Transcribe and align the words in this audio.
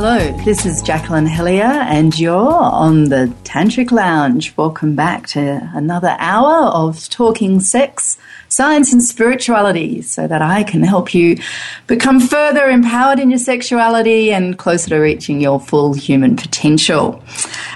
Hello, 0.00 0.30
this 0.44 0.64
is 0.64 0.80
Jacqueline 0.80 1.26
Hellyer, 1.26 1.64
and 1.64 2.16
you're 2.16 2.36
on 2.36 3.06
the 3.06 3.34
Tantric 3.42 3.90
Lounge. 3.90 4.56
Welcome 4.56 4.94
back 4.94 5.26
to 5.30 5.68
another 5.74 6.14
hour 6.20 6.66
of 6.66 7.08
talking 7.08 7.58
sex, 7.58 8.16
science, 8.48 8.92
and 8.92 9.02
spirituality 9.02 10.02
so 10.02 10.28
that 10.28 10.40
I 10.40 10.62
can 10.62 10.84
help 10.84 11.14
you 11.14 11.38
become 11.88 12.20
further 12.20 12.70
empowered 12.70 13.18
in 13.18 13.28
your 13.30 13.40
sexuality 13.40 14.32
and 14.32 14.56
closer 14.56 14.90
to 14.90 14.98
reaching 14.98 15.40
your 15.40 15.58
full 15.58 15.94
human 15.94 16.36
potential. 16.36 17.20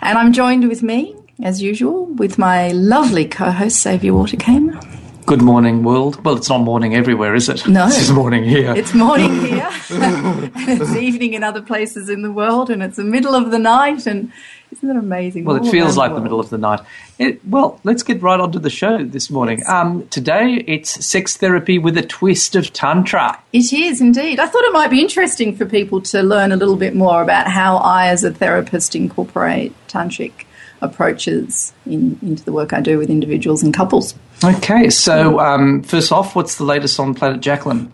And 0.00 0.16
I'm 0.16 0.32
joined 0.32 0.68
with 0.68 0.84
me, 0.84 1.16
as 1.43 1.61
usual, 1.61 2.07
with 2.07 2.39
my 2.39 2.68
lovely 2.68 3.27
co 3.27 3.50
host, 3.50 3.82
Xavier 3.82 4.12
Waterkeyn. 4.12 5.01
Good 5.25 5.41
morning, 5.41 5.84
world. 5.84 6.25
Well, 6.25 6.36
it's 6.36 6.48
not 6.48 6.62
morning 6.62 6.96
everywhere, 6.96 7.34
is 7.34 7.48
it? 7.48 7.66
No. 7.68 7.86
It's 7.86 8.11
morning 8.11 8.43
here. 8.43 8.75
It's 8.75 8.93
morning 8.93 9.32
here, 9.41 9.68
it's 9.91 10.96
evening 10.96 11.34
in 11.34 11.45
other 11.45 11.62
places 11.62 12.09
in 12.09 12.22
the 12.22 12.32
world, 12.32 12.71
and 12.71 12.82
it's 12.82 12.96
the 12.96 13.04
middle 13.04 13.35
of 13.35 13.53
the 13.53 13.58
night, 13.58 14.07
and 14.07 14.32
isn't 14.72 14.89
that 14.89 14.96
amazing? 14.96 15.44
well, 15.44 15.64
it 15.64 15.71
feels 15.71 15.96
like 15.96 16.11
the 16.11 16.14
world. 16.14 16.22
middle 16.25 16.40
of 16.40 16.50
the 16.50 16.58
night. 16.58 16.80
It, 17.21 17.44
well, 17.46 17.79
let's 17.85 18.03
get 18.03 18.21
right 18.21 18.40
onto 18.40 18.58
the 18.58 18.68
show 18.68 19.04
this 19.04 19.30
morning. 19.30 19.63
Um, 19.68 20.08
today, 20.08 20.64
it's 20.66 21.04
sex 21.07 21.36
therapy 21.36 21.79
with 21.79 21.96
a 21.96 22.02
twist 22.02 22.57
of 22.57 22.72
Tantra. 22.72 23.41
It 23.52 23.72
is 23.72 24.00
indeed. 24.00 24.41
I 24.41 24.46
thought 24.46 24.64
it 24.64 24.72
might 24.72 24.91
be 24.91 25.00
interesting 25.00 25.54
for 25.54 25.66
people 25.66 26.00
to 26.02 26.22
learn 26.22 26.50
a 26.50 26.57
little 26.57 26.77
bit 26.77 26.96
more 26.96 27.22
about 27.22 27.46
how 27.46 27.77
I, 27.77 28.08
as 28.08 28.25
a 28.25 28.32
therapist, 28.32 28.96
incorporate 28.96 29.72
tantric 29.86 30.46
approaches 30.82 31.72
in, 31.86 32.19
into 32.22 32.45
the 32.45 32.53
work 32.53 32.72
I 32.72 32.81
do 32.81 32.98
with 32.98 33.09
individuals 33.09 33.62
and 33.62 33.72
couples. 33.72 34.14
Okay, 34.45 34.91
so 34.91 35.39
um, 35.41 35.83
first 35.83 36.12
off, 36.12 36.34
what's 36.36 36.56
the 36.56 36.64
latest 36.64 36.98
on 37.00 37.14
Planet 37.14 37.41
Jacqueline? 37.41 37.92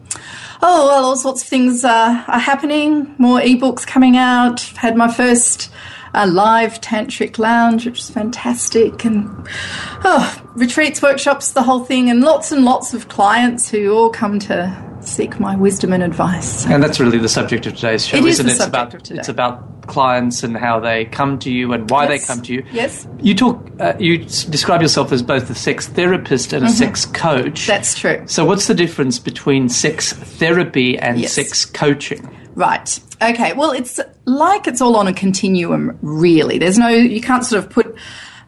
Oh, 0.61 0.87
well, 0.87 1.05
all 1.05 1.17
sorts 1.17 1.43
of 1.43 1.49
things 1.49 1.85
uh, 1.85 2.25
are 2.27 2.39
happening. 2.39 3.15
More 3.19 3.39
ebooks 3.39 3.87
coming 3.87 4.17
out. 4.17 4.61
Had 4.61 4.97
my 4.97 5.13
first 5.13 5.71
uh, 6.15 6.27
live 6.31 6.81
tantric 6.81 7.39
lounge, 7.39 7.87
which 7.87 8.01
is 8.01 8.11
fantastic, 8.11 9.05
and 9.05 9.29
oh, 10.05 10.43
retreats, 10.55 11.03
workshops, 11.03 11.53
the 11.53 11.63
whole 11.63 11.85
thing, 11.85 12.11
and 12.11 12.21
lots 12.21 12.53
and 12.53 12.65
lots 12.65 12.95
of 12.95 13.09
clients 13.09 13.69
who 13.69 13.93
all 13.93 14.11
come 14.11 14.39
to 14.41 14.85
seek 15.01 15.39
my 15.41 15.57
wisdom 15.57 15.93
and 15.93 16.03
advice. 16.03 16.67
And 16.67 16.83
that's 16.83 16.99
really 17.01 17.19
the 17.19 17.29
subject 17.29 17.67
of 17.67 17.75
today's 17.75 18.07
show, 18.07 18.17
It 18.17 18.25
is 18.25 18.41
isn't 18.41 18.47
the 18.47 18.53
it? 18.53 18.57
It's 18.57 18.67
about 18.67 19.11
it's 19.11 19.29
about 19.29 19.87
clients 19.87 20.43
and 20.43 20.55
how 20.55 20.79
they 20.81 21.07
come 21.07 21.39
to 21.39 21.51
you 21.51 21.73
and 21.73 21.89
why 21.91 22.07
Yes. 22.07 22.21
they 22.21 22.27
come 22.35 22.43
to 22.43 22.53
you. 22.53 22.65
Yes. 22.73 23.09
You 23.23 23.35
talk. 23.35 23.67
Uh, 23.81 23.95
you 23.99 24.19
describe 24.19 24.83
yourself 24.83 25.13
as 25.13 25.23
both 25.23 25.49
a 25.49 25.55
sex 25.55 25.87
therapist 25.89 26.53
and 26.53 26.67
a 26.67 26.69
sex 26.69 27.07
coach. 27.07 27.63
Mm-hmm. 27.63 27.71
That's 27.71 27.99
true. 27.99 28.23
So, 28.27 28.45
what's 28.45 28.67
the 28.67 28.75
difference 28.75 29.19
between 29.19 29.69
sex 29.71 30.13
therapy 30.13 30.99
and 30.99 31.19
Yes. 31.21 31.33
sex 31.33 31.65
coaching? 31.65 32.29
Right. 32.55 33.01
Okay. 33.23 33.53
Well, 33.53 33.73
it's 33.73 34.01
like 34.25 34.67
it's 34.67 34.81
all 34.81 34.97
on 34.97 35.07
a 35.07 35.13
continuum, 35.13 35.99
really. 36.03 36.59
There's 36.59 36.79
no, 36.79 36.89
you 36.89 37.21
can't 37.21 37.45
sort 37.45 37.65
of 37.65 37.71
put, 37.71 37.97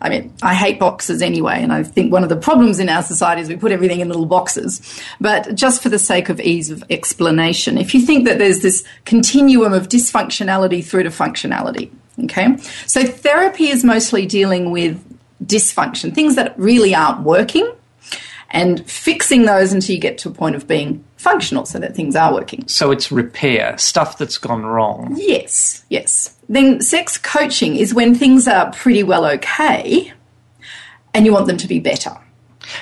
I 0.01 0.09
mean, 0.09 0.33
I 0.43 0.55
hate 0.55 0.79
boxes 0.79 1.21
anyway, 1.21 1.63
and 1.63 1.73
I 1.73 1.83
think 1.83 2.13
one 2.13 2.23
of 2.23 2.29
the 2.29 2.37
problems 2.37 2.79
in 2.79 2.89
our 2.89 3.03
society 3.03 3.43
is 3.43 3.49
we 3.49 3.57
put 3.57 3.73
everything 3.73 4.01
in 4.01 4.09
little 4.09 4.27
boxes. 4.27 4.81
But 5.21 5.55
just 5.55 5.83
for 5.83 5.89
the 5.91 5.99
sake 5.99 6.29
of 6.29 6.41
ease 6.41 6.71
of 6.71 6.83
explanation, 6.89 7.77
if 7.77 7.95
you 7.95 8.01
think 8.01 8.27
that 8.27 8.39
there's 8.39 8.63
this 8.63 8.85
continuum 9.05 9.73
of 9.73 9.89
dysfunctionality 9.89 10.85
through 10.85 11.03
to 11.03 11.11
functionality, 11.11 11.91
okay? 12.25 12.57
So 12.87 13.05
therapy 13.05 13.69
is 13.69 13.85
mostly 13.85 14.27
dealing 14.27 14.71
with 14.71 15.05
dysfunction, 15.45 16.15
things 16.15 16.37
that 16.37 16.59
really 16.59 16.95
aren't 16.95 17.21
working 17.21 17.71
and 18.51 18.89
fixing 18.91 19.45
those 19.45 19.73
until 19.73 19.95
you 19.95 20.01
get 20.01 20.19
to 20.19 20.29
a 20.29 20.33
point 20.33 20.57
of 20.57 20.67
being 20.67 21.05
functional 21.21 21.65
so 21.67 21.79
that 21.79 21.95
things 21.95 22.17
are 22.17 22.33
working. 22.33 22.67
So, 22.67 22.91
it's 22.91 23.13
repair 23.13 23.77
stuff 23.79 24.17
that's 24.19 24.39
gone 24.39 24.65
wrong. 24.65 25.15
Yes, 25.19 25.85
yes. 25.91 26.37
Then 26.49 26.81
sex 26.81 27.19
coaching 27.19 27.77
is 27.77 27.93
when 27.95 28.15
things 28.15 28.49
are 28.49 28.73
pretty 28.73 29.03
well 29.03 29.25
okay 29.27 30.13
and 31.15 31.27
you 31.27 31.33
want 31.33 31.47
them 31.47 31.57
to 31.59 31.67
be 31.69 31.79
better. 31.81 32.17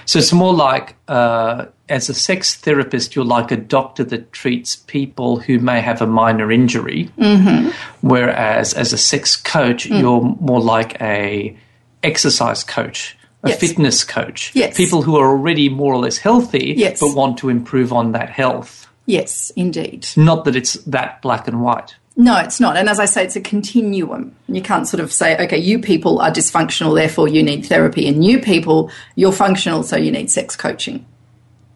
So, 0.06 0.19
it's 0.19 0.32
more 0.32 0.54
like 0.54 0.94
uh, 1.09 1.66
as 1.88 2.09
a 2.09 2.15
sex 2.15 2.54
therapist, 2.54 3.16
you're 3.16 3.25
like 3.25 3.50
a 3.50 3.56
doctor 3.56 4.04
that 4.04 4.32
treats 4.32 4.76
people 4.76 5.41
who 5.41 5.59
may 5.59 5.81
have 5.81 6.00
a 6.03 6.06
minor 6.06 6.53
injury, 6.53 7.10
Mm-hmm. 7.19 7.70
whereas 8.06 8.72
as 8.75 8.93
a 8.93 8.99
sex 8.99 9.34
coach, 9.37 9.88
Mm. 9.88 10.00
you're 10.00 10.20
more 10.41 10.60
like 10.60 11.00
a 11.03 11.56
exercise 12.03 12.62
coach. 12.62 13.16
A 13.44 13.50
Yes. 13.50 13.60
fitness 13.60 14.03
coach. 14.04 14.50
Yes. 14.54 14.76
People 14.76 15.03
who 15.03 15.16
are 15.16 15.28
already 15.28 15.69
more 15.69 15.93
or 15.94 15.99
less 16.00 16.19
healthy, 16.19 16.75
Yes. 16.76 16.99
but 17.00 17.15
want 17.15 17.38
to 17.38 17.49
improve 17.49 17.93
on 17.93 18.12
that 18.12 18.31
health. 18.31 18.87
Yes, 19.06 19.53
indeed. 19.56 20.09
Not 20.16 20.44
that 20.44 20.56
it's 20.56 20.75
that 20.84 21.22
black 21.22 21.47
and 21.49 21.62
white. 21.62 21.94
No, 22.16 22.37
it's 22.37 22.59
not. 22.59 22.76
And 22.76 22.88
as 22.88 22.99
I 22.99 23.04
say, 23.04 23.22
it's 23.25 23.37
a 23.37 23.41
continuum. 23.41 24.32
You 24.49 24.60
can't 24.60 24.88
sort 24.88 25.00
of 25.00 25.12
say, 25.12 25.37
okay, 25.38 25.56
you 25.56 25.78
people 25.78 26.21
are 26.21 26.32
dysfunctional, 26.32 26.97
therefore 26.97 27.28
you 27.28 27.44
need 27.44 27.65
therapy, 27.65 28.09
and 28.09 28.25
you 28.25 28.41
people, 28.41 28.91
you're 29.15 29.31
functional, 29.32 29.84
so 29.84 29.97
you 29.97 30.10
need 30.10 30.28
sex 30.32 30.56
coaching. 30.56 31.06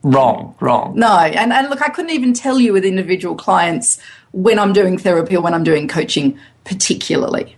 Wrong, 0.03 0.57
wrong. 0.59 0.95
No, 0.97 1.17
and, 1.17 1.53
and 1.53 1.71
look, 1.71 1.81
I 1.81 1.91
couldn't 1.91 2.11
even 2.11 2.35
tell 2.35 2.59
you 2.59 2.73
with 2.73 2.85
individual 2.85 3.37
clients 3.37 4.01
when 4.33 4.59
I'm 4.59 4.73
doing 4.73 4.99
therapy 4.99 5.37
or 5.37 5.43
when 5.43 5.55
I'm 5.55 5.63
doing 5.63 5.87
coaching, 5.87 6.37
particularly. 6.65 7.55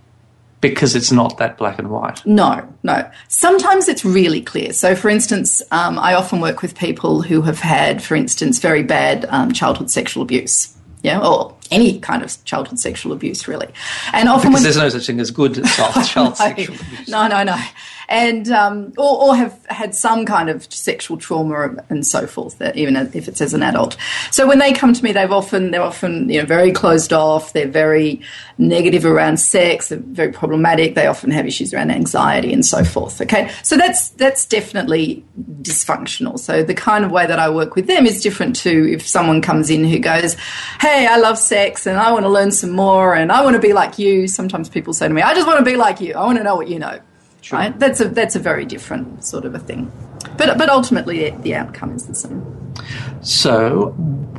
Because 0.70 0.96
it's 0.96 1.12
not 1.12 1.36
that 1.36 1.58
black 1.58 1.78
and 1.78 1.90
white. 1.90 2.24
No, 2.24 2.66
no. 2.82 3.06
Sometimes 3.28 3.86
it's 3.86 4.02
really 4.02 4.40
clear. 4.40 4.72
So, 4.72 4.96
for 4.96 5.10
instance, 5.10 5.60
um, 5.70 5.98
I 5.98 6.14
often 6.14 6.40
work 6.40 6.62
with 6.62 6.74
people 6.74 7.20
who 7.20 7.42
have 7.42 7.58
had, 7.58 8.02
for 8.02 8.14
instance, 8.14 8.60
very 8.60 8.82
bad 8.82 9.26
um, 9.28 9.52
childhood 9.52 9.90
sexual 9.90 10.22
abuse. 10.22 10.74
Yeah, 11.02 11.20
or 11.20 11.54
any 11.70 11.98
kind 12.00 12.22
of 12.22 12.44
childhood 12.44 12.78
sexual 12.78 13.12
abuse, 13.12 13.48
really. 13.48 13.68
And 14.12 14.28
often 14.28 14.50
Because 14.50 14.54
when 14.54 14.62
there's 14.62 14.76
no 14.76 14.88
such 14.88 15.06
thing 15.06 15.20
as 15.20 15.30
good 15.30 15.64
child, 15.64 16.06
child 16.06 16.36
sexual 16.36 16.76
abuse. 16.76 17.08
no, 17.08 17.26
no, 17.26 17.42
no. 17.42 17.56
And 18.06 18.50
um, 18.50 18.92
or, 18.98 19.28
or 19.28 19.36
have 19.36 19.58
had 19.70 19.94
some 19.94 20.26
kind 20.26 20.50
of 20.50 20.70
sexual 20.72 21.16
trauma 21.16 21.74
and 21.88 22.06
so 22.06 22.26
forth. 22.26 22.58
That 22.58 22.76
even 22.76 22.96
if 22.96 23.28
it's 23.28 23.40
as 23.40 23.54
an 23.54 23.62
adult. 23.62 23.96
So 24.30 24.46
when 24.46 24.58
they 24.58 24.74
come 24.74 24.92
to 24.92 25.02
me, 25.02 25.12
they've 25.12 25.32
often 25.32 25.70
they're 25.70 25.80
often 25.80 26.28
you 26.28 26.38
know 26.40 26.46
very 26.46 26.70
closed 26.70 27.14
off. 27.14 27.54
They're 27.54 27.66
very 27.66 28.20
negative 28.58 29.06
around 29.06 29.38
sex. 29.38 29.88
They're 29.88 29.98
very 30.00 30.32
problematic. 30.32 30.94
They 30.96 31.06
often 31.06 31.30
have 31.30 31.46
issues 31.46 31.72
around 31.72 31.92
anxiety 31.92 32.52
and 32.52 32.64
so 32.64 32.84
forth. 32.84 33.22
Okay, 33.22 33.50
so 33.62 33.78
that's 33.78 34.10
that's 34.10 34.44
definitely 34.44 35.24
dysfunctional. 35.62 36.38
So 36.38 36.62
the 36.62 36.74
kind 36.74 37.06
of 37.06 37.10
way 37.10 37.26
that 37.26 37.38
I 37.38 37.48
work 37.48 37.74
with 37.74 37.86
them 37.86 38.04
is 38.04 38.22
different 38.22 38.54
to 38.56 38.92
if 38.92 39.08
someone 39.08 39.40
comes 39.40 39.70
in 39.70 39.82
who 39.82 39.98
goes, 39.98 40.34
"Hey, 40.78 41.06
I 41.06 41.16
love 41.16 41.38
sex 41.38 41.53
and 41.86 41.98
I 41.98 42.12
want 42.12 42.24
to 42.24 42.28
learn 42.28 42.50
some 42.52 42.70
more 42.72 43.14
and 43.14 43.30
I 43.32 43.42
want 43.44 43.54
to 43.54 43.60
be 43.60 43.72
like 43.72 43.98
you." 43.98 44.26
Sometimes 44.28 44.68
people 44.68 44.92
say 44.92 45.08
to 45.08 45.14
me, 45.14 45.22
"I 45.22 45.34
just 45.34 45.46
want 45.46 45.58
to 45.58 45.64
be 45.64 45.76
like 45.76 46.00
you. 46.00 46.14
I 46.14 46.24
want 46.24 46.38
to 46.38 46.44
know 46.44 46.56
what 46.56 46.68
you 46.68 46.78
know." 46.78 46.98
Right? 47.52 47.78
That's 47.78 48.00
a 48.00 48.08
that's 48.08 48.36
a 48.36 48.38
very 48.40 48.64
different 48.64 49.24
sort 49.24 49.44
of 49.44 49.54
a 49.54 49.58
thing. 49.58 49.92
But 50.38 50.56
but 50.58 50.68
ultimately 50.68 51.30
the 51.42 51.54
outcome 51.54 51.94
is 51.94 52.06
the 52.06 52.14
same. 52.14 52.42
So, 53.22 53.94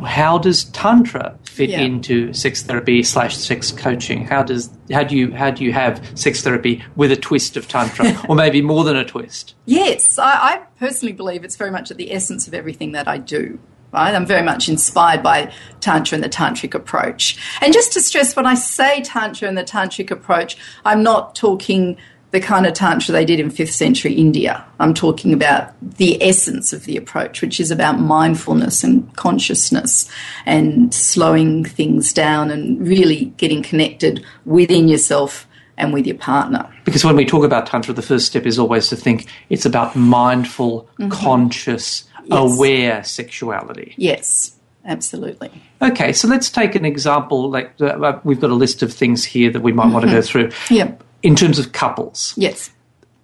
how 0.06 0.38
does 0.38 0.66
tantra 0.66 1.38
fit 1.44 1.70
Yeah. 1.70 1.82
into 1.82 2.34
sex 2.34 2.62
therapy 2.64 3.02
slash 3.04 3.36
sex 3.38 3.72
coaching? 3.72 4.26
How 4.26 4.44
does 4.44 4.70
how 4.92 5.04
do 5.04 5.16
you 5.16 5.32
how 5.34 5.52
do 5.52 5.64
you 5.64 5.72
have 5.74 6.02
sex 6.16 6.42
therapy 6.42 6.84
with 6.96 7.12
a 7.12 7.16
twist 7.16 7.58
of 7.58 7.68
tantra, 7.68 8.16
or 8.30 8.36
maybe 8.36 8.62
more 8.62 8.84
than 8.84 8.96
a 8.96 9.06
twist? 9.06 9.56
Yes, 9.66 10.20
I, 10.20 10.32
I 10.32 10.62
personally 10.80 11.14
believe 11.14 11.44
it's 11.44 11.56
very 11.56 11.72
much 11.72 11.92
at 11.92 11.98
the 11.98 12.12
essence 12.12 12.48
of 12.48 12.54
everything 12.54 12.92
that 12.94 13.08
I 13.08 13.18
do. 13.18 13.60
Right? 13.96 14.14
I'm 14.14 14.26
very 14.26 14.44
much 14.44 14.68
inspired 14.68 15.24
by 15.24 15.54
Tantra 15.80 16.16
and 16.16 16.24
the 16.24 16.30
Tantric 16.30 16.74
approach. 16.74 17.38
And 17.62 17.74
just 17.74 17.94
to 17.94 18.02
stress, 18.02 18.36
when 18.36 18.46
I 18.46 18.56
say 18.56 19.02
Tantra 19.02 19.48
and 19.48 19.58
the 19.58 19.64
Tantric 19.64 20.12
approach, 20.12 20.58
I'm 20.84 21.02
not 21.02 21.34
talking 21.34 21.98
the 22.32 22.42
kind 22.42 22.66
of 22.66 22.74
Tantra 22.74 23.14
they 23.14 23.24
did 23.24 23.40
in 23.40 23.50
5th 23.50 23.72
century 23.72 24.14
India. 24.14 24.66
I'm 24.82 24.94
talking 24.94 25.32
about 25.32 25.74
the 25.82 26.22
essence 26.22 26.74
of 26.74 26.84
the 26.84 26.98
approach, 26.98 27.42
which 27.42 27.62
is 27.62 27.72
about 27.72 27.98
mindfulness 27.98 28.84
and 28.84 29.16
consciousness 29.16 30.12
and 30.46 30.94
slowing 30.94 31.64
things 31.64 32.12
down 32.12 32.52
and 32.52 32.86
really 32.86 33.34
getting 33.38 33.64
connected 33.64 34.26
within 34.44 34.90
yourself 34.90 35.48
and 35.78 35.94
with 35.94 36.06
your 36.06 36.18
partner. 36.18 36.70
Because 36.84 37.06
when 37.06 37.16
we 37.16 37.26
talk 37.26 37.46
about 37.46 37.68
tantra, 37.68 37.94
the 37.94 38.02
first 38.02 38.26
step 38.26 38.46
is 38.46 38.60
always 38.60 38.90
to 38.90 38.98
think 38.98 39.28
it's 39.50 39.66
about 39.66 39.96
mindful, 39.96 40.90
conscious, 41.10 42.04
Mm-hmm. 42.04 42.15
Yes. 42.28 42.56
aware 42.58 43.04
sexuality. 43.04 43.94
Yes, 43.98 44.56
absolutely. 44.86 45.52
Okay, 45.82 46.14
so 46.14 46.28
let's 46.28 46.50
take 46.50 46.76
an 46.76 46.86
example. 46.86 47.50
Like 47.50 47.74
uh, 47.82 48.20
we've 48.24 48.40
got 48.40 48.50
a 48.50 48.56
list 48.56 48.82
of 48.84 48.94
things 48.94 49.24
here 49.24 49.52
that 49.52 49.62
we 49.62 49.72
might 49.74 49.92
want 49.92 50.06
to 50.06 50.12
go 50.12 50.22
through. 50.22 50.52
Yep. 50.70 51.04
In 51.24 51.36
terms 51.36 51.58
of 51.60 51.72
couples, 51.72 52.34
Yes. 52.38 52.70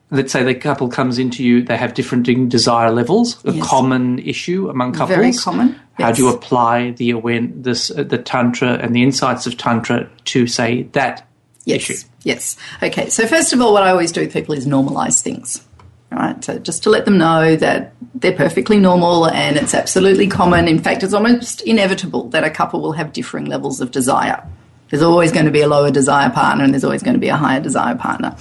let's 0.10 0.32
say 0.32 0.44
the 0.44 0.56
couple 0.56 0.88
comes 0.90 1.20
into 1.20 1.44
you, 1.44 1.62
they 1.64 1.78
have 1.78 1.94
different 1.94 2.26
desire 2.50 2.92
levels, 2.92 3.44
a 3.46 3.54
Yes. 3.54 3.68
common 3.68 4.20
issue 4.20 4.70
among 4.70 4.94
couples. 4.94 5.16
Very 5.16 5.34
common, 5.34 5.76
How 6.00 6.08
yes. 6.08 6.18
do 6.18 6.24
you 6.24 6.30
apply 6.30 6.92
the 6.92 7.12
aware, 7.12 7.42
this, 7.42 7.92
uh, 7.92 8.04
the 8.04 8.18
tantra 8.18 8.74
and 8.82 8.96
the 8.96 9.04
insights 9.04 9.46
of 9.48 9.58
tantra 9.58 10.10
to 10.26 10.48
say 10.48 10.84
that 10.94 11.28
Yes. 11.66 11.82
issue? 11.90 11.98
Yes. 12.24 12.58
Okay. 12.82 13.10
So 13.10 13.28
first 13.28 13.54
of 13.54 13.62
all, 13.62 13.72
what 13.74 13.84
I 13.84 13.92
always 13.92 14.12
do 14.12 14.22
with 14.22 14.34
people 14.34 14.56
is 14.56 14.66
normalize 14.66 15.22
things. 15.22 15.62
Right. 16.12 16.44
So 16.44 16.60
just 16.60 16.84
to 16.84 16.90
let 16.90 17.06
them 17.06 17.18
know 17.18 17.56
that 17.56 17.94
they're 18.14 18.36
perfectly 18.36 18.78
normal 18.78 19.28
and 19.28 19.56
it's 19.56 19.74
absolutely 19.74 20.28
common. 20.28 20.68
In 20.68 20.78
fact, 20.78 21.04
it's 21.04 21.14
almost 21.14 21.62
inevitable 21.62 22.28
that 22.30 22.44
a 22.44 22.50
couple 22.50 22.82
will 22.82 22.92
have 22.92 23.14
differing 23.14 23.46
levels 23.46 23.80
of 23.80 23.92
desire. 23.92 24.46
There's 24.90 25.04
always 25.04 25.32
going 25.32 25.46
to 25.46 25.52
be 25.52 25.62
a 25.62 25.70
lower 25.70 25.90
desire 25.90 26.30
partner 26.30 26.66
and 26.66 26.74
there's 26.74 26.84
always 26.84 27.02
going 27.02 27.14
to 27.14 27.20
be 27.20 27.30
a 27.30 27.38
higher 27.38 27.62
desire 27.62 27.96
partner. 27.96 28.36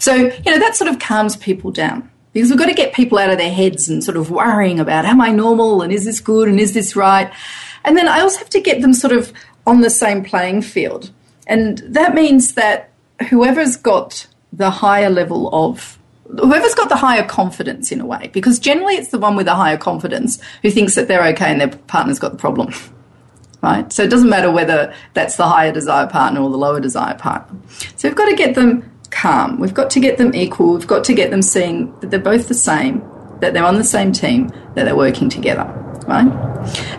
So, 0.00 0.14
you 0.14 0.50
know, 0.50 0.58
that 0.58 0.74
sort 0.74 0.90
of 0.90 0.98
calms 0.98 1.36
people 1.36 1.70
down 1.70 2.10
because 2.32 2.50
we've 2.50 2.58
got 2.58 2.66
to 2.66 2.74
get 2.74 2.92
people 2.92 3.18
out 3.18 3.30
of 3.30 3.38
their 3.38 3.52
heads 3.52 3.88
and 3.88 4.02
sort 4.02 4.16
of 4.16 4.32
worrying 4.32 4.80
about 4.80 5.04
am 5.04 5.20
I 5.20 5.30
normal 5.30 5.80
and 5.80 5.92
is 5.92 6.04
this 6.04 6.20
good 6.20 6.48
and 6.48 6.58
is 6.58 6.74
this 6.74 6.96
right? 6.96 7.32
And 7.84 7.96
then 7.96 8.08
I 8.08 8.20
also 8.20 8.38
have 8.38 8.50
to 8.50 8.60
get 8.60 8.80
them 8.80 8.94
sort 8.94 9.12
of 9.12 9.32
on 9.64 9.80
the 9.80 9.90
same 9.90 10.24
playing 10.24 10.62
field. 10.62 11.12
And 11.46 11.78
that 11.78 12.14
means 12.14 12.54
that 12.54 12.90
whoever's 13.30 13.76
got 13.76 14.26
the 14.52 14.70
higher 14.70 15.08
level 15.08 15.48
of 15.54 15.98
whoever's 16.38 16.74
got 16.74 16.88
the 16.88 16.96
higher 16.96 17.24
confidence 17.24 17.92
in 17.92 18.00
a 18.00 18.06
way, 18.06 18.30
because 18.32 18.58
generally 18.58 18.94
it's 18.94 19.08
the 19.08 19.18
one 19.18 19.36
with 19.36 19.46
the 19.46 19.54
higher 19.54 19.76
confidence 19.76 20.40
who 20.62 20.70
thinks 20.70 20.94
that 20.94 21.08
they're 21.08 21.26
okay 21.28 21.50
and 21.50 21.60
their 21.60 21.68
partner's 21.68 22.18
got 22.18 22.32
the 22.32 22.38
problem. 22.38 22.72
Right? 23.64 23.92
So 23.92 24.02
it 24.02 24.10
doesn't 24.10 24.28
matter 24.28 24.50
whether 24.50 24.92
that's 25.14 25.36
the 25.36 25.46
higher 25.46 25.70
desire 25.70 26.08
partner 26.08 26.40
or 26.40 26.50
the 26.50 26.56
lower 26.56 26.80
desire 26.80 27.14
partner. 27.14 27.56
So 27.94 28.08
we've 28.08 28.16
got 28.16 28.28
to 28.28 28.34
get 28.34 28.56
them 28.56 28.90
calm. 29.10 29.60
We've 29.60 29.72
got 29.72 29.88
to 29.90 30.00
get 30.00 30.18
them 30.18 30.34
equal. 30.34 30.72
We've 30.72 30.86
got 30.88 31.04
to 31.04 31.14
get 31.14 31.30
them 31.30 31.42
seeing 31.42 31.96
that 32.00 32.10
they're 32.10 32.18
both 32.18 32.48
the 32.48 32.54
same, 32.54 33.08
that 33.38 33.54
they're 33.54 33.64
on 33.64 33.76
the 33.76 33.84
same 33.84 34.10
team, 34.10 34.48
that 34.74 34.82
they're 34.82 34.96
working 34.96 35.28
together. 35.28 35.62
Right? 36.08 36.26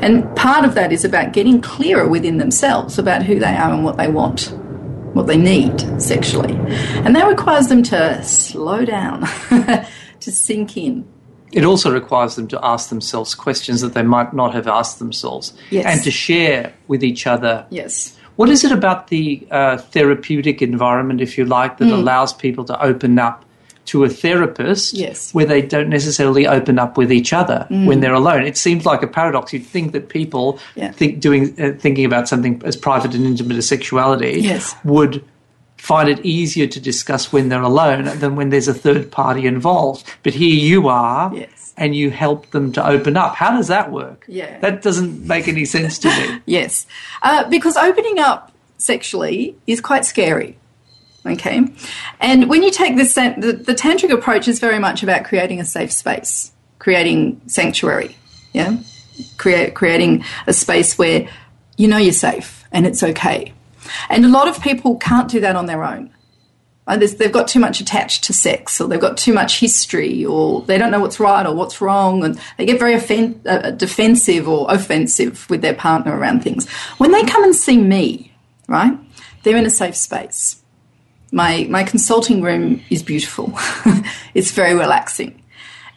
And 0.02 0.34
part 0.38 0.64
of 0.64 0.74
that 0.76 0.94
is 0.94 1.04
about 1.04 1.34
getting 1.34 1.60
clearer 1.60 2.08
within 2.08 2.38
themselves 2.38 2.98
about 2.98 3.24
who 3.24 3.40
they 3.40 3.54
are 3.54 3.74
and 3.74 3.84
what 3.84 3.98
they 3.98 4.08
want 4.08 4.54
what 5.14 5.28
they 5.28 5.38
need 5.38 5.80
sexually. 6.02 6.54
And 7.06 7.16
that 7.16 7.28
requires 7.28 7.68
them 7.68 7.84
to 7.84 8.24
slow 8.24 8.84
down, 8.86 9.22
to 10.20 10.32
sink 10.32 10.76
in. 10.78 11.08
It 11.52 11.64
also 11.64 11.92
requires 11.92 12.36
them 12.36 12.48
to 12.48 12.60
ask 12.66 12.90
themselves 12.90 13.36
questions 13.36 13.82
that 13.82 13.94
they 13.94 14.02
might 14.02 14.34
not 14.34 14.54
have 14.56 14.68
asked 14.68 14.98
themselves 15.00 15.54
Yes. 15.70 15.86
and 15.86 16.04
to 16.04 16.10
share 16.12 16.74
with 16.88 17.04
each 17.04 17.28
other. 17.28 17.68
Yes. 17.70 18.18
What 18.38 18.50
is 18.50 18.64
it 18.64 18.72
about 18.72 19.08
the 19.10 19.46
uh, 19.52 19.78
therapeutic 19.78 20.64
environment, 20.64 21.22
if 21.22 21.38
you 21.38 21.46
like, 21.46 21.78
that 21.78 21.90
allows 21.90 22.34
people 22.34 22.66
to 22.66 22.84
open 22.84 23.20
up 23.20 23.46
to 23.86 24.04
a 24.04 24.10
therapist 24.10 24.94
Yes. 24.94 25.34
where 25.34 25.46
they 25.46 25.62
don't 25.62 25.90
necessarily 25.90 26.48
open 26.48 26.80
up 26.80 26.98
with 26.98 27.12
each 27.12 27.34
other 27.34 27.66
when 27.70 28.00
they're 28.00 28.14
alone? 28.14 28.44
It 28.44 28.58
seems 28.58 28.86
like 28.86 29.04
a 29.04 29.08
paradox. 29.08 29.52
You'd 29.54 29.66
think 29.66 29.92
that 29.92 30.10
people 30.10 30.60
Yeah. 30.76 30.92
think 30.92 31.20
doing 31.20 31.54
uh, 31.60 31.72
thinking 31.80 32.06
about 32.06 32.28
something 32.28 32.62
as 32.66 32.76
private 32.76 33.14
and 33.14 33.26
intimate 33.26 33.58
as 33.58 33.68
sexuality 33.68 34.40
Yes. 34.42 34.76
would 34.84 35.24
find 35.78 36.08
it 36.08 36.26
easier 36.26 36.66
to 36.66 36.80
discuss 36.80 37.34
when 37.34 37.50
they're 37.50 37.62
alone 37.62 38.06
than 38.20 38.38
when 38.38 38.50
there's 38.50 38.70
a 38.70 38.74
third 38.74 39.12
party 39.12 39.46
involved. 39.46 40.06
But 40.24 40.34
here 40.34 40.56
you 40.56 40.88
are, 40.88 41.30
Yes. 41.36 41.74
and 41.76 41.94
you 41.94 42.10
help 42.10 42.50
them 42.52 42.72
to 42.74 42.88
open 42.88 43.18
up. 43.18 43.36
How 43.36 43.52
does 43.52 43.68
that 43.68 43.92
work? 43.92 44.24
Yeah. 44.30 44.60
That 44.62 44.82
doesn't 44.82 45.28
make 45.28 45.50
any 45.50 45.66
sense 45.66 46.00
to 46.00 46.08
me. 46.08 46.40
Yes. 46.46 46.86
Uh, 47.22 47.44
because 47.50 47.76
opening 47.76 48.20
up 48.20 48.54
sexually 48.78 49.56
is 49.68 49.82
quite 49.82 50.06
scary. 50.06 50.56
Okay. 51.26 51.66
And 52.20 52.50
when 52.50 52.64
you 52.64 52.72
take 52.72 52.98
this, 52.98 53.14
the, 53.16 53.62
the 53.66 53.74
tantric 53.74 54.12
approach 54.12 54.48
is 54.48 54.60
very 54.60 54.80
much 54.80 55.04
about 55.04 55.24
creating 55.24 55.60
a 55.60 55.66
safe 55.66 55.92
space, 55.92 56.52
creating 56.80 57.42
sanctuary. 57.48 58.18
Yeah. 58.52 58.78
Create, 59.38 59.74
creating 59.74 60.26
a 60.48 60.54
space 60.54 60.98
where 60.98 61.30
you 61.78 61.88
know 61.88 61.98
you're 61.98 62.14
safe 62.14 62.66
and 62.72 62.86
it's 62.86 63.04
okay. 63.04 63.54
And 64.10 64.26
a 64.26 64.30
lot 64.30 64.48
of 64.48 64.62
people 64.62 64.98
can't 64.98 65.30
do 65.30 65.40
that 65.42 65.56
on 65.56 65.66
their 65.66 65.84
own. 65.84 66.10
Uh, 66.86 66.98
They've 66.98 67.32
got 67.32 67.48
too 67.48 67.60
much 67.60 67.80
attached 67.80 68.26
to 68.26 68.34
sex, 68.34 68.82
or 68.82 68.90
they've 68.90 69.00
got 69.00 69.16
too 69.16 69.34
much 69.34 69.60
history, 69.60 70.26
or 70.26 70.64
they 70.64 70.78
don't 70.78 70.92
know 70.92 71.00
what's 71.00 71.20
right 71.20 71.46
or 71.46 71.56
what's 71.56 71.80
wrong, 71.80 72.26
and 72.26 72.38
they 72.58 72.66
get 72.66 72.78
very 72.78 72.96
offen- 72.96 73.40
uh, 73.46 73.72
defensive 73.72 74.50
or 74.50 74.66
offensive 74.70 75.50
with 75.50 75.62
their 75.62 75.74
partner 75.74 76.18
around 76.18 76.44
things. 76.44 76.70
When 76.98 77.12
they 77.12 77.24
come 77.24 77.44
and 77.46 77.56
see 77.56 77.78
me, 77.78 78.34
right, 78.68 78.98
they're 79.44 79.56
in 79.56 79.66
a 79.66 79.70
safe 79.70 79.96
space. 79.96 80.62
My 81.34 81.66
my 81.70 81.84
consulting 81.84 82.42
room 82.42 82.82
is 82.90 83.02
beautiful. 83.02 83.52
it's 84.36 84.52
very 84.52 84.76
relaxing, 84.76 85.42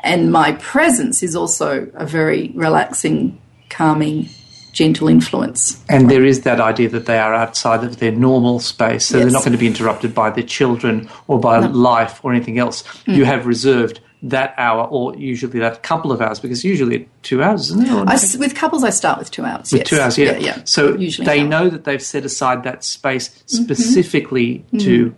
and 0.01 0.33
my 0.33 0.53
presence 0.53 1.23
is 1.23 1.37
also 1.37 1.91
a 1.95 2.07
very 2.07 2.53
relaxing, 2.55 3.39
calming, 3.69 4.31
gentle 4.73 5.09
influence. 5.09 5.83
And 5.91 6.11
there 6.11 6.25
is 6.25 6.41
that 6.43 6.59
idea 6.59 6.89
that 6.89 7.05
they 7.05 7.19
are 7.19 7.35
outside 7.35 7.85
of 7.85 7.99
their 7.99 8.13
normal 8.13 8.61
space, 8.61 9.05
so 9.05 9.19
they're 9.19 9.31
not 9.31 9.45
going 9.45 9.53
to 9.53 9.59
be 9.59 9.67
interrupted 9.67 10.15
by 10.15 10.31
their 10.31 10.45
children 10.45 11.09
or 11.29 11.39
by 11.39 11.59
life 11.59 12.19
or 12.25 12.33
anything 12.33 12.59
else. 12.59 12.83
Mm. 13.07 13.17
You 13.17 13.25
have 13.27 13.47
reserved 13.47 14.01
that 14.23 14.55
hour, 14.57 14.87
or 14.87 15.15
usually 15.17 15.61
that 15.61 15.83
couple 15.83 16.13
of 16.13 16.21
hours, 16.21 16.41
because 16.41 16.65
usually 16.65 17.09
two 17.23 17.43
hours, 17.43 17.71
isn't 17.71 17.87
it? 17.87 17.91
I 17.91 18.39
with 18.39 18.55
couples, 18.55 18.85
I 18.85 18.91
start 18.91 19.19
with 19.19 19.31
two 19.31 19.45
hours. 19.45 19.71
with 19.73 19.81
yes. 19.83 19.89
two 19.89 20.01
hours, 20.01 20.19
yeah. 20.19 20.33
yeah, 20.33 20.39
yeah. 20.39 20.65
So 20.65 20.97
Usually 20.97 21.27
they 21.27 21.43
know 21.43 21.69
that 21.69 21.85
they've 21.85 22.03
set 22.03 22.25
aside 22.25 22.65
that 22.65 22.85
space 22.85 23.29
Mm-hmm. 23.29 23.63
specifically 23.63 24.65
to 24.79 25.15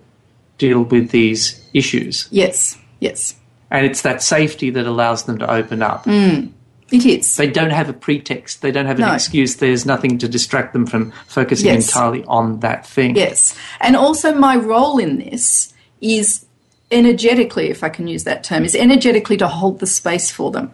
deal 0.58 0.82
with 0.82 1.10
these 1.10 1.60
issues. 1.72 2.28
Yes, 2.30 2.76
yes, 3.00 3.34
And 3.70 3.84
it's 3.86 4.02
that 4.02 4.22
safety 4.22 4.70
that 4.70 4.86
allows 4.86 5.24
them 5.24 5.38
to 5.38 5.50
open 5.50 5.82
up. 5.82 6.04
Mm, 6.04 6.50
it 6.90 7.04
is. 7.06 7.36
They 7.36 7.48
don't 7.48 7.70
have 7.70 7.88
a 7.88 7.92
pretext. 7.92 8.62
They 8.62 8.70
don't 8.70 8.86
have 8.86 8.98
an 8.98 9.06
No. 9.06 9.12
excuse. 9.14 9.56
There's 9.56 9.84
nothing 9.86 10.18
to 10.18 10.28
distract 10.28 10.72
them 10.72 10.86
from 10.86 11.12
focusing 11.26 11.66
Yes. 11.66 11.86
entirely 11.88 12.24
on 12.26 12.60
that 12.60 12.86
thing. 12.86 13.14
Yes. 13.16 13.54
And 13.80 13.94
also, 13.96 14.34
my 14.34 14.56
role 14.56 14.98
in 14.98 15.18
this 15.18 15.72
is 16.00 16.44
energetically, 16.90 17.68
if 17.70 17.84
I 17.84 17.90
can 17.90 18.08
use 18.08 18.24
that 18.24 18.42
term, 18.42 18.64
is 18.64 18.74
energetically 18.74 19.36
to 19.36 19.46
hold 19.48 19.78
the 19.80 19.86
space 19.86 20.30
for 20.30 20.50
them. 20.50 20.70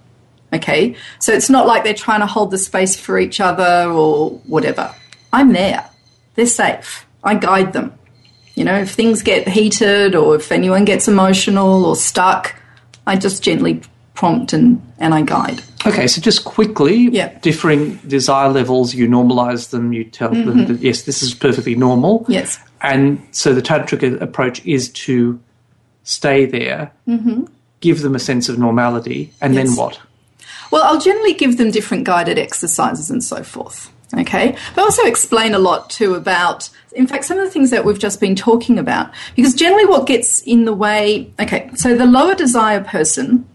Okay? 0.52 0.94
So 1.19 1.32
it's 1.32 1.50
not 1.50 1.66
like 1.66 1.82
they're 1.82 1.94
trying 1.94 2.20
to 2.20 2.26
hold 2.26 2.52
the 2.52 2.58
space 2.58 2.94
for 2.96 3.19
each 3.19 3.40
other 3.40 3.90
or 3.90 4.30
whatever. 4.46 4.94
I'm 5.32 5.52
there. 5.52 5.84
They're 6.37 6.46
safe. 6.46 7.06
I 7.25 7.34
guide 7.34 7.72
them. 7.72 7.92
You 8.54 8.64
know, 8.64 8.78
if 8.78 8.90
things 8.92 9.22
get 9.22 9.48
heated 9.48 10.14
or 10.14 10.36
if 10.36 10.52
anyone 10.52 10.84
gets 10.84 11.08
emotional 11.08 11.84
or 11.84 11.96
stuck, 11.96 12.54
I 13.06 13.16
just 13.16 13.42
gently 13.42 13.82
prompt 14.14 14.52
and, 14.52 14.80
and 14.98 15.12
I 15.12 15.22
guide. 15.22 15.60
Okay, 15.86 16.06
so 16.06 16.20
just 16.20 16.44
quickly, 16.44 17.08
Yeah. 17.10 17.36
differing 17.40 17.96
desire 18.06 18.48
levels, 18.48 18.94
you 18.94 19.06
normalize 19.08 19.70
them, 19.70 19.92
you 19.92 20.04
tell 20.04 20.30
them 20.30 20.66
that, 20.66 20.80
yes, 20.80 21.02
this 21.02 21.22
is 21.22 21.34
perfectly 21.34 21.74
normal. 21.74 22.20
Mm-hmm. 22.20 22.32
Yes. 22.32 22.58
And 22.80 23.20
so 23.32 23.52
the 23.52 23.60
tantric 23.60 24.20
approach 24.22 24.64
is 24.64 24.88
to 24.90 25.38
stay 26.04 26.46
there, 26.46 26.92
give 27.80 28.02
them 28.02 28.14
a 28.14 28.18
sense 28.18 28.48
of 28.48 28.58
normality, 28.58 29.32
and 29.40 29.56
then 29.56 29.66
Mm-hmm. 29.66 29.76
What? 29.76 30.00
Well, 30.70 30.82
I'll 30.84 31.00
generally 31.00 31.34
give 31.34 31.56
them 31.58 31.70
different 31.70 32.04
guided 32.04 32.38
exercises 32.38 33.10
and 33.10 33.22
so 33.22 33.42
forth. 33.42 33.90
Okay. 34.12 34.56
But 34.74 34.82
also 34.82 35.02
explain 35.04 35.54
a 35.54 35.58
lot 35.58 35.90
too 35.90 36.14
about, 36.14 36.68
in 36.92 37.06
fact, 37.06 37.24
some 37.24 37.38
of 37.38 37.44
the 37.44 37.50
things 37.50 37.70
that 37.70 37.84
we've 37.84 37.98
just 37.98 38.20
been 38.20 38.36
talking 38.36 38.78
about. 38.78 39.10
Because 39.34 39.54
generally 39.54 39.87
what 39.87 40.06
gets 40.06 40.42
in 40.42 40.64
the 40.64 40.75
way, 40.75 41.32
okay, 41.40 41.70
so 41.75 41.96
the 41.96 42.06
lower 42.06 42.34
desire 42.34 42.82
person, 42.82 43.49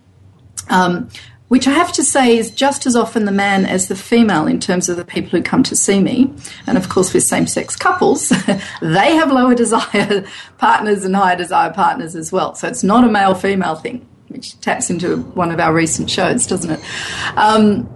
um, 0.69 1.09
which 1.47 1.67
I 1.67 1.71
have 1.71 1.91
to 1.93 2.03
say 2.03 2.37
is 2.37 2.51
just 2.51 2.85
as 2.85 2.95
often 2.95 3.25
the 3.25 3.31
man 3.31 3.65
as 3.65 3.87
the 3.87 3.95
female 3.95 4.47
in 4.47 4.59
terms 4.59 4.87
of 4.87 4.97
the 4.97 5.05
people 5.05 5.31
who 5.31 5.41
come 5.41 5.63
to 5.63 5.75
see 5.75 5.99
me. 5.99 6.31
And 6.67 6.77
of 6.77 6.89
course, 6.89 7.13
with 7.13 7.23
same 7.23 7.47
sex 7.47 7.75
couples, 7.75 8.29
they 8.81 9.15
have 9.15 9.31
lower 9.31 9.55
desire 9.55 10.25
partners 10.57 11.05
and 11.05 11.15
higher 11.15 11.35
desire 11.35 11.73
partners 11.73 12.15
as 12.15 12.31
well. 12.31 12.53
So 12.55 12.67
it's 12.67 12.83
not 12.83 13.03
a 13.03 13.07
male 13.07 13.33
female 13.33 13.75
thing, 13.75 14.07
which 14.27 14.59
taps 14.61 14.89
into 14.89 15.17
one 15.17 15.51
of 15.51 15.59
our 15.59 15.73
recent 15.73 16.09
shows, 16.09 16.45
doesn't 16.45 16.69
it? 16.69 16.79
Um, 17.35 17.89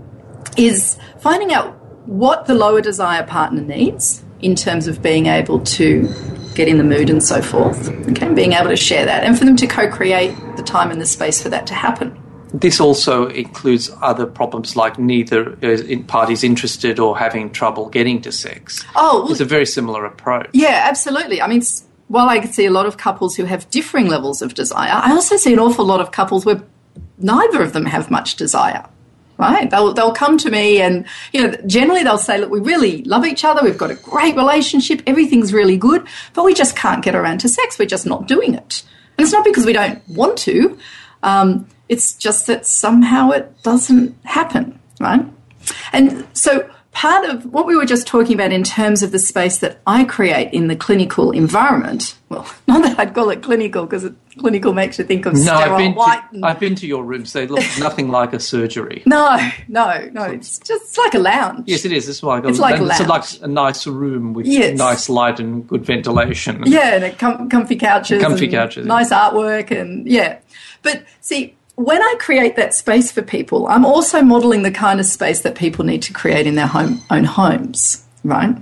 is 0.58 0.98
finding 1.20 1.54
out 1.54 1.80
what 2.06 2.46
the 2.46 2.54
lower 2.54 2.82
desire 2.82 3.24
partner 3.24 3.62
needs 3.62 4.24
in 4.42 4.56
terms 4.56 4.88
of 4.88 5.02
being 5.02 5.28
able 5.28 5.60
to 5.62 6.08
get 6.56 6.68
in 6.68 6.78
the 6.78 6.84
mood 6.84 7.10
and 7.10 7.24
so 7.24 7.42
forth. 7.42 7.90
Okay, 8.10 8.26
and 8.26 8.36
being 8.36 8.54
able 8.54 8.70
to 8.70 8.76
share 8.76 9.06
that 9.06 9.24
and 9.24 9.38
for 9.38 9.46
them 9.46 9.56
to 9.56 9.68
co 9.68 9.90
create 9.90 10.36
the 10.58 10.64
time 10.64 10.92
and 10.92 11.02
the 11.02 11.06
space 11.06 11.42
for 11.42 11.50
that 11.50 11.66
to 11.68 11.74
happen. 11.74 12.18
This 12.54 12.80
also 12.80 13.28
includes 13.30 13.90
other 14.02 14.28
problems 14.28 14.76
like 14.76 15.00
neither 15.00 15.54
in- 15.62 16.06
interested 16.44 17.00
or 17.00 17.18
having 17.18 17.50
trouble 17.50 17.90
getting 17.90 18.22
to 18.22 18.32
sex. 18.32 18.86
Oh, 18.96 19.24
well, 19.24 19.32
It's 19.32 19.40
a 19.42 19.46
very 19.46 19.66
similar 19.66 20.06
approach. 20.06 20.50
Yeah, 20.54 20.86
absolutely. 20.88 21.42
I 21.42 21.48
mean, 21.48 21.64
while 22.10 22.30
I 22.30 22.42
see 22.42 22.68
a 22.68 22.72
lot 22.72 22.86
of 22.86 22.98
couples 22.98 23.36
who 23.36 23.46
have 23.46 23.68
differing 23.72 24.08
levels 24.08 24.44
of 24.44 24.54
desire, 24.54 24.92
I 24.92 25.12
also 25.14 25.36
see 25.36 25.52
an 25.52 25.58
awful 25.58 25.84
lot 25.84 26.00
of 26.00 26.12
couples 26.12 26.46
where 26.46 26.62
neither 27.18 27.64
of 27.64 27.74
them 27.74 27.86
have 27.86 28.12
much 28.12 28.36
desire. 28.36 28.86
Right? 29.38 29.70
They'll 29.70 29.94
they'll 29.94 30.14
come 30.14 30.38
to 30.40 30.50
me 30.50 30.80
and 30.80 31.06
you 31.32 31.42
know 31.42 31.56
generally 31.66 32.04
they'll 32.04 32.18
say, 32.18 32.38
look, 32.38 32.52
we 32.52 32.60
really 32.60 33.04
love 33.04 33.26
each 33.26 33.44
other, 33.44 33.64
we've 33.64 33.78
got 33.78 33.92
a 33.92 33.96
great 33.96 34.36
relationship, 34.36 35.02
everything's 35.08 35.52
really 35.52 35.76
good, 35.76 36.06
but 36.34 36.46
we 36.46 36.54
just 36.54 36.76
can't 36.76 37.04
get 37.04 37.16
around 37.16 37.40
to 37.40 37.50
sex. 37.50 37.80
We're 37.80 37.86
just 37.86 38.06
not 38.06 38.28
doing 38.28 38.54
it, 38.54 38.84
and 39.18 39.26
it's 39.26 39.34
not 39.34 39.44
because 39.44 39.66
we 39.66 39.74
don't 39.74 40.08
want 40.08 40.38
to. 40.40 40.78
Um, 41.24 41.68
it's 41.90 42.14
just 42.14 42.48
that 42.48 42.66
somehow 42.66 43.32
it 43.32 43.62
doesn't 43.64 44.16
happen, 44.24 44.80
right? 45.00 45.26
And 45.92 46.26
so 46.34 46.70
part 46.94 47.26
of 47.28 47.46
what 47.52 47.66
we 47.66 47.76
were 47.76 47.86
just 47.86 48.06
talking 48.08 48.34
about 48.36 48.52
in 48.52 48.64
terms 48.64 49.02
of 49.04 49.12
the 49.12 49.20
space 49.20 49.58
that 49.60 49.80
I 49.88 50.04
create 50.04 50.54
in 50.54 50.68
the 50.68 50.76
clinical 50.76 51.32
environment, 51.32 52.16
well, 52.30 52.48
not 52.68 52.84
that 52.84 53.00
I'd 53.00 53.14
call 53.14 53.30
it 53.30 53.42
clinical 53.44 53.86
because 53.86 54.10
clinical 54.38 54.74
makes 54.74 54.98
you 55.00 55.06
think 55.06 55.26
of 55.26 55.34
No, 55.34 55.40
sterile 55.42 55.74
I've 55.74 55.78
been, 55.78 55.94
white. 55.96 56.22
to, 56.30 56.36
and- 56.36 56.46
I've 56.46 56.60
been 56.60 56.76
to 56.76 56.88
your 56.88 57.04
rooms. 57.04 57.34
They 57.34 57.48
look 57.48 57.64
nothing 57.80 58.10
like 58.10 58.34
a 58.34 58.40
surgery. 58.40 59.04
no, 59.06 59.38
no, 59.68 60.10
no. 60.14 60.24
It's 60.24 60.60
just 60.60 60.84
it's 60.86 60.98
like 60.98 61.14
a 61.16 61.20
lounge. 61.20 61.64
Yes, 61.68 61.86
it 61.86 61.92
is. 61.92 62.08
It's 62.08 62.24
like 62.24 62.44
a, 62.44 62.48
It's 62.48 62.60
like 62.60 62.80
a 62.80 62.84
lounge. 62.84 63.00
it's 63.02 63.10
like 63.10 63.44
a 63.44 63.48
nice 63.48 63.86
room 63.88 64.34
with 64.34 64.46
Yes. 64.46 64.78
nice 64.78 65.10
light 65.10 65.40
and 65.40 65.68
good 65.68 65.86
ventilation. 65.86 66.64
Yeah, 66.66 66.96
and 66.96 67.04
a 67.06 67.12
com- 67.12 67.50
comfy 67.50 67.76
couches, 67.76 68.22
Comfy 68.22 68.46
and 68.46 68.54
couches, 68.54 68.86
nice 68.86 69.12
artwork, 69.12 69.72
and 69.72 70.08
yeah. 70.08 70.40
But 70.84 71.04
see, 71.22 71.56
when 71.76 72.02
I 72.02 72.16
create 72.20 72.56
that 72.56 72.74
space 72.74 73.12
for 73.12 73.22
people, 73.22 73.68
I'm 73.68 73.86
also 73.86 74.22
modeling 74.22 74.62
the 74.62 74.72
kind 74.72 75.00
of 75.00 75.06
space 75.06 75.42
that 75.42 75.56
people 75.56 75.84
need 75.84 76.04
to 76.04 76.14
create 76.14 76.46
in 76.46 76.56
their 76.56 76.68
home, 76.68 77.02
own 77.10 77.24
homes, 77.24 78.06
right? 78.24 78.56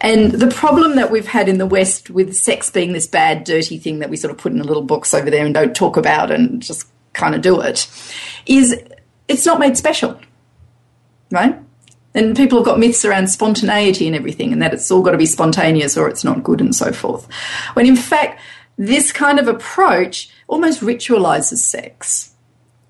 And 0.00 0.32
the 0.32 0.48
problem 0.48 0.96
that 0.96 1.10
we've 1.10 1.26
had 1.26 1.48
in 1.48 1.58
the 1.58 1.66
West 1.66 2.10
with 2.10 2.34
sex 2.34 2.70
being 2.70 2.92
this 2.92 3.06
bad, 3.06 3.44
dirty 3.44 3.78
thing 3.78 4.00
that 4.00 4.10
we 4.10 4.16
sort 4.16 4.30
of 4.30 4.38
put 4.38 4.52
in 4.52 4.60
a 4.60 4.64
little 4.64 4.82
box 4.82 5.14
over 5.14 5.30
there 5.30 5.44
and 5.44 5.54
don't 5.54 5.74
talk 5.74 5.96
about 5.96 6.30
and 6.30 6.62
just 6.62 6.86
kind 7.14 7.34
of 7.34 7.40
do 7.40 7.60
it, 7.60 7.90
is 8.46 8.82
it's 9.28 9.46
not 9.46 9.58
made 9.58 9.76
special, 9.76 10.20
right? 11.30 11.58
And 12.14 12.36
people 12.36 12.58
have 12.58 12.66
got 12.66 12.78
myths 12.78 13.06
around 13.06 13.28
spontaneity 13.28 14.06
and 14.06 14.14
everything, 14.14 14.52
and 14.52 14.60
that 14.60 14.74
it's 14.74 14.90
all 14.90 15.00
got 15.00 15.12
to 15.12 15.18
be 15.18 15.24
spontaneous 15.24 15.96
or 15.96 16.06
it's 16.06 16.24
not 16.24 16.44
good 16.44 16.60
and 16.60 16.76
so 16.76 16.92
forth. 16.92 17.26
When 17.72 17.86
in 17.86 17.96
fact, 17.96 18.40
this 18.76 19.10
kind 19.10 19.38
of 19.38 19.48
approach 19.48 20.28
almost 20.48 20.82
ritualizes 20.82 21.58
sex, 21.58 22.31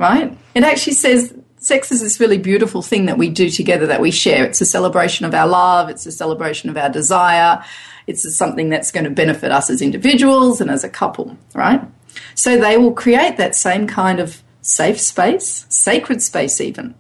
right? 0.03 0.37
It 0.55 0.65
actually 0.65 0.95
says 0.95 1.33
sex 1.59 1.93
is 1.93 2.01
this 2.01 2.19
really 2.19 2.39
beautiful 2.39 2.83
thing 2.83 3.07
that 3.07 3.17
we 3.17 3.31
do 3.31 3.49
together 3.49 3.87
that 3.87 4.01
we 4.01 4.11
share. 4.11 4.45
It's 4.45 4.61
a 4.61 4.67
celebration 4.67 5.25
of 5.25 5.33
our 5.33 5.47
love, 5.47 5.89
it's 5.89 6.05
a 6.07 6.13
celebration 6.13 6.69
of 6.69 6.77
our 6.77 6.91
desire, 6.91 7.65
it's 8.09 8.35
something 8.35 8.69
that's 8.69 8.91
going 8.91 9.05
to 9.05 9.11
benefit 9.11 9.53
us 9.53 9.71
as 9.71 9.81
individuals 9.81 10.61
and 10.61 10.71
as 10.71 10.83
a 10.83 10.89
couple, 10.89 11.39
right? 11.55 11.81
So 12.35 12.59
they 12.59 12.77
will 12.77 12.93
create 12.93 13.37
that 13.37 13.55
same 13.55 13.87
kind 13.87 14.19
of 14.19 14.43
safe 14.61 15.01
space, 15.01 15.67
sacred 15.69 16.21
space 16.21 16.61
even, 16.61 16.97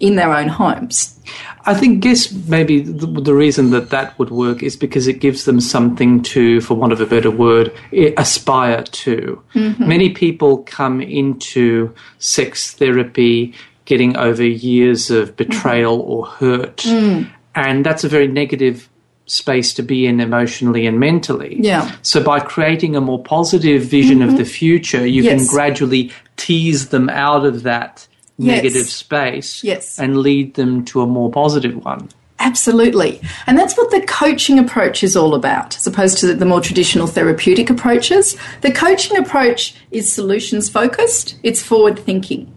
in 0.00 0.16
their 0.16 0.32
own 0.32 0.48
homes. 0.48 1.18
I 1.66 1.74
think, 1.74 2.02
guess 2.02 2.30
maybe 2.30 2.80
the, 2.80 3.06
the 3.06 3.34
reason 3.34 3.70
that 3.70 3.90
that 3.90 4.18
would 4.18 4.30
work 4.30 4.62
is 4.62 4.76
because 4.76 5.06
it 5.06 5.20
gives 5.20 5.44
them 5.44 5.60
something 5.60 6.22
to, 6.24 6.60
for 6.60 6.74
want 6.74 6.92
of 6.92 7.00
a 7.00 7.06
better 7.06 7.30
word, 7.30 7.72
aspire 8.16 8.82
to. 8.82 9.42
Mm-hmm. 9.54 9.88
Many 9.88 10.10
people 10.10 10.58
come 10.64 11.00
into 11.00 11.94
sex 12.18 12.72
therapy 12.72 13.54
getting 13.86 14.16
over 14.16 14.44
years 14.44 15.10
of 15.10 15.36
betrayal 15.36 15.98
mm-hmm. 15.98 16.10
or 16.10 16.26
hurt, 16.26 16.78
mm. 16.78 17.30
and 17.54 17.84
that's 17.84 18.04
a 18.04 18.08
very 18.08 18.28
negative 18.28 18.88
space 19.26 19.72
to 19.72 19.82
be 19.82 20.06
in 20.06 20.20
emotionally 20.20 20.86
and 20.86 21.00
mentally. 21.00 21.56
Yeah. 21.58 21.94
So 22.02 22.22
by 22.22 22.40
creating 22.40 22.94
a 22.94 23.00
more 23.00 23.22
positive 23.22 23.82
vision 23.82 24.20
of 24.20 24.30
mm-hmm. 24.30 24.38
the 24.38 24.44
future, 24.44 25.06
you 25.06 25.22
can 25.22 25.46
gradually 25.46 26.12
tease 26.36 26.90
them 26.90 27.08
out 27.08 27.46
of 27.46 27.62
that 27.62 28.06
Yes. 28.36 28.56
negative 28.64 28.86
space 28.88 29.62
Yes. 29.62 29.98
and 29.98 30.16
lead 30.18 30.54
them 30.54 30.84
to 30.86 31.02
a 31.02 31.06
more 31.06 31.30
positive 31.30 31.84
one. 31.84 32.08
Absolutely. 32.40 33.20
And 33.46 33.56
that's 33.56 33.76
what 33.76 33.90
the 33.92 34.00
coaching 34.02 34.58
approach 34.58 35.04
is 35.04 35.16
all 35.16 35.34
about, 35.34 35.76
as 35.76 35.86
opposed 35.86 36.18
to 36.18 36.34
the 36.34 36.44
more 36.44 36.60
traditional 36.60 37.06
therapeutic 37.06 37.70
approaches. 37.70 38.36
The 38.60 38.72
coaching 38.72 39.16
approach 39.16 39.74
is 39.92 40.12
solutions 40.12 40.68
focused, 40.68 41.38
it's 41.44 41.62
forward 41.62 41.96
thinking, 41.98 42.52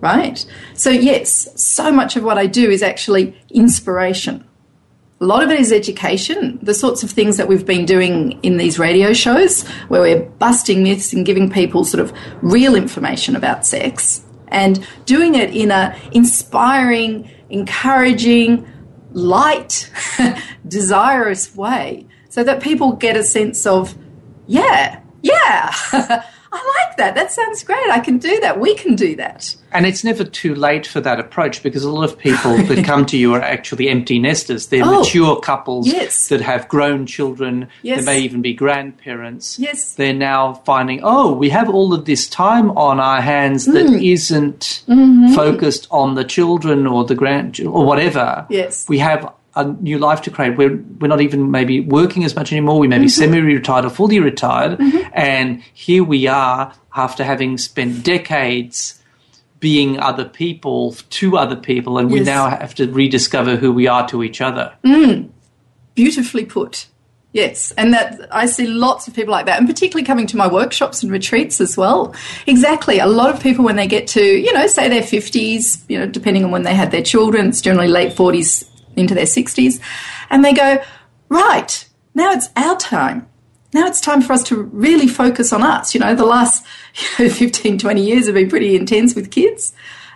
right? 0.00 0.44
So, 0.72 0.88
yes, 0.90 1.48
so 1.62 1.92
much 1.92 2.16
of 2.16 2.24
what 2.24 2.38
I 2.38 2.46
do 2.46 2.70
is 2.70 2.82
actually 2.82 3.36
inspiration. 3.50 4.44
A 5.20 5.26
lot 5.26 5.42
of 5.42 5.50
it 5.50 5.60
is 5.60 5.72
education, 5.72 6.58
the 6.62 6.74
sorts 6.74 7.02
of 7.02 7.10
things 7.10 7.36
that 7.36 7.48
we've 7.48 7.66
been 7.66 7.84
doing 7.84 8.38
in 8.42 8.56
these 8.56 8.78
radio 8.78 9.12
shows, 9.12 9.66
where 9.88 10.00
we're 10.00 10.22
busting 10.22 10.82
myths 10.82 11.12
and 11.12 11.26
giving 11.26 11.50
people 11.50 11.84
sort 11.84 12.00
of 12.00 12.12
real 12.40 12.74
information 12.74 13.36
about 13.36 13.66
sex 13.66 14.22
and 14.50 14.86
doing 15.04 15.34
it 15.34 15.54
in 15.54 15.70
a 15.70 15.96
inspiring, 16.12 17.30
encouraging, 17.50 18.66
light, 19.12 19.90
desirous 20.68 21.54
way 21.54 22.06
so 22.28 22.44
that 22.44 22.62
people 22.62 22.92
get 22.92 23.16
a 23.16 23.22
sense 23.22 23.66
of, 23.66 23.96
yeah, 24.46 25.00
yeah, 25.22 25.74
I 26.50 26.84
like 26.88 26.96
that. 26.96 27.14
That 27.14 27.30
sounds 27.30 27.62
great. 27.62 27.88
I 27.90 28.00
can 28.00 28.18
do 28.18 28.40
that. 28.40 28.58
We 28.58 28.74
can 28.74 28.94
do 28.96 29.14
that. 29.16 29.54
And 29.70 29.84
it's 29.84 30.02
never 30.02 30.24
too 30.24 30.54
late 30.54 30.86
for 30.86 30.98
that 31.02 31.20
approach 31.20 31.62
because 31.62 31.84
a 31.84 31.90
lot 31.90 32.04
of 32.04 32.18
people 32.18 32.56
that 32.64 32.84
come 32.86 33.04
to 33.06 33.18
you 33.18 33.34
are 33.34 33.42
actually 33.42 33.88
empty 33.90 34.18
nesters. 34.18 34.68
They're 34.68 34.82
Oh, 34.84 35.00
mature 35.00 35.38
couples 35.40 35.86
yes. 35.86 36.28
that 36.28 36.40
have 36.40 36.66
grown 36.68 37.04
children. 37.04 37.68
Yes. 37.82 38.00
They 38.00 38.06
may 38.06 38.20
even 38.20 38.40
be 38.40 38.54
grandparents. 38.54 39.58
Yes. 39.58 39.94
They're 39.94 40.14
now 40.14 40.54
finding, 40.64 41.00
oh, 41.02 41.32
we 41.32 41.50
have 41.50 41.68
all 41.68 41.92
of 41.92 42.06
this 42.06 42.26
time 42.28 42.70
on 42.72 42.98
our 42.98 43.20
hands 43.20 43.66
that 43.66 43.86
Mm. 43.86 44.12
isn't 44.12 44.82
Mm-hmm. 44.88 45.34
focused 45.34 45.86
on 45.90 46.14
the 46.14 46.24
children 46.24 46.86
or 46.86 47.04
the 47.04 47.14
grand 47.14 47.60
or 47.60 47.84
whatever. 47.84 48.46
Yes. 48.48 48.86
We 48.88 48.98
have 48.98 49.30
a 49.58 49.64
new 49.82 49.98
life 49.98 50.22
to 50.22 50.30
create. 50.30 50.56
We're 50.56 50.76
we're 51.00 51.08
not 51.08 51.20
even 51.20 51.50
maybe 51.50 51.80
working 51.80 52.24
as 52.24 52.34
much 52.34 52.52
anymore. 52.52 52.78
We 52.78 52.88
may 52.88 52.98
be 52.98 53.06
Mm-hmm. 53.06 53.32
semi-retired 53.32 53.84
or 53.84 53.90
fully 53.90 54.20
retired, 54.20 54.80
and 55.12 55.62
here 55.74 56.04
we 56.04 56.26
are 56.26 56.72
after 56.94 57.24
having 57.24 57.58
spent 57.58 58.02
decades 58.04 58.94
being 59.60 59.98
other 59.98 60.24
people 60.24 60.92
to 61.10 61.36
other 61.36 61.56
people, 61.56 61.98
and 61.98 62.10
we 62.10 62.20
now 62.20 62.48
have 62.48 62.74
to 62.76 62.86
rediscover 62.90 63.56
who 63.56 63.72
we 63.72 63.88
are 63.88 64.06
to 64.08 64.22
each 64.22 64.40
other. 64.40 64.72
Beautifully 65.94 66.44
put. 66.44 66.86
Yes, 67.32 67.72
and 67.76 67.92
that 67.92 68.26
I 68.32 68.46
see 68.46 68.66
lots 68.66 69.06
of 69.06 69.14
people 69.14 69.32
like 69.32 69.46
that, 69.46 69.58
and 69.58 69.68
particularly 69.68 70.06
coming 70.06 70.26
to 70.28 70.36
my 70.36 70.46
workshops 70.50 71.02
and 71.02 71.12
retreats 71.12 71.60
as 71.60 71.76
well. 71.76 72.14
Exactly, 72.46 73.00
a 73.00 73.06
lot 73.06 73.34
of 73.34 73.42
people 73.42 73.64
when 73.64 73.76
they 73.76 73.86
get 73.86 74.06
to 74.08 74.22
you 74.22 74.52
know 74.54 74.66
say 74.66 74.88
their 74.88 75.02
fifties, 75.02 75.84
you 75.88 75.98
know 75.98 76.06
depending 76.06 76.44
on 76.44 76.50
when 76.50 76.62
they 76.62 76.74
had 76.74 76.90
their 76.90 77.02
children, 77.02 77.48
it's 77.48 77.60
generally 77.60 77.88
late 77.88 78.14
forties 78.14 78.64
into 78.98 79.14
their 79.14 79.26
sixties, 79.26 79.80
and 80.30 80.44
they 80.44 80.52
go 80.52 80.82
right 81.28 81.88
now 82.18 82.32
it's 82.32 82.48
our 82.56 82.76
time. 82.76 83.28
Now 83.72 83.86
it's 83.86 84.00
time 84.00 84.22
for 84.22 84.32
us 84.32 84.42
to 84.44 84.60
really 84.60 85.06
focus 85.06 85.52
on 85.52 85.62
us. 85.62 85.94
You 85.94 86.00
know, 86.00 86.16
the 86.16 86.26
last 86.26 86.66
you 87.18 87.26
know, 87.26 87.32
15, 87.32 87.78
20 87.78 88.04
years 88.04 88.26
have 88.26 88.34
been 88.34 88.50
pretty 88.50 88.74
intense 88.74 89.14
with 89.14 89.30
kids. 89.30 89.72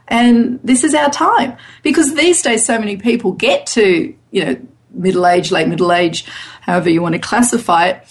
And 0.09 0.59
this 0.65 0.83
is 0.83 0.95
our 0.97 1.11
time. 1.11 1.57
Because 1.85 2.15
these 2.15 2.43
days, 2.43 2.67
so 2.67 2.77
many 2.77 2.97
people 2.97 3.33
get 3.33 3.67
to, 3.69 4.13
you 4.33 4.45
know, 4.45 4.57
middle 4.91 5.27
age, 5.29 5.53
late 5.53 5.69
middle 5.69 5.93
age, 5.93 6.25
however 6.63 6.91
you 6.91 7.01
want 7.01 7.15
to 7.15 7.21
classify 7.21 7.87
it. 7.87 8.07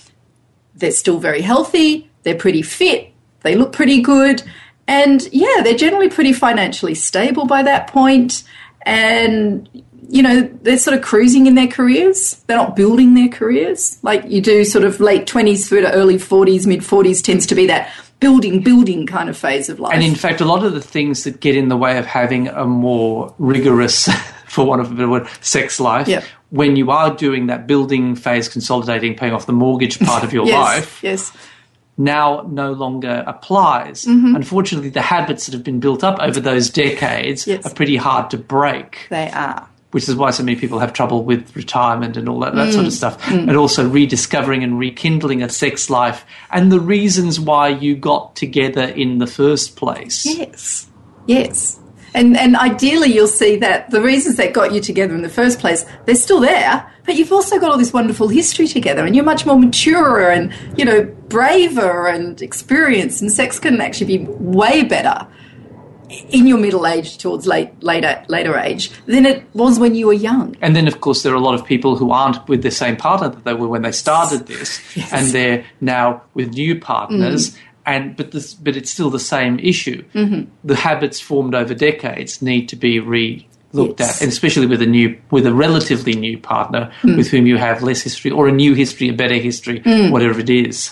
They're 0.74 0.92
still 0.92 1.20
very 1.20 1.42
healthy. 1.42 2.10
They're 2.24 2.36
pretty 2.36 2.62
fit. 2.62 3.12
They 3.42 3.56
look 3.56 3.74
pretty 3.74 4.02
good. 4.02 4.42
And 4.88 5.28
yeah, 5.34 5.62
they're 5.64 5.76
generally 5.76 6.10
pretty 6.10 6.32
financially 6.32 6.96
stable 6.96 7.46
by 7.46 7.62
that 7.64 7.88
point. 7.88 8.44
And, 8.84 9.84
you 10.12 10.22
know, 10.22 10.42
they're 10.62 10.78
sort 10.78 10.98
of 10.98 11.04
cruising 11.04 11.46
in 11.48 11.56
their 11.56 11.68
careers. 11.68 12.44
They're 12.48 12.58
not 12.58 12.76
building 12.76 13.14
their 13.14 13.30
careers. 13.30 13.98
Like 14.04 14.24
you 14.30 14.42
do 14.42 14.64
sort 14.66 14.84
of 14.84 15.00
late 15.00 15.26
20s 15.26 15.68
through 15.68 15.82
to 15.82 15.92
early 15.94 16.16
40s, 16.16 16.68
mid 16.68 16.82
40s 16.82 17.24
tends 17.24 17.46
to 17.48 17.56
be 17.56 17.66
that 17.68 17.90
building, 18.20 18.62
building 18.62 19.08
kind 19.08 19.30
of 19.30 19.38
phase 19.38 19.70
of 19.70 19.80
life. 19.80 19.94
And 19.96 20.04
in 20.04 20.14
fact, 20.16 20.42
a 20.42 20.46
lot 20.46 20.64
of 20.64 20.74
the 20.74 20.82
things 20.82 21.24
that 21.24 21.40
get 21.40 21.56
in 21.56 21.70
the 21.70 21.78
way 21.78 21.98
of 21.98 22.06
having 22.06 22.50
a 22.50 22.66
more 22.66 23.34
rigorous, 23.40 24.08
for 24.48 24.66
want 24.66 24.82
of 24.82 24.92
a 24.92 24.96
better 24.96 25.10
word, 25.10 25.28
sex 25.40 25.80
life, 25.80 26.08
Yep. 26.08 26.24
when 26.50 26.76
you 26.76 26.92
are 26.92 27.16
doing 27.16 27.48
that 27.48 27.66
building 27.66 28.16
phase, 28.16 28.50
consolidating, 28.50 29.16
paying 29.16 29.34
off 29.34 29.46
the 29.46 29.54
mortgage 29.54 29.98
part 30.00 30.24
of 30.26 30.34
your 30.34 30.46
yes, 30.48 30.54
life, 30.60 31.00
yes. 31.02 31.32
now 31.98 32.46
no 32.52 32.74
longer 32.74 33.24
applies. 33.26 34.04
Mm-hmm. 34.06 34.36
Unfortunately, 34.36 34.90
the 34.90 35.02
habits 35.02 35.46
that 35.46 35.54
have 35.54 35.64
been 35.64 35.80
built 35.80 36.04
up 36.04 36.20
over 36.20 36.40
those 36.40 36.70
decades 36.70 37.48
Yes. 37.48 37.66
are 37.66 37.74
pretty 37.74 37.96
hard 37.96 38.30
to 38.32 38.38
break. 38.38 39.08
They 39.10 39.32
are. 39.32 39.68
Which 39.92 40.08
is 40.08 40.16
why 40.16 40.32
so 40.32 40.44
many 40.44 40.58
people 40.58 40.80
have 40.80 40.94
trouble 40.94 41.24
with 41.24 41.54
retirement 41.56 42.16
and 42.16 42.30
all 42.30 42.40
that, 42.40 42.56
that 42.56 42.70
Mm. 42.70 42.74
sort 42.74 42.86
of 42.86 42.94
stuff. 42.94 43.30
And 43.30 43.56
also 43.58 43.88
rediscovering 43.88 44.64
and 44.64 44.80
rekindling 44.80 45.44
a 45.44 45.50
sex 45.50 45.90
life 45.90 46.26
and 46.50 46.72
the 46.72 46.80
reasons 46.80 47.40
why 47.40 47.68
you 47.68 47.96
got 47.96 48.36
together 48.36 48.84
in 48.84 49.18
the 49.18 49.28
first 49.28 49.76
place. 49.76 50.26
Yes, 50.26 50.88
yes. 51.28 51.78
And, 52.14 52.38
and 52.38 52.58
ideally, 52.58 53.14
you'll 53.14 53.28
see 53.28 53.56
that 53.58 53.90
the 53.90 54.02
reasons 54.02 54.36
that 54.36 54.54
got 54.54 54.74
you 54.74 54.82
together 54.82 55.16
in 55.16 55.22
the 55.22 55.30
first 55.30 55.60
place, 55.60 55.86
they're 56.06 56.16
still 56.16 56.42
there, 56.42 56.86
but 57.06 57.16
you've 57.16 57.32
also 57.32 57.58
got 57.58 57.72
all 57.72 57.78
this 57.78 57.94
wonderful 57.94 58.28
history 58.28 58.68
together, 58.68 59.06
and 59.06 59.16
you're 59.16 59.24
much 59.24 59.46
more 59.46 59.58
mature 59.58 60.30
and, 60.30 60.54
you 60.78 60.84
know, 60.84 61.04
braver 61.30 62.08
and 62.08 62.42
experienced, 62.42 63.22
and 63.22 63.32
sex 63.32 63.60
can 63.60 63.80
actually 63.80 64.18
be 64.18 64.26
way 64.26 64.84
better 64.84 65.26
in 66.30 66.48
your 66.48 66.58
middle 66.58 66.86
age 66.86 67.18
towards 67.18 67.46
late, 67.48 67.70
later, 67.82 68.24
later 68.28 68.58
age 68.58 68.92
than 69.06 69.26
it 69.26 69.44
was 69.54 69.80
when 69.80 69.96
you 69.96 70.08
were 70.08 70.14
young. 70.14 70.56
And 70.62 70.76
then, 70.76 70.88
of 70.88 71.02
course, 71.02 71.24
there 71.24 71.32
are 71.34 71.38
a 71.38 71.42
lot 71.42 71.56
of 71.56 71.66
people 71.66 71.96
who 71.96 72.12
aren't 72.12 72.48
with 72.48 72.64
the 72.64 72.72
same 72.72 72.98
partner 72.98 73.30
that 73.30 73.44
they 73.44 73.54
were 73.54 73.68
when 73.68 73.82
they 73.82 73.92
started 73.92 74.48
this, 74.48 74.80
Yes. 74.96 75.12
and 75.14 75.28
they're 75.28 75.66
now 75.80 76.22
with 76.34 76.50
new 76.54 76.80
partners. 76.80 77.52
Mm. 77.52 77.58
And 77.84 78.16
but 78.16 78.32
this, 78.32 78.54
but 78.54 78.78
it's 78.78 78.92
still 78.92 79.10
the 79.10 79.20
same 79.20 79.58
issue. 79.58 80.04
Mm-hmm. 80.14 80.52
The 80.64 80.76
habits 80.76 81.20
formed 81.20 81.56
over 81.56 81.74
decades 81.74 82.40
need 82.42 82.70
to 82.70 82.76
be 82.76 83.00
re 83.00 83.48
looked 83.74 84.00
Yes. 84.00 84.18
at, 84.18 84.22
and 84.24 84.32
especially 84.32 84.68
with 84.68 84.82
a 84.82 84.86
new, 84.86 85.18
with 85.32 85.48
a 85.48 85.54
relatively 85.54 86.14
new 86.14 86.38
partner 86.38 86.92
mm. 87.02 87.18
with 87.18 87.30
whom 87.30 87.48
you 87.48 87.58
have 87.58 87.82
less 87.82 88.02
history 88.02 88.30
or 88.30 88.48
a 88.48 88.52
new 88.52 88.76
history, 88.76 89.10
a 89.10 89.14
better 89.14 89.36
history, 89.36 89.80
mm. 89.80 90.12
whatever 90.12 90.40
it 90.40 90.50
is. 90.50 90.92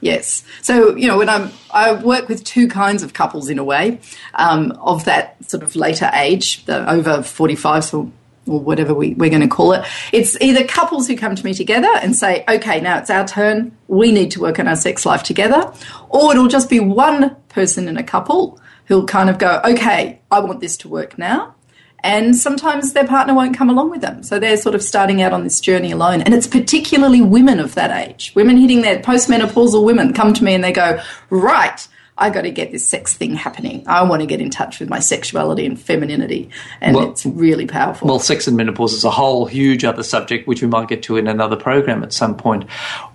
Yes. 0.00 0.44
So, 0.62 0.96
you 0.96 1.06
know, 1.06 1.18
when 1.18 1.28
I'm, 1.28 1.50
I 1.70 1.92
work 1.92 2.28
with 2.28 2.42
two 2.44 2.68
kinds 2.68 3.02
of 3.02 3.12
couples 3.12 3.48
in 3.48 3.58
a 3.58 3.64
way 3.64 4.00
um, 4.34 4.72
of 4.80 5.04
that 5.04 5.36
sort 5.48 5.62
of 5.62 5.76
later 5.76 6.10
age, 6.14 6.64
the 6.64 6.90
over 6.90 7.22
45, 7.22 7.84
so, 7.84 8.12
or 8.46 8.60
whatever 8.60 8.94
we, 8.94 9.14
we're 9.14 9.30
going 9.30 9.42
to 9.42 9.48
call 9.48 9.72
it. 9.72 9.84
It's 10.12 10.40
either 10.40 10.64
couples 10.64 11.06
who 11.06 11.16
come 11.16 11.34
to 11.34 11.44
me 11.44 11.52
together 11.52 11.90
and 12.02 12.16
say, 12.16 12.44
okay, 12.48 12.80
now 12.80 12.98
it's 12.98 13.10
our 13.10 13.26
turn. 13.26 13.76
We 13.88 14.10
need 14.12 14.30
to 14.32 14.40
work 14.40 14.58
on 14.58 14.66
our 14.66 14.76
sex 14.76 15.04
life 15.04 15.22
together. 15.22 15.72
Or 16.08 16.32
it'll 16.32 16.48
just 16.48 16.70
be 16.70 16.80
one 16.80 17.36
person 17.48 17.86
in 17.86 17.96
a 17.96 18.02
couple 18.02 18.58
who'll 18.86 19.06
kind 19.06 19.30
of 19.30 19.38
go, 19.38 19.60
okay, 19.64 20.20
I 20.30 20.40
want 20.40 20.60
this 20.60 20.76
to 20.78 20.88
work 20.88 21.18
now. 21.18 21.54
And 22.02 22.36
sometimes 22.36 22.92
their 22.92 23.06
partner 23.06 23.34
won't 23.34 23.56
come 23.56 23.70
along 23.70 23.90
with 23.90 24.00
them. 24.00 24.22
So 24.22 24.38
they're 24.38 24.56
sort 24.56 24.74
of 24.74 24.82
starting 24.82 25.22
out 25.22 25.32
on 25.32 25.44
this 25.44 25.60
journey 25.60 25.92
alone. 25.92 26.22
And 26.22 26.34
it's 26.34 26.46
particularly 26.46 27.20
women 27.20 27.60
of 27.60 27.74
that 27.74 27.90
age. 27.90 28.32
Women 28.34 28.56
hitting 28.56 28.82
their 28.82 29.00
postmenopausal 29.00 29.84
women 29.84 30.12
come 30.12 30.32
to 30.34 30.44
me 30.44 30.54
and 30.54 30.64
they 30.64 30.72
go, 30.72 31.00
right, 31.28 31.86
I 32.20 32.30
got 32.30 32.42
to 32.42 32.50
get 32.50 32.70
this 32.70 32.86
sex 32.86 33.14
thing 33.14 33.34
happening. 33.34 33.82
I 33.86 34.02
want 34.04 34.20
to 34.20 34.26
get 34.26 34.40
in 34.40 34.50
touch 34.50 34.78
with 34.78 34.88
my 34.90 34.98
sexuality 35.00 35.64
and 35.66 35.80
femininity. 35.80 36.50
And 36.80 36.94
Well- 36.94 37.10
it's 37.10 37.24
really 37.26 37.66
powerful. 37.66 38.06
Well, 38.08 38.18
sex 38.18 38.46
and 38.46 38.56
menopause 38.56 38.92
is 38.92 39.04
a 39.04 39.10
whole 39.10 39.46
huge 39.46 39.84
other 39.84 40.02
subject, 40.02 40.46
which 40.46 40.60
we 40.62 40.68
might 40.68 40.88
get 40.88 41.02
to 41.04 41.16
in 41.16 41.26
another 41.26 41.56
program 41.56 42.02
at 42.02 42.12
some 42.12 42.36
point. 42.36 42.64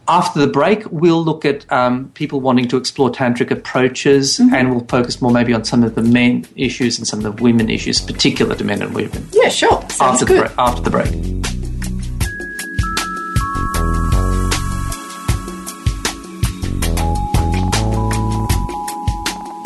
After 0.08 0.40
the 0.40 0.48
break, 0.48 0.84
we'll 0.92 1.24
look 1.24 1.46
at 1.46 1.72
um, 1.72 2.10
people 2.16 2.42
wanting 2.42 2.68
to 2.70 2.78
explore 2.78 3.10
tantric 3.12 3.52
approaches, 3.52 4.40
and 4.40 4.72
we'll 4.72 4.86
focus 4.88 5.22
more 5.22 5.32
maybe 5.32 5.54
on 5.54 5.64
some 5.64 5.84
of 5.84 5.96
the 5.96 6.02
men 6.02 6.46
issues 6.56 6.98
and 6.98 7.08
some 7.08 7.24
of 7.24 7.38
the 7.38 7.44
women 7.44 7.70
issues, 7.70 8.02
particular 8.02 8.56
to 8.56 8.64
men 8.64 8.82
and 8.82 8.94
women. 8.94 9.28
yeah, 9.32 9.50
sure. 9.50 9.82
Sounds 9.90 10.02
after 10.02 10.26
the 10.26 10.34
good. 10.34 10.40
break, 10.42 10.52
after 10.58 10.82
the 10.82 10.90
break. 10.90 11.65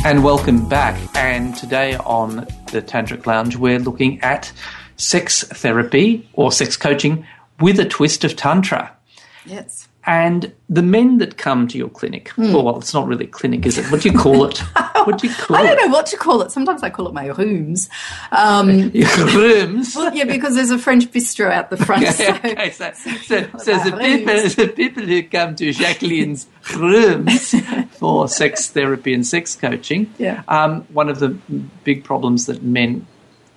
And 0.09 0.23
welcome 0.23 0.67
back. 0.67 0.99
And 1.15 1.55
today 1.55 1.95
on 1.97 2.37
the 2.71 2.81
Tantric 2.81 3.27
Lounge, 3.27 3.57
we're 3.57 3.77
looking 3.77 4.19
at 4.21 4.51
sex 4.97 5.43
therapy 5.43 6.27
or 6.33 6.51
sex 6.51 6.75
coaching 6.77 7.27
with 7.59 7.79
a 7.79 7.85
twist 7.85 8.23
of 8.23 8.35
Tantra. 8.35 8.91
Yes. 9.45 9.87
And 10.05 10.53
the 10.69 10.81
men 10.81 11.17
that 11.17 11.37
come 11.37 11.67
to 11.67 11.77
your 11.77 11.89
clinic, 11.89 12.31
or 12.39 12.63
well, 12.63 12.77
it's 12.79 12.93
not 12.93 13.05
really 13.05 13.25
a 13.25 13.27
clinic, 13.27 13.65
is 13.65 13.77
it? 13.77 13.85
What 13.91 14.01
do 14.01 14.09
you 14.09 14.17
call 14.17 14.45
it? 14.45 14.57
what 15.03 15.19
do 15.19 15.27
you 15.27 15.33
call 15.33 15.57
I 15.57 15.63
don't 15.63 15.77
it? 15.77 15.81
know 15.81 15.87
what 15.91 16.05
to 16.07 16.17
call 16.17 16.41
it. 16.41 16.51
Sometimes 16.51 16.83
I 16.83 16.89
call 16.89 17.07
it 17.07 17.13
my 17.13 17.27
rooms. 17.27 17.89
Um, 18.31 18.69
Your 18.93 19.09
rooms. 19.27 19.95
yeah, 20.13 20.23
because 20.23 20.55
there's 20.55 20.71
a 20.71 20.79
French 20.79 21.11
bistro 21.11 21.51
out 21.51 21.69
the 21.69 21.77
front. 21.77 22.07
So. 22.15 22.33
okay, 22.33 22.69
so, 22.71 22.91
so, 22.93 23.45
so 23.57 23.77
the, 23.89 23.97
people, 23.99 24.65
the 24.65 24.73
people 24.73 25.03
who 25.03 25.21
come 25.23 25.55
to 25.57 25.73
Jacqueline's 25.73 26.47
rooms 26.75 27.53
for 27.97 28.27
sex 28.29 28.69
therapy 28.69 29.13
and 29.13 29.27
sex 29.27 29.55
coaching, 29.55 30.11
Yeah. 30.17 30.43
um, 30.47 30.83
one 30.93 31.09
of 31.09 31.19
the 31.19 31.29
big 31.83 32.03
problems 32.05 32.45
that 32.45 32.63
men 32.63 33.05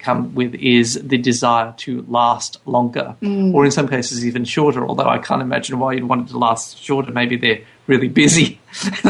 come 0.02 0.35
with 0.35 0.54
is 0.56 1.00
the 1.02 1.16
desire 1.18 1.73
to 1.78 2.04
last 2.09 2.59
longer, 2.66 3.14
Mm. 3.23 3.54
or 3.54 3.64
in 3.64 3.71
some 3.71 3.88
cases 3.88 4.26
even 4.26 4.44
shorter. 4.44 4.85
Although 4.87 5.09
I 5.09 5.18
can't 5.18 5.40
imagine 5.42 5.78
why 5.78 5.92
you'd 5.94 6.04
want 6.04 6.28
it 6.28 6.32
to 6.32 6.38
last 6.38 6.78
shorter. 6.82 7.12
Maybe 7.12 7.37
they're 7.37 7.61
really 7.87 8.09
busy. 8.09 8.61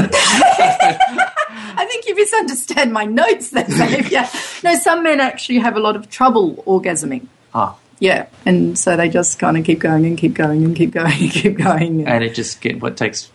I 1.74 1.86
think 1.88 2.06
you 2.06 2.14
misunderstand 2.14 2.92
my 2.92 3.04
notes 3.04 3.50
there, 3.50 3.66
Xavier. 3.68 4.28
no, 4.62 4.74
some 4.76 5.02
men 5.02 5.20
actually 5.20 5.58
have 5.58 5.76
a 5.76 5.80
lot 5.80 5.96
of 5.96 6.08
trouble 6.10 6.62
orgasming. 6.66 7.26
ah, 7.54 7.76
Yeah, 7.98 8.26
and 8.46 8.78
so 8.78 8.96
they 8.96 9.08
just 9.08 9.38
kind 9.38 9.56
of 9.56 9.64
keep 9.64 9.78
going 9.78 10.04
and 10.06 10.16
keep 10.18 10.34
going 10.34 10.64
and 10.64 10.76
keep 10.76 10.90
going 10.92 11.12
and 11.12 11.30
keep 11.30 11.56
going. 11.58 12.06
and 12.06 12.22
it 12.24 12.34
just 12.34 12.60
get 12.60 12.80
what 12.82 12.96
takes 12.96 13.30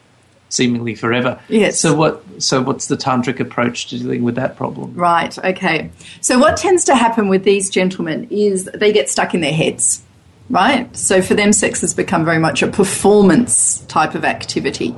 seemingly 0.50 0.96
forever. 0.96 1.40
Yes. 1.50 1.80
So 1.80 1.94
what? 1.94 2.24
So 2.40 2.62
what's 2.62 2.88
the 2.88 2.98
tantric 2.98 3.40
approach 3.40 3.88
to 3.88 4.00
dealing 4.00 4.24
with 4.24 4.36
that 4.36 4.56
problem? 4.56 4.94
Right, 4.94 5.38
okay. 5.40 5.90
So, 6.22 6.40
what 6.40 6.58
tends 6.58 6.84
to 6.86 6.96
happen 6.96 7.30
with 7.30 7.44
these 7.44 7.70
gentlemen 7.70 8.28
is 8.30 8.70
they 8.74 8.92
get 8.92 9.10
stuck 9.10 9.34
in 9.34 9.42
their 9.42 9.54
heads, 9.54 10.04
right? 10.50 10.96
So, 10.96 11.22
for 11.22 11.34
them, 11.34 11.54
sex 11.54 11.82
has 11.82 11.94
become 11.94 12.26
very 12.26 12.40
much 12.40 12.62
a 12.62 12.68
performance 12.68 13.80
type 13.88 14.16
of 14.16 14.26
activity, 14.26 14.96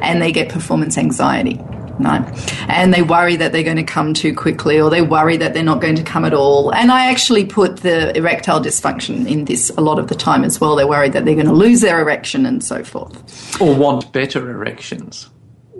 and 0.00 0.20
they 0.20 0.32
get 0.32 0.48
performance 0.48 0.98
anxiety. 0.98 1.60
Right? 1.98 2.68
And 2.68 2.92
they 2.92 3.02
worry 3.02 3.36
that 3.36 3.52
they're 3.52 3.62
going 3.62 3.76
to 3.76 3.82
come 3.84 4.14
too 4.14 4.34
quickly, 4.34 4.80
or 4.80 4.90
they 4.90 5.02
worry 5.02 5.36
that 5.36 5.54
they're 5.54 5.62
not 5.62 5.80
going 5.80 5.96
to 5.96 6.02
come 6.02 6.24
at 6.24 6.34
all. 6.34 6.70
And 6.74 6.90
I 6.90 7.10
actually 7.10 7.44
put 7.44 7.78
the 7.78 8.16
erectile 8.16 8.60
dysfunction 8.60 9.28
in 9.28 9.44
this 9.44 9.70
a 9.76 9.80
lot 9.80 9.98
of 9.98 10.08
the 10.08 10.14
time 10.14 10.44
as 10.44 10.60
well. 10.60 10.76
They're 10.76 10.86
worried 10.86 11.12
that 11.12 11.24
they're 11.24 11.34
going 11.34 11.46
to 11.46 11.52
lose 11.52 11.80
their 11.80 12.00
erection 12.00 12.46
and 12.46 12.62
so 12.64 12.82
forth. 12.84 13.60
Or 13.60 13.74
want 13.74 14.12
better 14.12 14.50
erections? 14.50 15.28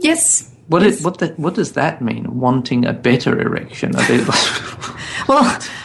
Yes, 0.01 0.51
What 0.69 0.83
is, 0.83 1.03
what 1.03 1.19
the, 1.19 1.29
what 1.37 1.55
does 1.55 1.73
that 1.73 2.01
mean? 2.03 2.39
Wanting 2.41 2.87
a 2.87 2.93
better 2.93 3.39
erection? 3.41 3.93
Well, 5.29 5.45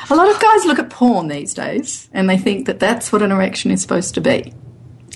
a 0.10 0.16
lot 0.16 0.30
of 0.34 0.42
guys 0.42 0.66
look 0.66 0.80
at 0.80 0.90
porn 0.90 1.28
these 1.28 1.54
days 1.54 2.10
and 2.12 2.28
they 2.28 2.38
think 2.40 2.66
that 2.66 2.80
that's 2.80 3.12
what 3.12 3.22
an 3.22 3.32
erection 3.32 3.70
is 3.70 3.82
supposed 3.84 4.16
to 4.16 4.22
be. 4.22 4.52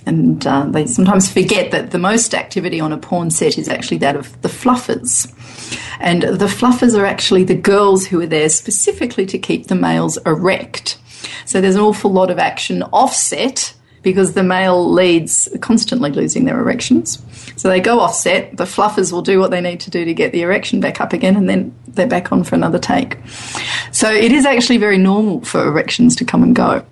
And 0.05 0.45
uh, 0.45 0.65
they 0.65 0.87
sometimes 0.87 1.31
forget 1.33 1.71
that 1.71 1.91
the 1.91 1.99
most 1.99 2.33
activity 2.33 2.79
on 2.79 2.93
a 2.93 2.97
porn 2.97 3.31
set 3.31 3.57
is 3.57 3.67
actually 3.67 3.97
that 3.99 4.15
of 4.15 4.41
the 4.41 4.49
fluffers. 4.49 5.31
And 5.99 6.23
the 6.23 6.47
fluffers 6.47 6.97
are 6.97 7.05
actually 7.05 7.43
the 7.43 7.55
girls 7.55 8.07
who 8.07 8.21
are 8.21 8.27
there 8.27 8.49
specifically 8.49 9.25
to 9.27 9.37
keep 9.37 9.67
the 9.67 9.75
males 9.75 10.17
erect. 10.25 10.97
So 11.45 11.61
there's 11.61 11.75
an 11.75 11.81
awful 11.81 12.11
lot 12.11 12.31
of 12.31 12.39
action 12.39 12.83
offset 12.83 13.73
because 14.01 14.33
the 14.33 14.43
male 14.43 14.91
leads 14.91 15.47
are 15.53 15.59
constantly 15.59 16.11
losing 16.11 16.45
their 16.45 16.59
erections. 16.59 17.21
So 17.55 17.69
they 17.69 17.79
go 17.79 17.99
offset, 17.99 18.57
the 18.57 18.63
fluffers 18.63 19.11
will 19.11 19.21
do 19.21 19.39
what 19.39 19.51
they 19.51 19.61
need 19.61 19.79
to 19.81 19.91
do 19.91 20.05
to 20.05 20.13
get 20.13 20.31
the 20.31 20.41
erection 20.41 20.79
back 20.79 20.99
up 20.99 21.13
again, 21.13 21.35
and 21.35 21.47
then 21.47 21.75
they're 21.87 22.07
back 22.07 22.31
on 22.31 22.43
for 22.43 22.55
another 22.55 22.79
take. 22.79 23.17
So 23.91 24.11
it 24.11 24.31
is 24.31 24.45
actually 24.45 24.77
very 24.77 24.97
normal 24.97 25.41
for 25.41 25.67
erections 25.67 26.15
to 26.17 26.25
come 26.25 26.41
and 26.41 26.55
go. 26.55 26.83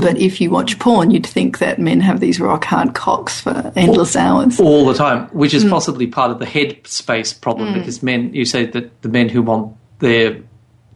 But 0.00 0.18
if 0.18 0.40
you 0.40 0.50
watch 0.50 0.78
porn, 0.78 1.10
you'd 1.10 1.26
think 1.26 1.58
that 1.58 1.78
men 1.78 2.00
have 2.00 2.20
these 2.20 2.40
rock 2.40 2.64
hard 2.64 2.94
cocks 2.94 3.40
for 3.40 3.72
endless 3.76 4.16
hours. 4.16 4.60
all 4.60 4.86
the 4.86 4.94
time, 4.94 5.26
which 5.28 5.54
is 5.54 5.64
possibly 5.64 6.06
part 6.06 6.30
of 6.30 6.38
the 6.38 6.46
head 6.46 6.86
space 6.86 7.32
problem 7.32 7.74
because 7.74 8.02
men, 8.02 8.34
you 8.34 8.44
say 8.44 8.66
that 8.66 9.02
the 9.02 9.08
men 9.08 9.28
who 9.28 9.42
want 9.42 9.76
their 9.98 10.40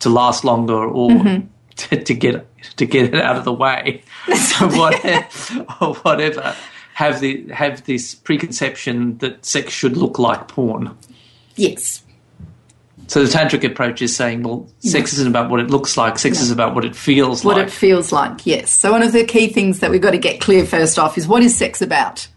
to 0.01 0.09
last 0.09 0.45
longer 0.45 0.75
or 0.75 1.11
Mm-hmm. 1.11 1.47
to, 1.77 2.03
to 2.03 2.15
get 2.15 2.47
to 2.77 2.85
get 2.85 3.15
it 3.15 3.21
out 3.21 3.37
of 3.37 3.45
the 3.45 3.53
way, 3.53 4.03
or 4.29 4.69
whatever, 4.69 5.67
or 5.81 5.95
whatever, 5.95 6.55
have 6.95 7.21
the 7.21 7.47
have 7.53 7.85
this 7.87 8.15
preconception 8.15 9.17
that 9.19 9.45
sex 9.47 9.73
should 9.73 9.97
look 9.97 10.19
like 10.19 10.49
porn. 10.49 10.97
Yes. 11.57 12.03
So 13.11 13.25
the 13.25 13.29
tantric 13.29 13.65
approach 13.65 14.01
is 14.03 14.15
saying, 14.15 14.45
well, 14.45 14.69
sex 14.79 15.15
isn't 15.15 15.27
about 15.27 15.51
what 15.51 15.59
it 15.59 15.69
looks 15.69 15.97
like. 15.97 16.17
Sex 16.17 16.41
is 16.41 16.53
about 16.53 16.77
what 16.77 16.85
it 16.85 16.95
feels 16.95 17.45
What 17.45 17.57
like. 17.57 17.65
What 17.65 17.73
it 17.73 17.77
feels 17.77 18.13
like, 18.13 18.47
yes. 18.47 18.71
So 18.71 18.93
one 18.93 19.03
of 19.03 19.11
the 19.11 19.25
key 19.25 19.49
things 19.49 19.81
that 19.81 19.91
we've 19.91 20.01
got 20.01 20.13
to 20.13 20.19
get 20.19 20.41
clear 20.41 20.65
first 20.65 20.97
off 20.97 21.19
is 21.19 21.27
what 21.27 21.43
is 21.43 21.59
sex 21.59 21.83
about? 21.83 22.29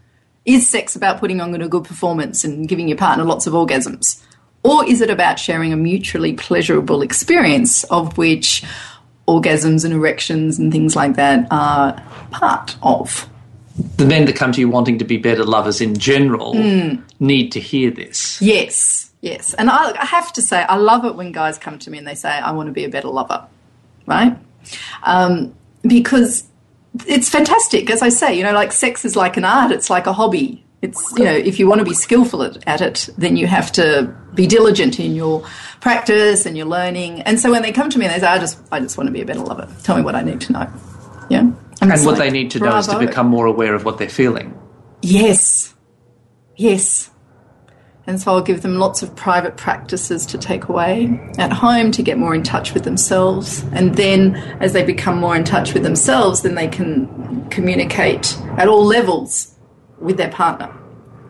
Is 0.44 0.68
sex 0.68 0.96
about 0.96 1.20
putting 1.20 1.40
on 1.40 1.54
a 1.54 1.68
good 1.68 1.84
performance 1.84 2.42
and 2.42 2.66
giving 2.66 2.88
your 2.88 2.98
partner 2.98 3.22
lots 3.22 3.46
of 3.46 3.52
orgasms? 3.52 4.20
Or 4.64 4.84
is 4.84 5.00
it 5.00 5.10
about 5.10 5.38
sharing 5.38 5.72
a 5.72 5.76
mutually 5.76 6.32
pleasurable 6.32 7.02
experience 7.02 7.84
of 7.84 8.18
which 8.18 8.64
orgasms 9.28 9.84
and 9.84 9.94
erections 9.94 10.58
and 10.58 10.72
things 10.72 10.96
like 10.96 11.14
that 11.14 11.46
are 11.52 12.02
part 12.32 12.76
of? 12.82 13.28
the 13.96 14.06
men 14.06 14.24
that 14.24 14.34
come 14.34 14.50
to 14.52 14.60
you 14.60 14.68
wanting 14.68 14.98
to 14.98 15.04
be 15.04 15.16
better 15.18 15.44
lovers 15.44 15.80
in 15.80 15.96
general 15.96 16.54
Hmm. 16.54 16.96
need 17.20 17.50
to 17.52 17.60
hear 17.60 17.90
this. 17.90 18.40
Yes, 18.40 19.03
yes. 19.24 19.54
And 19.54 19.70
I, 19.70 19.92
I 19.92 20.04
have 20.04 20.32
to 20.34 20.42
say, 20.42 20.62
I 20.62 20.76
love 20.76 21.04
it 21.04 21.16
when 21.16 21.32
guys 21.32 21.58
come 21.58 21.78
to 21.80 21.90
me 21.90 21.98
and 21.98 22.06
they 22.06 22.14
say, 22.14 22.28
I 22.28 22.52
want 22.52 22.68
to 22.68 22.72
be 22.72 22.84
a 22.84 22.88
better 22.88 23.08
lover, 23.08 23.46
right? 24.06 24.36
Um, 25.02 25.54
because 25.82 26.44
it's 27.06 27.28
fantastic. 27.28 27.90
As 27.90 28.02
I 28.02 28.10
say, 28.10 28.36
you 28.36 28.44
know, 28.44 28.52
like 28.52 28.72
sex 28.72 29.04
is 29.04 29.16
like 29.16 29.36
an 29.36 29.44
art, 29.44 29.72
it's 29.72 29.90
like 29.90 30.06
a 30.06 30.12
hobby. 30.12 30.64
It's, 30.82 31.12
you 31.16 31.24
know, 31.24 31.32
if 31.32 31.58
you 31.58 31.66
want 31.66 31.78
to 31.78 31.84
be 31.84 31.94
skillful 31.94 32.42
at, 32.42 32.58
at 32.68 32.82
it, 32.82 33.08
then 33.16 33.36
you 33.36 33.46
have 33.46 33.72
to 33.72 34.14
be 34.34 34.46
diligent 34.46 35.00
in 35.00 35.14
your 35.14 35.42
practice 35.80 36.44
and 36.44 36.58
your 36.58 36.66
learning. 36.66 37.22
And 37.22 37.40
so 37.40 37.50
when 37.50 37.62
they 37.62 37.72
come 37.72 37.88
to 37.88 37.98
me 37.98 38.04
and 38.04 38.14
they 38.14 38.20
say, 38.20 38.26
I 38.26 38.38
just, 38.38 38.58
I 38.70 38.80
just 38.80 38.98
want 38.98 39.08
to 39.08 39.12
be 39.12 39.22
a 39.22 39.24
better 39.24 39.40
lover, 39.40 39.66
tell 39.82 39.96
me 39.96 40.02
what 40.02 40.14
I 40.14 40.22
need 40.22 40.42
to 40.42 40.52
know. 40.52 40.70
Yeah. 41.30 41.40
I'm 41.40 41.90
And 41.90 42.04
what 42.04 42.18
like, 42.18 42.18
they 42.18 42.30
need 42.30 42.50
to 42.50 42.58
know 42.60 42.76
is 42.76 42.86
to 42.88 42.98
become 42.98 43.28
more 43.28 43.46
aware 43.46 43.74
of 43.74 43.86
what 43.86 43.96
they're 43.96 44.10
feeling. 44.10 44.52
Yes. 45.00 45.74
Yes. 46.56 47.10
And 48.06 48.20
so 48.20 48.32
I'll 48.32 48.42
give 48.42 48.62
them 48.62 48.78
lots 48.78 49.02
of 49.02 49.16
private 49.16 49.56
practices 49.56 50.26
to 50.26 50.38
take 50.38 50.68
away 50.68 51.18
at 51.38 51.52
home 51.52 51.90
to 51.92 52.02
get 52.02 52.18
more 52.18 52.34
in 52.34 52.42
touch 52.42 52.74
with 52.74 52.84
themselves. 52.84 53.64
And 53.72 53.94
then 53.94 54.36
as 54.60 54.74
they 54.74 54.84
become 54.84 55.18
more 55.18 55.34
in 55.34 55.44
touch 55.44 55.72
with 55.72 55.82
themselves, 55.82 56.42
then 56.42 56.54
they 56.54 56.68
can 56.68 57.48
communicate 57.48 58.38
at 58.58 58.68
all 58.68 58.84
levels 58.84 59.54
with 60.00 60.18
their 60.18 60.30
partner. 60.30 60.70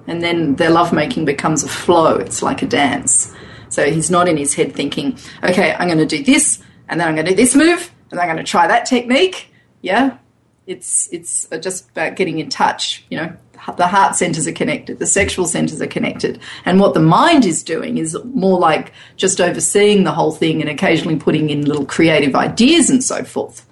And 0.06 0.20
then 0.20 0.56
their 0.56 0.70
lovemaking 0.70 1.24
becomes 1.24 1.62
a 1.62 1.68
flow. 1.68 2.16
It's 2.16 2.42
like 2.42 2.60
a 2.60 2.66
dance. 2.66 3.32
So 3.68 3.90
he's 3.90 4.10
not 4.10 4.28
in 4.28 4.36
his 4.36 4.54
head 4.54 4.74
thinking, 4.74 5.18
okay, 5.42 5.74
I'm 5.74 5.88
going 5.88 5.98
to 5.98 6.06
do 6.06 6.22
this, 6.22 6.60
and 6.88 7.00
then 7.00 7.08
I'm 7.08 7.14
going 7.14 7.26
to 7.26 7.32
do 7.32 7.36
this 7.36 7.56
move, 7.56 7.90
and 8.10 8.18
they're 8.18 8.26
going 8.26 8.36
to 8.36 8.44
try 8.44 8.66
that 8.68 8.86
technique. 8.86 9.48
Yeah, 9.80 10.18
it's 10.66 11.08
it's 11.12 11.48
just 11.60 11.90
about 11.90 12.14
getting 12.14 12.38
in 12.38 12.50
touch. 12.50 13.04
You 13.10 13.18
know, 13.18 13.36
the 13.76 13.86
heart 13.86 14.16
centers 14.16 14.46
are 14.46 14.52
connected, 14.52 14.98
the 14.98 15.06
sexual 15.06 15.46
centers 15.46 15.80
are 15.80 15.86
connected, 15.86 16.38
and 16.64 16.80
what 16.80 16.94
the 16.94 17.00
mind 17.00 17.44
is 17.44 17.62
doing 17.62 17.98
is 17.98 18.16
more 18.34 18.58
like 18.58 18.92
just 19.16 19.40
overseeing 19.40 20.04
the 20.04 20.12
whole 20.12 20.32
thing 20.32 20.60
and 20.60 20.70
occasionally 20.70 21.16
putting 21.16 21.50
in 21.50 21.64
little 21.64 21.86
creative 21.86 22.34
ideas 22.34 22.90
and 22.90 23.02
so 23.02 23.24
forth. 23.24 23.66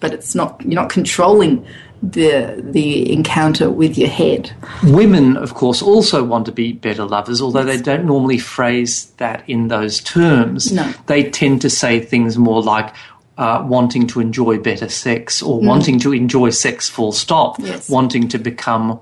But 0.00 0.12
it's 0.12 0.34
not 0.34 0.60
you're 0.62 0.74
not 0.74 0.90
controlling 0.90 1.64
the 2.02 2.60
the 2.62 3.10
encounter 3.12 3.70
with 3.70 3.96
your 3.96 4.08
head. 4.10 4.52
Women, 4.82 5.36
of 5.38 5.54
course, 5.54 5.80
also 5.80 6.22
want 6.22 6.44
to 6.46 6.52
be 6.52 6.72
better 6.72 7.04
lovers, 7.04 7.40
although 7.40 7.64
they 7.64 7.80
don't 7.80 8.04
normally 8.04 8.36
phrase 8.38 9.06
that 9.16 9.48
in 9.48 9.68
those 9.68 10.00
terms. 10.00 10.70
No. 10.72 10.92
They 11.06 11.30
tend 11.30 11.62
to 11.62 11.70
say 11.70 12.00
things 12.00 12.36
more 12.36 12.62
like 12.62 12.94
uh, 13.38 13.64
wanting 13.66 14.06
to 14.08 14.20
enjoy 14.20 14.58
better 14.58 14.88
sex 14.88 15.42
or 15.42 15.58
wanting 15.60 15.98
to 16.00 16.12
enjoy 16.12 16.50
sex 16.50 16.88
full 16.88 17.10
stop, 17.12 17.58
Yes. 17.58 17.88
wanting 17.88 18.28
to 18.28 18.38
become 18.38 19.00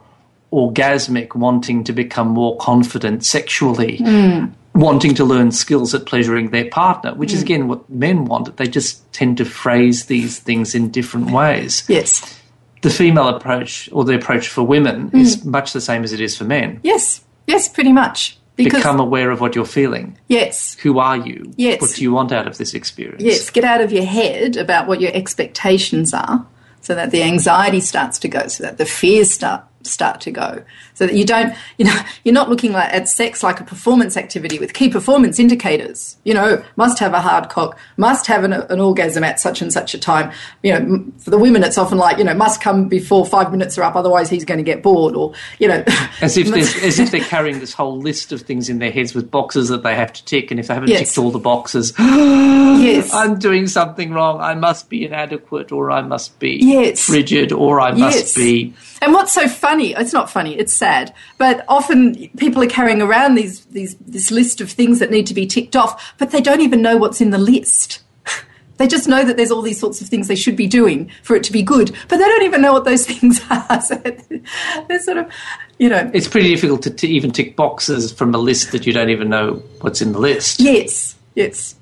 orgasmic, 0.53 1.35
wanting 1.35 1.85
to 1.85 1.93
become 1.93 2.29
more 2.29 2.57
confident 2.59 3.25
sexually. 3.25 3.99
Hmm. 3.99 4.47
Wanting 4.75 5.15
to 5.17 5.25
learn 5.25 5.53
skills 5.53 5.95
at 5.95 6.07
pleasuring 6.07 6.49
their 6.49 6.71
partner, 6.71 7.15
which 7.15 7.33
is 7.33 7.41
hmm. 7.41 7.47
again 7.47 7.69
what 7.69 7.91
men 7.91 8.25
want. 8.25 8.57
They 8.57 8.67
just 8.67 9.11
tend 9.13 9.37
to 9.37 9.45
phrase 9.45 10.07
these 10.07 10.39
things 10.39 10.75
in 10.75 10.91
different 10.91 11.31
ways 11.31 11.85
Yes, 11.89 12.41
the 12.81 12.91
female 12.91 13.29
approach 13.29 13.91
or 13.93 14.05
the 14.05 14.15
approach 14.15 14.49
for 14.49 14.63
women 14.63 15.09
hmm. 15.09 15.19
is 15.19 15.45
much 15.45 15.73
the 15.73 15.81
same 15.81 16.05
as 16.05 16.13
it 16.13 16.21
is 16.21 16.37
for 16.37 16.45
men. 16.45 16.81
yes, 16.83 17.23
yes, 17.47 17.69
pretty 17.69 17.93
much. 17.93 18.39
Because 18.55 18.81
Become 18.81 19.01
aware 19.01 19.31
of 19.31 19.41
what 19.41 19.55
you're 19.55 19.65
feeling. 19.65 20.19
yes, 20.29 20.75
Who 20.83 20.99
are 20.99 21.17
you? 21.17 21.55
Yes. 21.57 21.81
What 21.81 21.95
do 21.95 22.03
you 22.03 22.13
want 22.13 22.33
out 22.33 22.47
of 22.47 22.59
this 22.59 22.75
experience? 22.75 23.23
Yes, 23.23 23.49
get 23.49 23.65
out 23.65 23.81
of 23.81 23.93
your 23.93 24.05
head 24.05 24.59
about 24.59 24.87
what 24.87 25.01
your 25.01 25.11
expectations 25.15 26.13
are 26.13 26.47
so 26.83 26.95
that 26.95 27.13
the 27.13 27.23
anxiety 27.23 27.81
starts 27.81 28.19
to 28.19 28.29
go, 28.29 28.47
so 28.49 28.65
that 28.65 28.77
the 28.77 28.85
fears 28.85 29.31
start 29.31 29.65
start 29.87 30.21
to 30.23 30.31
go. 30.31 30.63
So 30.95 31.07
that 31.07 31.15
you 31.17 31.25
don't, 31.25 31.55
you 31.79 31.85
know, 31.85 31.97
you're 32.25 32.35
not 32.35 32.49
looking 32.49 32.73
like, 32.73 32.93
at 32.93 33.09
sex 33.09 33.43
like 33.43 33.61
a 33.61 33.65
performance 33.65 34.17
activity 34.17 34.59
with 34.59 34.75
key 34.75 34.89
performance 34.89 35.39
indicators. 35.39 36.17
You 36.25 36.35
know, 36.35 36.63
must 36.77 36.99
have 36.99 37.15
a 37.15 37.21
hard 37.21 37.49
cock, 37.49 37.79
must 37.97 38.27
have 38.27 38.45
an, 38.45 38.53
an 38.53 38.81
orgasm 38.81 39.25
at 39.25 39.41
such 39.41 39.63
and 39.63 39.73
such 39.73 39.95
a 39.95 39.99
time. 39.99 40.33
You 40.63 40.73
know, 40.79 41.05
for 41.19 41.31
the 41.31 41.39
women, 41.39 41.63
it's 41.65 41.79
often 41.79 41.99
like, 41.99 42.19
you 42.19 42.25
know, 42.25 42.35
must 42.35 42.61
come 42.61 42.89
before 42.89 43.25
five 43.27 43.51
minutes 43.51 43.77
are 43.79 43.83
up, 43.83 43.97
otherwise 43.97 44.29
he's 44.31 44.45
going 44.45 44.59
to 44.59 44.65
get 44.65 44.83
bored, 44.83 45.15
or 45.15 45.33
you 45.59 45.69
know, 45.69 45.83
As 46.21 46.37
if, 46.37 46.49
there's- 46.49 46.77
as 46.83 46.99
if 46.99 47.11
they're 47.11 47.21
carrying 47.21 47.59
this 47.61 47.73
whole 47.73 47.99
list 47.99 48.33
of 48.33 48.43
things 48.43 48.69
in 48.69 48.79
their 48.79 48.91
heads 48.93 49.15
with 49.15 49.31
boxes 49.31 49.69
that 49.69 49.83
they 49.83 49.95
have 49.95 50.13
to 50.13 50.25
tick, 50.25 50.51
and 50.51 50.61
if 50.61 50.67
they 50.69 50.75
haven't 50.75 50.89
Yes. 50.91 51.01
ticked 51.01 51.19
all 51.19 51.31
the 51.31 51.39
boxes, 51.39 51.93
yes, 51.99 53.13
I'm 53.13 53.39
doing 53.39 53.67
something 53.67 54.13
wrong. 54.13 54.41
I 54.41 54.55
must 54.55 54.89
be 54.89 55.05
inadequate, 55.05 55.73
or 55.73 55.91
I 55.91 56.03
must 56.03 56.39
be 56.39 56.59
Yes. 56.61 57.05
frigid, 57.07 57.53
or 57.53 57.81
I 57.81 57.93
must 57.93 58.19
Yes. 58.19 58.35
be. 58.35 58.75
And 59.01 59.13
what's 59.13 59.33
so 59.33 59.49
funny, 59.73 59.95
it's 59.95 60.13
not 60.13 60.31
funny, 60.31 60.55
it's 60.59 60.73
sad, 60.75 61.15
but 61.39 61.65
often 61.67 62.15
people 62.37 62.63
are 62.63 62.67
carrying 62.69 63.01
around 63.01 63.35
these, 63.37 63.65
these, 63.67 63.95
this 63.97 64.31
list 64.31 64.61
of 64.61 64.71
things 64.71 64.99
that 64.99 65.11
need 65.11 65.27
to 65.27 65.33
be 65.35 65.47
ticked 65.47 65.75
off, 65.77 66.15
but 66.19 66.31
they 66.31 66.43
don't 66.43 66.61
even 66.61 66.83
know 66.83 66.99
what's 66.99 67.21
in 67.21 67.31
the 67.31 67.39
list. 67.39 68.03
They 68.79 68.89
just 68.89 69.07
know 69.07 69.23
that 69.25 69.37
there's 69.37 69.53
all 69.53 69.63
these 69.63 69.79
sorts 69.79 70.01
of 70.01 70.09
things 70.09 70.27
they 70.27 70.35
should 70.35 70.57
be 70.57 70.67
doing 70.67 71.09
for 71.23 71.37
it 71.37 71.45
to 71.45 71.53
be 71.53 71.63
good, 71.63 71.95
but 72.09 72.17
they 72.17 72.25
don't 72.25 72.43
even 72.43 72.61
know 72.63 72.73
what 72.73 72.85
those 72.85 73.07
things 73.13 73.41
are. 73.49 73.81
So 73.81 73.95
they're 74.89 74.99
sort 74.99 75.19
of, 75.19 75.31
you 75.79 75.89
know, 75.89 76.11
It's 76.13 76.27
pretty 76.27 76.49
difficult 76.49 76.83
to 76.85 76.91
t- 76.91 77.07
even 77.15 77.31
tick 77.31 77.55
boxes 77.55 78.11
from 78.13 78.35
a 78.35 78.39
list 78.39 78.73
that 78.73 78.85
you 78.87 78.93
don't 78.93 79.11
even 79.11 79.29
know 79.29 79.63
what's 79.83 80.01
in 80.03 80.13
the 80.13 80.19
list. 80.19 80.59
yes, 80.61 81.15
yes, 81.37 81.77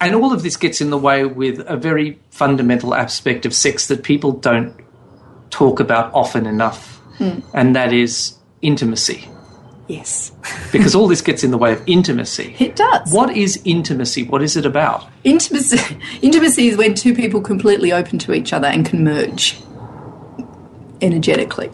And 0.00 0.14
all 0.14 0.32
of 0.32 0.42
this 0.42 0.56
gets 0.56 0.80
in 0.80 0.88
the 0.90 0.96
way 0.96 1.26
with 1.26 1.58
a 1.66 1.76
very 1.76 2.18
fundamental 2.30 2.94
aspect 2.94 3.44
of 3.44 3.52
sex 3.52 3.88
that 3.88 4.02
people 4.02 4.32
don't 4.32 4.72
talk 5.50 5.78
about 5.78 6.14
often 6.14 6.46
enough, 6.46 6.93
Hmm. 7.18 7.40
and 7.52 7.76
that 7.76 7.92
is 7.92 8.34
intimacy. 8.62 9.28
yes. 9.88 10.32
Because 10.72 10.94
all 10.96 11.06
this 11.06 11.20
gets 11.22 11.44
in 11.44 11.52
the 11.52 11.58
way 11.58 11.72
of 11.72 11.80
intimacy. 11.86 12.56
It 12.58 12.74
does. 12.74 13.12
What 13.12 13.36
is 13.36 13.60
intimacy? 13.64 14.24
What 14.24 14.42
is 14.42 14.56
it 14.56 14.66
about? 14.66 15.06
Intimacy, 15.22 15.78
intimacy 16.22 16.66
is 16.68 16.76
when 16.76 16.94
two 16.94 17.14
people 17.14 17.40
completely 17.40 17.92
open 17.92 18.18
to 18.20 18.32
each 18.34 18.52
other 18.52 18.66
and 18.66 18.84
can 18.84 19.04
merge 19.04 19.56
energetically. 21.00 21.70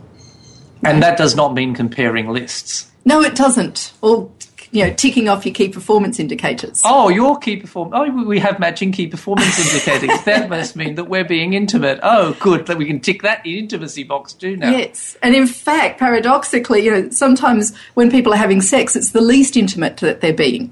And 0.84 1.02
that 1.02 1.16
does 1.18 1.34
not 1.36 1.54
mean 1.54 1.74
comparing 1.74 2.28
lists. 2.28 2.90
No, 3.04 3.22
it 3.22 3.34
doesn't. 3.34 3.92
Or, 4.02 4.30
you 4.72 4.84
know, 4.84 4.92
ticking 4.94 5.28
off 5.28 5.44
your 5.44 5.54
key 5.54 5.68
performance 5.68 6.20
indicators. 6.20 6.80
Oh, 6.84 7.08
your 7.08 7.38
key 7.38 7.56
perform. 7.56 7.90
Oh, 7.92 8.08
we 8.24 8.38
have 8.38 8.60
matching 8.60 8.92
key 8.92 9.08
performance 9.08 9.58
indicators. 9.58 10.22
that 10.24 10.48
must 10.48 10.76
mean 10.76 10.94
that 10.94 11.04
we're 11.04 11.24
being 11.24 11.54
intimate. 11.54 11.98
Oh, 12.02 12.36
good. 12.38 12.66
That 12.66 12.78
we 12.78 12.86
can 12.86 13.00
tick 13.00 13.22
that 13.22 13.44
intimacy 13.44 14.04
box 14.04 14.32
too 14.32 14.56
now. 14.56 14.70
Yes. 14.70 15.16
And 15.22 15.34
in 15.34 15.48
fact, 15.48 15.98
paradoxically, 15.98 16.84
you 16.84 16.90
know, 16.90 17.10
sometimes 17.10 17.76
when 17.94 18.10
people 18.10 18.32
are 18.32 18.36
having 18.36 18.60
sex, 18.60 18.94
it's 18.94 19.10
the 19.10 19.20
least 19.20 19.56
intimate 19.56 19.96
that 19.98 20.20
they're 20.20 20.32
being. 20.32 20.70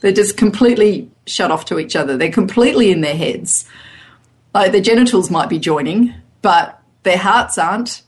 They're 0.00 0.12
just 0.12 0.36
completely 0.36 1.10
shut 1.26 1.50
off 1.50 1.64
to 1.66 1.78
each 1.78 1.94
other. 1.94 2.16
They're 2.16 2.30
completely 2.30 2.90
in 2.90 3.02
their 3.02 3.16
heads. 3.16 3.68
Like 4.52 4.72
their 4.72 4.80
genitals 4.80 5.30
might 5.30 5.48
be 5.48 5.58
joining, 5.58 6.14
but 6.42 6.82
their 7.04 7.18
hearts 7.18 7.56
aren't, 7.56 8.02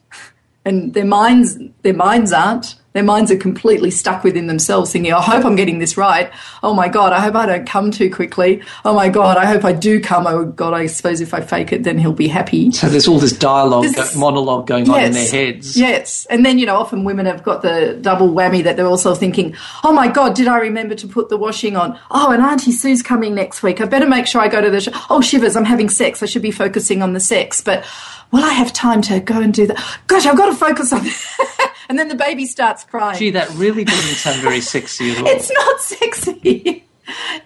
and 0.65 0.95
their 0.95 1.05
minds 1.05 1.57
their 1.83 1.95
minds 1.95 2.33
aren't. 2.33 2.75
Their 2.99 3.05
minds 3.05 3.31
are 3.31 3.37
completely 3.37 3.93
stuck 3.93 4.25
within 4.25 4.49
themselves, 4.49 4.91
thinking, 4.91 5.13
"I 5.13 5.23
hope 5.23 5.45
I'm 5.45 5.55
getting 5.55 5.79
this 5.79 5.97
right. 5.97 6.33
Oh 6.65 6.75
my 6.75 6.89
god, 6.89 7.13
I 7.13 7.21
hope 7.21 7.37
I 7.37 7.47
don't 7.47 7.65
come 7.65 7.93
too 7.93 8.11
quickly. 8.11 8.61
Oh 8.85 8.93
my 8.93 9.09
god, 9.09 9.37
I 9.37 9.45
hope 9.47 9.65
I 9.65 9.73
do 9.73 10.01
come. 10.01 10.27
Oh 10.27 10.47
god, 10.47 10.75
I 10.75 10.87
suppose 10.87 11.21
if 11.21 11.33
I 11.33 11.41
fake 11.41 11.73
it, 11.73 11.85
then 11.85 11.97
he'll 11.97 12.11
be 12.13 12.27
happy." 12.27 12.73
So 12.73 12.89
there's 12.89 13.07
all 13.07 13.21
this 13.21 13.31
dialogue, 13.31 13.85
This- 13.85 14.17
monologue 14.17 14.67
going 14.67 14.91
on 14.91 15.01
in 15.01 15.13
their 15.13 15.29
heads. 15.29 15.77
Yes. 15.77 16.27
And 16.29 16.45
then, 16.45 16.59
you 16.59 16.67
know, 16.67 16.75
often 16.75 17.05
women 17.05 17.27
have 17.27 17.45
got 17.45 17.63
the 17.63 17.97
double 18.01 18.31
whammy 18.31 18.65
that 18.65 18.77
they're 18.77 18.89
also 18.89 19.15
thinking, 19.15 19.55
oh 19.85 19.93
my 19.93 20.09
God, 20.09 20.35
did 20.35 20.49
I 20.49 20.59
remember 20.59 20.97
to 20.97 21.07
put 21.07 21.29
the 21.29 21.37
washing 21.37 21.77
on? 21.77 21.97
Oh, 22.11 22.33
and 22.33 22.43
Auntie 22.43 22.73
Sue's 22.73 23.01
coming 23.01 23.33
next 23.33 23.63
week. 23.63 23.81
I 23.81 23.85
better 23.85 24.09
make 24.09 24.27
sure 24.27 24.41
I 24.41 24.49
go 24.49 24.61
to 24.61 24.71
the 24.71 24.81
show. 24.81 24.91
Oh, 25.09 25.21
shivers, 25.21 25.55
I'm 25.55 25.65
having 25.65 25.89
sex. 25.89 26.21
I 26.21 26.27
should 26.27 26.43
be 26.43 26.51
focusing 26.51 27.01
on 27.01 27.13
the 27.13 27.21
sex. 27.21 27.61
But 27.61 27.85
will 28.33 28.43
I 28.43 28.55
have 28.55 28.73
time 28.73 29.03
to 29.03 29.21
go 29.21 29.41
and 29.41 29.55
do 29.55 29.69
that? 29.69 29.81
Gosh, 30.09 30.27
I've 30.27 30.37
got 30.37 30.47
to 30.47 30.57
focus 30.57 30.93
on 30.93 31.07
And 31.89 31.99
then 31.99 32.09
the 32.09 32.15
baby 32.15 32.45
starts 32.47 32.85
crying. 32.85 33.19
Gee, 33.19 33.31
that 33.31 33.49
really 33.55 33.85
doesn't 33.85 34.17
sound 34.17 34.41
very 34.43 34.61
sexy 34.61 35.13
at 35.13 35.19
all. 35.19 35.27
it's 35.27 35.51
not 35.51 35.81
sexy. 35.81 36.85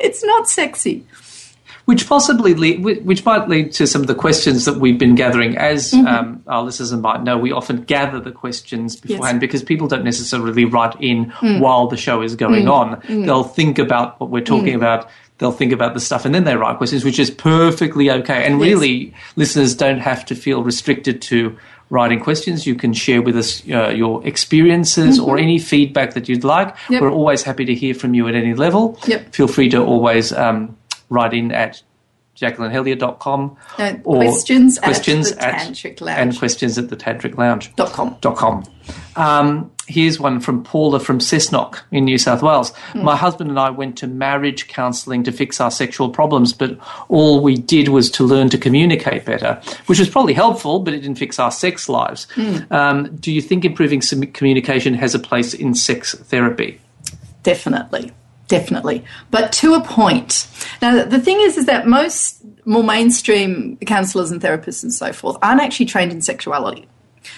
it's 0.00 0.24
not 0.24 0.48
sexy. 0.48 1.06
which 1.84 2.08
possibly 2.08 2.54
lead, 2.54 2.84
which 3.04 3.24
might 3.24 3.48
lead 3.48 3.72
to 3.72 3.86
some 3.88 4.00
of 4.02 4.06
the 4.06 4.14
questions 4.14 4.64
that 4.66 4.78
we've 4.78 4.98
been 4.98 5.14
gathering. 5.16 5.56
As 5.58 5.92
Mm-hmm. 5.92 6.06
um, 6.06 6.42
our 6.46 6.62
listeners 6.62 6.92
might 6.92 7.22
know, 7.24 7.36
we 7.36 7.50
often 7.52 7.82
gather 7.82 8.20
the 8.20 8.30
questions 8.30 8.94
beforehand 8.96 9.40
because 9.40 9.62
people 9.64 9.88
don't 9.88 10.04
necessarily 10.04 10.64
write 10.64 10.94
in 11.00 11.32
Mm. 11.40 11.58
while 11.60 11.88
the 11.88 11.96
show 11.96 12.22
is 12.22 12.36
going 12.36 12.68
on. 12.68 13.00
They'll 13.08 13.42
think 13.44 13.78
about 13.80 14.20
what 14.20 14.30
we're 14.30 14.42
Mm. 14.42 14.46
talking 14.46 14.74
about. 14.74 15.08
They'll 15.38 15.50
think 15.50 15.72
about 15.72 15.94
the 15.94 16.00
stuff 16.00 16.24
and 16.24 16.32
then 16.32 16.44
they 16.44 16.54
write 16.56 16.76
questions, 16.78 17.04
which 17.04 17.18
is 17.18 17.30
perfectly 17.32 18.10
okay. 18.12 18.44
And 18.44 18.60
Yes. 18.60 18.68
really, 18.68 19.12
listeners 19.34 19.74
don't 19.74 19.98
have 19.98 20.24
to 20.26 20.36
feel 20.36 20.62
restricted 20.62 21.20
to 21.22 21.56
writing 21.92 22.18
questions. 22.18 22.66
You 22.66 22.74
can 22.74 22.94
share 22.94 23.20
with 23.20 23.36
us 23.36 23.62
uh, 23.68 23.90
your 23.90 24.26
experiences 24.26 25.20
or 25.20 25.38
any 25.38 25.58
feedback 25.58 26.14
that 26.14 26.26
you'd 26.26 26.42
like. 26.42 26.68
Mm-hmm. 26.68 26.92
Yep. 26.94 27.02
We're 27.02 27.12
always 27.12 27.42
happy 27.42 27.66
to 27.66 27.74
hear 27.74 27.94
from 27.94 28.14
you 28.14 28.26
at 28.28 28.34
any 28.34 28.54
level. 28.54 28.98
Yep. 29.06 29.34
Feel 29.34 29.46
free 29.46 29.68
to 29.68 29.84
always 29.84 30.32
um, 30.32 30.74
write 31.10 31.34
in 31.34 31.52
at 31.52 31.82
jacquelinehellyer.com 32.36 33.56
Uh, 33.78 33.92
questions 34.02 34.78
at 34.78 34.94
the 35.04 35.34
Tantric 35.36 36.00
Lounge. 36.00 36.18
and 36.18 36.38
questions 36.38 36.78
at 36.78 36.88
the 36.88 36.96
tantric 36.96 37.36
lounge 37.38 37.72
Dot 37.76 37.92
com. 37.92 38.16
dot 38.20 38.36
com. 38.36 38.64
Um, 39.16 39.70
here's 39.86 40.18
one 40.18 40.40
from 40.40 40.64
Paula 40.64 40.98
from 40.98 41.18
Cessnock 41.18 41.80
in 41.92 42.04
New 42.06 42.18
South 42.18 42.42
Wales. 42.42 42.72
Hmm. 42.92 43.02
My 43.04 43.16
husband 43.16 43.50
and 43.50 43.58
I 43.58 43.70
went 43.70 43.98
to 43.98 44.06
marriage 44.06 44.66
counselling 44.68 45.22
to 45.24 45.32
fix 45.32 45.60
our 45.60 45.70
sexual 45.70 46.08
problems, 46.08 46.52
but 46.52 46.78
all 47.08 47.42
we 47.42 47.56
did 47.56 47.88
was 47.88 48.10
to 48.12 48.24
learn 48.24 48.48
to 48.50 48.58
communicate 48.58 49.24
better, 49.24 49.60
which 49.86 49.98
was 49.98 50.08
probably 50.08 50.32
helpful, 50.34 50.80
but 50.80 50.94
it 50.94 51.00
didn't 51.00 51.18
fix 51.18 51.38
our 51.38 51.50
sex 51.50 51.88
lives. 51.88 52.26
Hmm. 52.34 52.58
Um, 52.70 53.16
do 53.16 53.30
you 53.30 53.42
think 53.42 53.64
improving 53.64 54.00
communication 54.32 54.94
has 54.94 55.14
a 55.14 55.18
place 55.18 55.52
in 55.54 55.74
sex 55.74 56.14
therapy? 56.14 56.80
Definitely. 57.42 58.12
Definitely. 58.52 59.02
But 59.30 59.50
to 59.52 59.72
a 59.72 59.80
point. 59.80 60.46
Now, 60.82 61.06
the 61.06 61.18
thing 61.18 61.40
is, 61.40 61.56
is 61.56 61.64
that 61.64 61.86
most 61.86 62.44
more 62.66 62.84
mainstream 62.84 63.78
counsellors 63.86 64.30
and 64.30 64.42
therapists 64.42 64.82
and 64.82 64.92
so 64.92 65.10
forth 65.10 65.38
aren't 65.40 65.62
actually 65.62 65.86
trained 65.86 66.12
in 66.12 66.20
sexuality. 66.20 66.86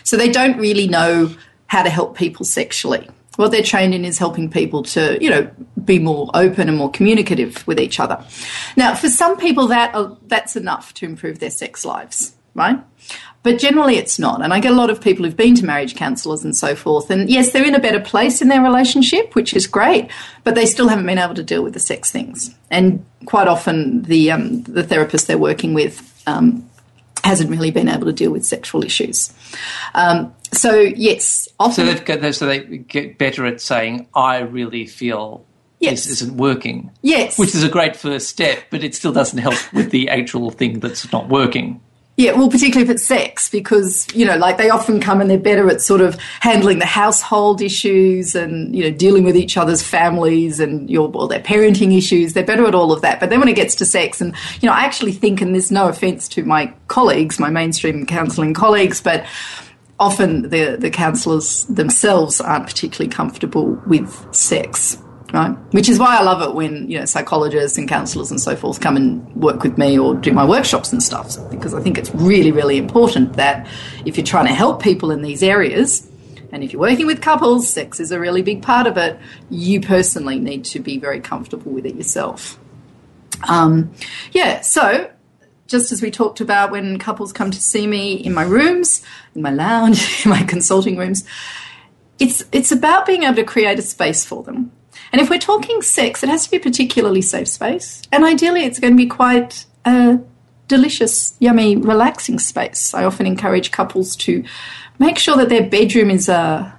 So 0.03 0.17
they 0.17 0.29
don't 0.29 0.59
really 0.59 0.89
know 0.89 1.33
how 1.69 1.85
to 1.85 1.89
help 1.89 2.17
people 2.17 2.45
sexually. 2.45 3.09
What 3.37 3.53
they're 3.53 3.63
trained 3.63 3.95
in 3.95 4.05
is 4.05 4.19
helping 4.19 4.51
people 4.51 4.83
to, 4.83 5.17
you 5.23 5.31
know, 5.31 5.49
be 5.85 6.01
more 6.01 6.33
open 6.35 6.69
and 6.69 6.77
more 6.77 6.91
communicative 6.91 7.65
with 7.65 7.79
each 7.79 8.01
other. 8.01 8.21
Now, 8.77 8.97
for 8.97 9.09
some 9.09 9.37
people, 9.37 9.69
that 9.69 9.95
uh, 9.95 10.17
that's 10.27 10.57
enough 10.57 10.95
to 10.95 11.05
improve 11.05 11.39
their 11.39 11.51
sex 11.51 11.85
lives. 11.85 12.35
Right? 12.55 12.79
But 13.43 13.59
generally, 13.59 13.97
it's 13.97 14.19
not. 14.19 14.43
And 14.43 14.55
I 14.55 14.61
get 14.61 14.73
a 14.73 14.75
lot 14.75 14.89
of 14.89 15.03
people 15.03 15.25
who've 15.27 15.37
been 15.37 15.55
to 15.57 15.67
marriage 15.67 15.95
counsellors 15.97 16.45
and 16.45 16.57
so 16.57 16.75
forth. 16.75 17.11
And 17.11 17.29
yes, 17.29 17.53
they're 17.53 17.67
in 17.67 17.75
a 17.75 17.81
better 17.81 18.01
place 18.01 18.41
in 18.41 18.49
their 18.49 18.63
relationship, 18.63 19.35
which 19.35 19.53
is 19.53 19.67
great, 19.67 20.11
but 20.45 20.55
they 20.55 20.65
still 20.65 20.89
haven't 20.89 21.05
been 21.05 21.19
able 21.19 21.35
to 21.35 21.43
deal 21.43 21.63
with 21.63 21.75
the 21.75 21.81
sex 21.81 22.11
things. 22.11 22.55
And 22.71 23.05
quite 23.27 23.47
often, 23.47 24.03
the 24.03 24.31
um, 24.31 24.63
the 24.63 24.83
therapist 24.83 25.27
they're 25.27 25.37
working 25.37 25.75
with 25.75 26.23
um, 26.27 26.67
hasn't 27.23 27.51
really 27.51 27.71
been 27.71 27.89
able 27.89 28.07
to 28.07 28.13
deal 28.15 28.31
with 28.31 28.47
sexual 28.47 28.83
issues. 28.83 29.31
Um, 29.95 30.35
so 30.53 30.81
yes, 30.81 31.47
often 31.61 31.87
So 31.87 31.93
they've 31.93 32.05
got, 32.05 32.35
so 32.35 32.47
they 32.47 32.61
get 32.79 33.19
better 33.19 33.45
at 33.45 33.61
saying, 33.61 34.09
"I 34.15 34.39
really 34.39 34.87
feel 34.87 35.45
Yes. 35.81 36.07
this 36.07 36.23
isn't 36.23 36.39
working," 36.39 36.91
yes, 37.03 37.39
which 37.39 37.55
is 37.55 37.63
a 37.63 37.69
great 37.69 37.95
first 37.95 38.31
step, 38.31 38.59
but 38.71 38.83
it 38.83 38.95
still 38.95 39.13
doesn't 39.13 39.39
help 39.39 39.57
with 39.75 39.91
the 39.91 40.09
actual 40.09 40.51
thing 40.51 40.81
that's 40.81 41.13
not 41.13 41.29
working. 41.29 41.83
Yeah, 42.17 42.33
well, 42.33 42.49
particularly 42.49 42.89
if 42.89 42.95
it's 42.95 43.05
sex, 43.05 43.51
because, 43.51 44.07
you 44.15 44.25
know, 44.25 44.37
like 44.37 44.57
they 44.57 44.71
often 44.71 45.01
come 45.01 45.21
and 45.21 45.29
they're 45.29 45.37
better 45.37 45.69
at 45.69 45.81
sort 45.81 46.01
of 46.01 46.17
handling 46.39 46.79
the 46.79 46.87
household 46.87 47.61
issues 47.61 48.37
and, 48.37 48.75
you 48.75 48.85
know, 48.85 48.97
dealing 48.97 49.25
with 49.25 49.37
each 49.37 49.57
other's 49.57 49.83
families 49.83 50.61
and 50.61 50.89
your, 50.89 51.09
well, 51.09 51.27
their 51.27 51.41
parenting 51.41 51.97
issues. 51.97 52.33
They're 52.33 52.45
better 52.45 52.67
at 52.67 52.75
all 52.75 52.93
of 52.93 53.01
that. 53.03 53.19
But 53.19 53.31
then 53.31 53.41
when 53.41 53.49
it 53.49 53.57
gets 53.57 53.75
to 53.77 53.85
sex, 53.85 54.21
and, 54.21 54.33
you 54.61 54.69
know, 54.69 54.73
I 54.73 54.83
actually 54.85 55.11
think, 55.11 55.41
and 55.41 55.55
there's 55.55 55.73
no 55.73 55.89
offense 55.89 56.29
to 56.29 56.45
my 56.45 56.73
colleagues, 56.87 57.41
my 57.41 57.51
mainstream 57.51 58.07
counselling 58.07 58.55
colleagues, 58.55 59.01
but 59.01 59.27
often 59.99 60.51
the, 60.51 60.77
the 60.79 60.91
counsellors 60.91 61.65
themselves 61.65 62.41
aren't 62.41 62.67
particularly 62.67 63.11
comfortable 63.11 63.83
with 63.89 64.33
sex. 64.33 64.99
Right, 65.35 65.51
which 65.73 65.89
is 65.89 65.99
why 65.99 66.17
I 66.17 66.23
love 66.23 66.49
it 66.49 66.55
when 66.55 66.89
you 66.89 67.01
know 67.01 67.07
psychologists 67.07 67.77
and 67.77 67.89
counsellors 67.89 68.31
and 68.31 68.41
so 68.41 68.55
forth 68.55 68.81
come 68.81 68.97
and 68.97 69.35
work 69.35 69.65
with 69.65 69.77
me 69.77 69.99
or 69.99 70.15
do 70.15 70.33
my 70.33 70.45
workshops 70.45 70.93
and 70.93 71.03
stuff. 71.03 71.37
Because 71.51 71.75
I 71.75 71.81
think 71.81 71.99
it's 71.99 72.15
really, 72.15 72.53
really 72.53 72.79
important 72.79 73.33
that 73.33 73.67
if 74.05 74.17
you're 74.17 74.25
trying 74.25 74.47
to 74.47 74.55
help 74.55 74.81
people 74.81 75.11
in 75.11 75.23
these 75.23 75.43
areas, 75.43 76.09
and 76.53 76.63
if 76.63 76.73
you're 76.73 76.79
working 76.79 77.09
with 77.09 77.21
couples, 77.21 77.69
sex 77.69 77.99
is 77.99 78.13
a 78.13 78.21
really 78.21 78.43
big 78.43 78.63
part 78.63 78.87
of 78.87 78.97
it. 78.97 79.19
You 79.51 79.81
personally 79.81 80.39
need 80.39 80.67
to 80.67 80.79
be 80.79 80.99
very 80.99 81.19
comfortable 81.19 81.73
with 81.73 81.85
it 81.85 81.97
yourself. 81.97 82.57
Um, 83.49 83.93
yeah, 84.31 84.61
so 84.61 85.11
just 85.67 85.91
as 85.91 86.01
we 86.01 86.13
talked 86.13 86.41
about 86.41 86.71
when 86.71 86.97
couples 87.01 87.33
come 87.33 87.51
to 87.51 87.61
see 87.61 87.89
me 87.89 88.15
in 88.15 88.35
my 88.35 88.45
rooms, 88.45 89.05
in 89.35 89.43
my 89.43 89.51
lounge, 89.51 90.21
in 90.25 90.31
my 90.31 90.45
consulting 90.45 90.97
rooms, 90.97 91.25
it's 92.21 92.45
it's 92.53 92.71
about 92.71 93.05
being 93.05 93.25
able 93.25 93.35
to 93.35 93.43
create 93.43 93.81
a 93.81 93.83
space 93.83 94.25
for 94.25 94.45
them. 94.45 94.71
And 95.15 95.21
if 95.21 95.31
we're 95.31 95.39
talking 95.39 95.81
sex, 95.81 96.25
it 96.25 96.29
has 96.29 96.43
to 96.43 96.51
be 96.51 96.57
a 96.57 96.61
particularly 96.61 97.23
safe 97.23 97.47
space, 97.47 98.03
and 98.11 98.25
ideally, 98.25 98.65
it's 98.65 98.81
going 98.81 98.95
to 98.95 98.97
be 98.97 99.07
quite 99.07 99.65
a 99.85 100.19
delicious, 100.67 101.37
yummy, 101.39 101.77
relaxing 101.77 102.41
space. 102.41 102.93
I 102.93 103.05
often 103.05 103.25
encourage 103.25 103.71
couples 103.71 104.17
to 104.17 104.43
make 104.99 105.21
sure 105.21 105.37
that 105.37 105.51
their 105.51 105.71
bedroom 105.71 106.11
is 106.11 106.29
a 106.29 106.77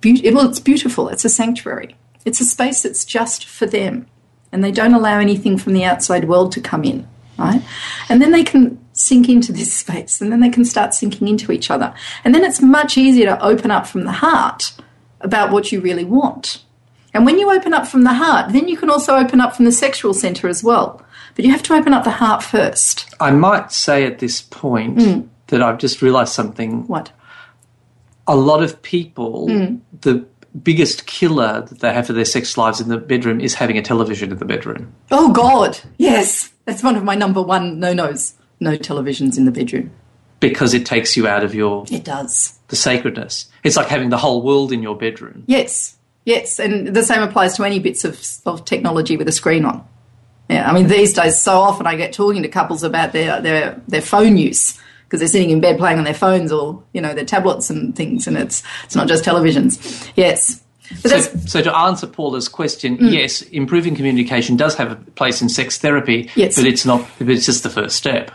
beauty. 0.00 0.32
Well, 0.32 0.48
it's 0.48 0.60
beautiful. 0.60 1.08
It's 1.08 1.24
a 1.24 1.28
sanctuary. 1.28 1.96
It's 2.24 2.40
a 2.40 2.44
space 2.44 2.84
that's 2.84 3.04
just 3.04 3.44
for 3.44 3.66
them, 3.66 4.06
and 4.52 4.62
they 4.62 4.70
don't 4.70 4.94
allow 4.94 5.18
anything 5.18 5.58
from 5.58 5.72
the 5.72 5.82
outside 5.82 6.28
world 6.28 6.52
to 6.52 6.60
come 6.60 6.84
in. 6.84 7.08
Right, 7.36 7.60
and 8.08 8.22
then 8.22 8.30
they 8.30 8.44
can 8.44 8.78
sink 8.92 9.28
into 9.28 9.52
this 9.52 9.74
space, 9.80 10.20
and 10.20 10.30
then 10.30 10.38
they 10.38 10.50
can 10.50 10.64
start 10.64 10.94
sinking 10.94 11.26
into 11.26 11.50
each 11.50 11.72
other, 11.72 11.92
and 12.22 12.32
then 12.32 12.44
it's 12.44 12.62
much 12.62 12.96
easier 12.96 13.26
to 13.26 13.44
open 13.44 13.72
up 13.72 13.88
from 13.88 14.04
the 14.04 14.12
heart 14.12 14.74
about 15.20 15.50
what 15.50 15.72
you 15.72 15.80
really 15.80 16.04
want. 16.04 16.63
And 17.14 17.24
when 17.24 17.38
you 17.38 17.50
open 17.50 17.72
up 17.72 17.86
from 17.86 18.02
the 18.02 18.12
heart, 18.12 18.52
then 18.52 18.66
you 18.66 18.76
can 18.76 18.90
also 18.90 19.16
open 19.16 19.40
up 19.40 19.54
from 19.54 19.64
the 19.64 19.72
sexual 19.72 20.12
center 20.12 20.48
as 20.48 20.64
well. 20.64 21.00
But 21.36 21.44
you 21.44 21.52
have 21.52 21.62
to 21.64 21.74
open 21.74 21.94
up 21.94 22.04
the 22.04 22.10
heart 22.10 22.42
first. 22.42 23.14
I 23.20 23.30
might 23.30 23.72
say 23.72 24.04
at 24.04 24.18
this 24.18 24.42
point 24.42 25.00
hmm. 25.00 25.20
that 25.46 25.62
I've 25.62 25.78
just 25.78 26.02
realised 26.02 26.32
something. 26.32 26.86
What? 26.88 27.12
A 28.26 28.36
lot 28.36 28.62
of 28.62 28.82
people, 28.82 29.48
hmm. 29.48 29.76
the 30.00 30.26
biggest 30.62 31.06
killer 31.06 31.62
that 31.62 31.80
they 31.80 31.92
have 31.92 32.06
for 32.06 32.12
their 32.12 32.24
sex 32.24 32.56
lives 32.56 32.80
in 32.80 32.88
the 32.88 32.98
bedroom 32.98 33.40
is 33.40 33.54
having 33.54 33.78
a 33.78 33.82
television 33.82 34.32
in 34.32 34.38
the 34.38 34.44
bedroom. 34.44 34.92
Oh, 35.10 35.32
God. 35.32 35.78
Yes. 35.98 36.52
That's 36.64 36.82
one 36.82 36.96
of 36.96 37.04
my 37.04 37.14
number 37.14 37.42
one 37.42 37.78
no 37.78 37.92
nos. 37.92 38.34
No 38.60 38.76
televisions 38.76 39.36
in 39.36 39.44
the 39.44 39.50
bedroom. 39.50 39.90
because 40.40 40.74
it 40.74 40.84
takes 40.86 41.16
you 41.16 41.26
out 41.26 41.42
of 41.42 41.54
your 41.54 41.84
It 41.90 42.04
does. 42.04 42.58
the 42.68 42.76
sacredness. 42.76 43.46
It's 43.62 43.76
like 43.76 43.88
having 43.88 44.10
the 44.10 44.18
whole 44.18 44.42
world 44.42 44.72
in 44.72 44.82
your 44.82 44.96
bedroom. 44.96 45.44
Yes. 45.46 45.96
Yes. 46.24 46.58
And 46.58 46.88
the 46.88 47.02
same 47.04 47.22
applies 47.22 47.56
to 47.56 47.64
any 47.64 47.78
bits 47.78 48.04
of, 48.04 48.20
of 48.46 48.64
technology 48.64 49.16
with 49.16 49.28
a 49.28 49.32
screen 49.32 49.64
on. 49.64 49.86
Yeah. 50.48 50.68
I 50.68 50.74
mean, 50.74 50.88
these 50.88 51.12
days, 51.12 51.38
so 51.38 51.60
often 51.60 51.86
I 51.86 51.96
get 51.96 52.12
talking 52.12 52.42
to 52.42 52.48
couples 52.48 52.82
about 52.82 53.12
their, 53.12 53.40
their, 53.40 53.80
their 53.88 54.02
phone 54.02 54.36
use 54.36 54.78
because 55.04 55.20
they're 55.20 55.28
sitting 55.28 55.50
in 55.50 55.60
bed 55.60 55.78
playing 55.78 55.98
on 55.98 56.04
their 56.04 56.14
phones 56.14 56.52
or, 56.52 56.82
you 56.92 57.00
know, 57.00 57.14
their 57.14 57.24
tablets 57.24 57.70
and 57.70 57.94
things. 57.94 58.26
And 58.26 58.36
it's, 58.36 58.62
it's 58.84 58.94
not 58.94 59.08
just 59.08 59.24
televisions. 59.24 60.10
Yes. 60.16 60.62
So, 61.00 61.18
so 61.18 61.62
to 61.62 61.74
answer 61.74 62.06
Paula's 62.06 62.48
question, 62.48 62.98
mm. 62.98 63.10
yes, 63.12 63.40
improving 63.42 63.94
communication 63.94 64.56
does 64.56 64.74
have 64.74 64.92
a 64.92 64.96
place 64.96 65.40
in 65.40 65.48
sex 65.48 65.78
therapy, 65.78 66.30
Yes. 66.34 66.56
but 66.56 66.66
it's 66.66 66.84
not. 66.84 67.06
But 67.18 67.30
it's 67.30 67.46
just 67.46 67.62
the 67.62 67.70
first 67.70 67.96
step. 67.96 68.30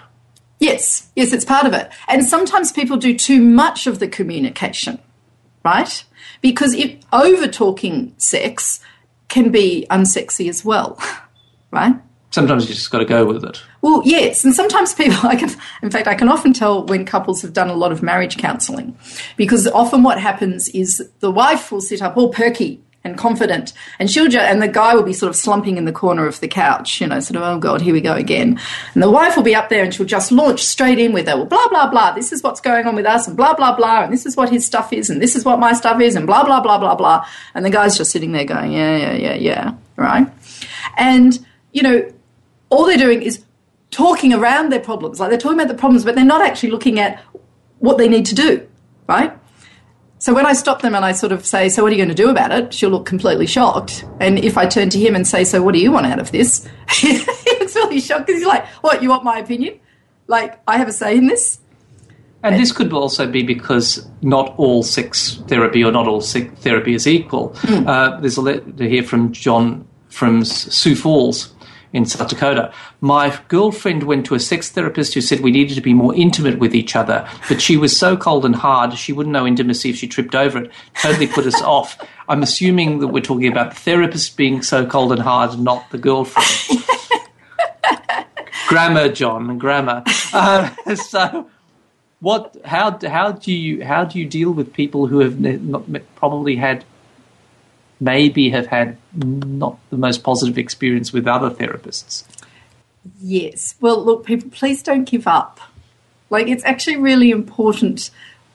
Yes, 0.59 1.09
yes, 1.15 1.31
it's 1.31 1.45
part 1.45 1.65
of 1.65 1.73
it. 1.73 1.89
And 2.07 2.25
sometimes 2.25 2.71
people 2.71 2.97
do 2.97 3.15
too 3.15 3.41
much 3.41 3.87
of 3.87 3.99
the 3.99 4.07
communication, 4.07 4.99
right? 5.63 6.03
Because 6.41 6.73
if 6.73 6.95
over 7.11 7.47
talking 7.47 8.13
sex 8.17 8.79
can 9.27 9.51
be 9.51 9.85
unsexy 9.89 10.49
as 10.49 10.65
well, 10.65 11.01
right? 11.71 11.95
Sometimes 12.31 12.69
you 12.69 12.75
just 12.75 12.91
got 12.91 12.99
to 12.99 13.05
go 13.05 13.25
with 13.25 13.43
it. 13.43 13.63
Well, 13.81 14.03
yes, 14.05 14.45
and 14.45 14.53
sometimes 14.53 14.93
people, 14.93 15.17
I 15.27 15.35
can, 15.35 15.49
in 15.81 15.89
fact, 15.89 16.07
I 16.07 16.15
can 16.15 16.29
often 16.29 16.53
tell 16.53 16.85
when 16.85 17.05
couples 17.05 17.41
have 17.41 17.53
done 17.53 17.69
a 17.69 17.75
lot 17.75 17.91
of 17.91 18.03
marriage 18.03 18.37
counselling, 18.37 18.97
because 19.35 19.67
often 19.67 20.03
what 20.03 20.19
happens 20.19 20.67
is 20.69 21.09
the 21.19 21.31
wife 21.31 21.71
will 21.71 21.81
sit 21.81 22.01
up 22.01 22.17
all 22.17 22.29
perky 22.29 22.81
and 23.03 23.17
confident, 23.17 23.71
and 23.97 24.11
she'll 24.11 24.27
just, 24.27 24.43
and 24.43 24.61
the 24.61 24.67
guy 24.67 24.93
will 24.93 25.03
be 25.03 25.13
sort 25.13 25.29
of 25.29 25.35
slumping 25.35 25.77
in 25.77 25.85
the 25.85 25.91
corner 25.91 26.27
of 26.27 26.39
the 26.41 26.47
couch, 26.47 26.99
you 26.99 27.07
know, 27.07 27.19
sort 27.19 27.37
of, 27.37 27.43
oh 27.43 27.57
God, 27.57 27.81
here 27.81 27.93
we 27.93 28.01
go 28.01 28.13
again. 28.13 28.59
And 28.93 29.01
the 29.01 29.09
wife 29.09 29.37
will 29.37 29.43
be 29.43 29.55
up 29.55 29.69
there 29.69 29.83
and 29.83 29.93
she'll 29.93 30.05
just 30.05 30.31
launch 30.31 30.63
straight 30.63 30.99
in 30.99 31.13
with 31.13 31.27
her, 31.27 31.37
well, 31.37 31.45
blah, 31.45 31.67
blah, 31.69 31.89
blah, 31.89 32.13
this 32.13 32.33
is 32.33 32.43
what's 32.43 32.59
going 32.59 32.85
on 32.85 32.95
with 32.95 33.05
us, 33.05 33.27
and 33.27 33.37
blah, 33.37 33.53
blah, 33.53 33.75
blah, 33.75 34.03
and 34.03 34.11
this 34.11 34.25
is 34.25 34.35
what 34.35 34.49
his 34.49 34.65
stuff 34.65 34.91
is, 34.91 35.09
and 35.09 35.21
this 35.21 35.35
is 35.35 35.45
what 35.45 35.59
my 35.59 35.73
stuff 35.73 36.01
is, 36.01 36.15
and 36.15 36.27
blah, 36.27 36.43
blah, 36.43 36.59
blah, 36.59 36.77
blah, 36.77 36.95
blah. 36.95 37.25
And 37.55 37.63
the 37.63 37.69
guy's 37.69 37.97
just 37.97 38.11
sitting 38.11 38.33
there 38.33 38.45
going, 38.45 38.73
yeah, 38.73 38.97
yeah, 38.97 39.13
yeah, 39.13 39.35
yeah, 39.35 39.73
right? 39.95 40.27
And, 40.97 41.39
you 41.71 41.83
know, 41.83 42.11
all 42.69 42.85
they're 42.85 42.97
doing 42.97 43.21
is 43.21 43.43
talking 43.91 44.33
around 44.33 44.71
their 44.71 44.79
problems. 44.79 45.19
Like 45.19 45.29
they're 45.29 45.39
talking 45.39 45.57
about 45.57 45.69
the 45.69 45.79
problems, 45.79 46.03
but 46.03 46.15
they're 46.15 46.25
not 46.25 46.45
actually 46.45 46.71
looking 46.71 46.99
at 46.99 47.23
what 47.79 47.97
they 47.97 48.07
need 48.07 48.25
to 48.27 48.35
do, 48.35 48.67
right? 49.07 49.33
So 50.19 50.33
when 50.33 50.45
I 50.45 50.51
stop 50.51 50.81
them 50.81 50.95
and 50.95 51.05
I 51.05 51.13
sort 51.13 51.31
of 51.31 51.45
say, 51.45 51.69
So 51.69 51.81
what 51.81 51.91
are 51.91 51.95
you 51.95 51.97
going 51.97 52.15
to 52.15 52.23
do 52.23 52.29
about 52.29 52.51
it? 52.51 52.73
She'll 52.73 52.89
look 52.89 53.05
completely 53.05 53.47
shocked. 53.47 54.05
And 54.19 54.37
if 54.37 54.57
I 54.57 54.65
turn 54.65 54.89
to 54.89 54.99
him 54.99 55.15
and 55.15 55.25
say, 55.25 55.45
So 55.45 55.61
what 55.61 55.73
do 55.73 55.79
you 55.79 55.91
want 55.91 56.07
out 56.07 56.19
of 56.19 56.31
this? 56.31 56.67
he 56.91 57.17
looks 57.59 57.75
really 57.75 58.01
shocked 58.01 58.27
because 58.27 58.41
he's 58.41 58.47
like, 58.47 58.65
What, 58.81 59.01
you 59.01 59.09
want 59.09 59.23
my 59.23 59.39
opinion? 59.39 59.79
Like, 60.27 60.59
I 60.67 60.77
have 60.77 60.89
a 60.89 60.91
say 60.91 61.17
in 61.17 61.27
this? 61.27 61.59
And 62.43 62.55
this 62.55 62.71
could 62.71 62.93
also 62.93 63.29
be 63.29 63.43
because 63.43 64.07
not 64.21 64.53
all 64.57 64.83
sex 64.83 65.41
therapy 65.47 65.83
or 65.83 65.91
not 65.91 66.07
all 66.07 66.21
sex 66.21 66.53
therapy 66.61 66.93
is 66.93 67.07
equal. 67.07 67.55
Uh, 67.67 68.19
there's 68.19 68.37
a 68.37 68.41
letter 68.41 68.85
here 68.85 69.03
from 69.03 69.31
John 69.33 69.85
from 70.09 70.45
Sioux 70.45 70.95
Falls 70.95 71.53
in 71.93 72.05
South 72.05 72.29
Dakota. 72.29 72.73
My 73.01 73.37
girlfriend 73.47 74.03
went 74.03 74.25
to 74.27 74.35
a 74.35 74.39
sex 74.39 74.69
therapist 74.69 75.13
who 75.13 75.21
said 75.21 75.39
we 75.39 75.51
needed 75.51 75.75
to 75.75 75.81
be 75.81 75.93
more 75.93 76.13
intimate 76.15 76.59
with 76.59 76.75
each 76.75 76.95
other, 76.95 77.27
but 77.47 77.61
she 77.61 77.77
was 77.77 77.97
so 77.97 78.15
cold 78.15 78.45
and 78.45 78.55
hard 78.55 78.97
she 78.97 79.13
wouldn't 79.13 79.33
know 79.33 79.47
intimacy 79.47 79.89
if 79.89 79.95
she 79.95 80.07
tripped 80.07 80.35
over 80.35 80.63
it. 80.63 80.71
Totally 81.01 81.27
put 81.27 81.45
us 81.45 81.61
off. 81.61 81.97
I'm 82.27 82.43
assuming 82.43 82.99
that 82.99 83.07
we're 83.07 83.21
talking 83.21 83.51
about 83.51 83.71
the 83.73 83.79
therapist 83.79 84.37
being 84.37 84.61
so 84.61 84.85
cold 84.85 85.11
and 85.11 85.21
hard, 85.21 85.59
not 85.59 85.89
the 85.91 85.97
girlfriend. 85.97 86.83
grammar, 88.67 89.09
John, 89.09 89.57
grammar. 89.57 90.03
Uh, 90.31 90.69
so 90.95 91.49
what 92.19 92.55
how 92.65 92.99
how 93.07 93.31
do 93.31 93.53
you 93.53 93.83
how 93.83 94.03
do 94.03 94.19
you 94.19 94.25
deal 94.25 94.51
with 94.51 94.73
people 94.73 95.07
who 95.07 95.19
have 95.19 95.39
ne- 95.39 95.57
not, 95.57 95.83
probably 96.15 96.55
had 96.55 96.83
maybe 97.99 98.49
have 98.49 98.67
had 98.67 98.97
not 99.13 99.77
the 99.89 99.97
most 99.97 100.23
positive 100.23 100.57
experience 100.57 101.11
with 101.11 101.27
other 101.27 101.49
therapists 101.49 102.23
Yes. 103.21 103.75
Well, 103.79 104.03
look, 104.03 104.25
people, 104.25 104.49
please 104.49 104.83
don't 104.83 105.05
give 105.05 105.27
up. 105.27 105.59
Like, 106.29 106.47
it's 106.47 106.63
actually 106.65 106.97
really 106.97 107.31
important 107.31 108.11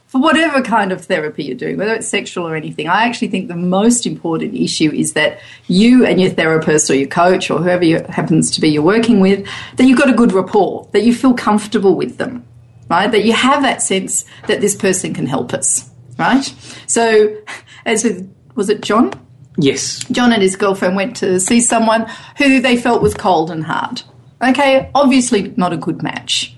for 0.06 0.20
whatever 0.20 0.62
kind 0.62 0.92
of 0.92 1.04
therapy 1.04 1.44
you're 1.44 1.56
doing, 1.56 1.76
whether 1.76 1.94
it's 1.94 2.06
sexual 2.06 2.46
or 2.46 2.54
anything. 2.54 2.88
I 2.88 3.04
actually 3.04 3.28
think 3.28 3.48
the 3.48 3.56
most 3.56 4.06
important 4.06 4.54
issue 4.54 4.92
is 4.92 5.14
that 5.14 5.40
you 5.66 6.06
and 6.06 6.20
your 6.20 6.30
therapist 6.30 6.88
or 6.88 6.94
your 6.94 7.08
coach 7.08 7.50
or 7.50 7.58
whoever 7.58 7.84
you, 7.84 8.04
happens 8.08 8.50
to 8.52 8.60
be 8.60 8.68
you're 8.68 8.82
working 8.82 9.18
with, 9.18 9.46
that 9.76 9.84
you've 9.84 9.98
got 9.98 10.08
a 10.08 10.14
good 10.14 10.32
rapport, 10.32 10.88
that 10.92 11.02
you 11.02 11.12
feel 11.12 11.34
comfortable 11.34 11.96
with 11.96 12.18
them, 12.18 12.46
right? 12.88 13.10
That 13.10 13.24
you 13.24 13.32
have 13.32 13.62
that 13.62 13.82
sense 13.82 14.24
that 14.46 14.60
this 14.60 14.76
person 14.76 15.14
can 15.14 15.26
help 15.26 15.52
us, 15.52 15.90
right? 16.16 16.44
So, 16.86 17.36
as 17.84 18.04
with, 18.04 18.32
was 18.54 18.68
it 18.68 18.82
John? 18.82 19.23
Yes 19.56 20.04
John 20.10 20.32
and 20.32 20.42
his 20.42 20.56
girlfriend 20.56 20.96
went 20.96 21.16
to 21.16 21.38
see 21.40 21.60
someone 21.60 22.10
who 22.38 22.60
they 22.60 22.76
felt 22.76 23.02
was 23.02 23.14
cold 23.14 23.50
and 23.50 23.64
hard. 23.64 24.02
Okay, 24.42 24.90
obviously 24.94 25.54
not 25.56 25.72
a 25.72 25.76
good 25.76 26.02
match. 26.02 26.54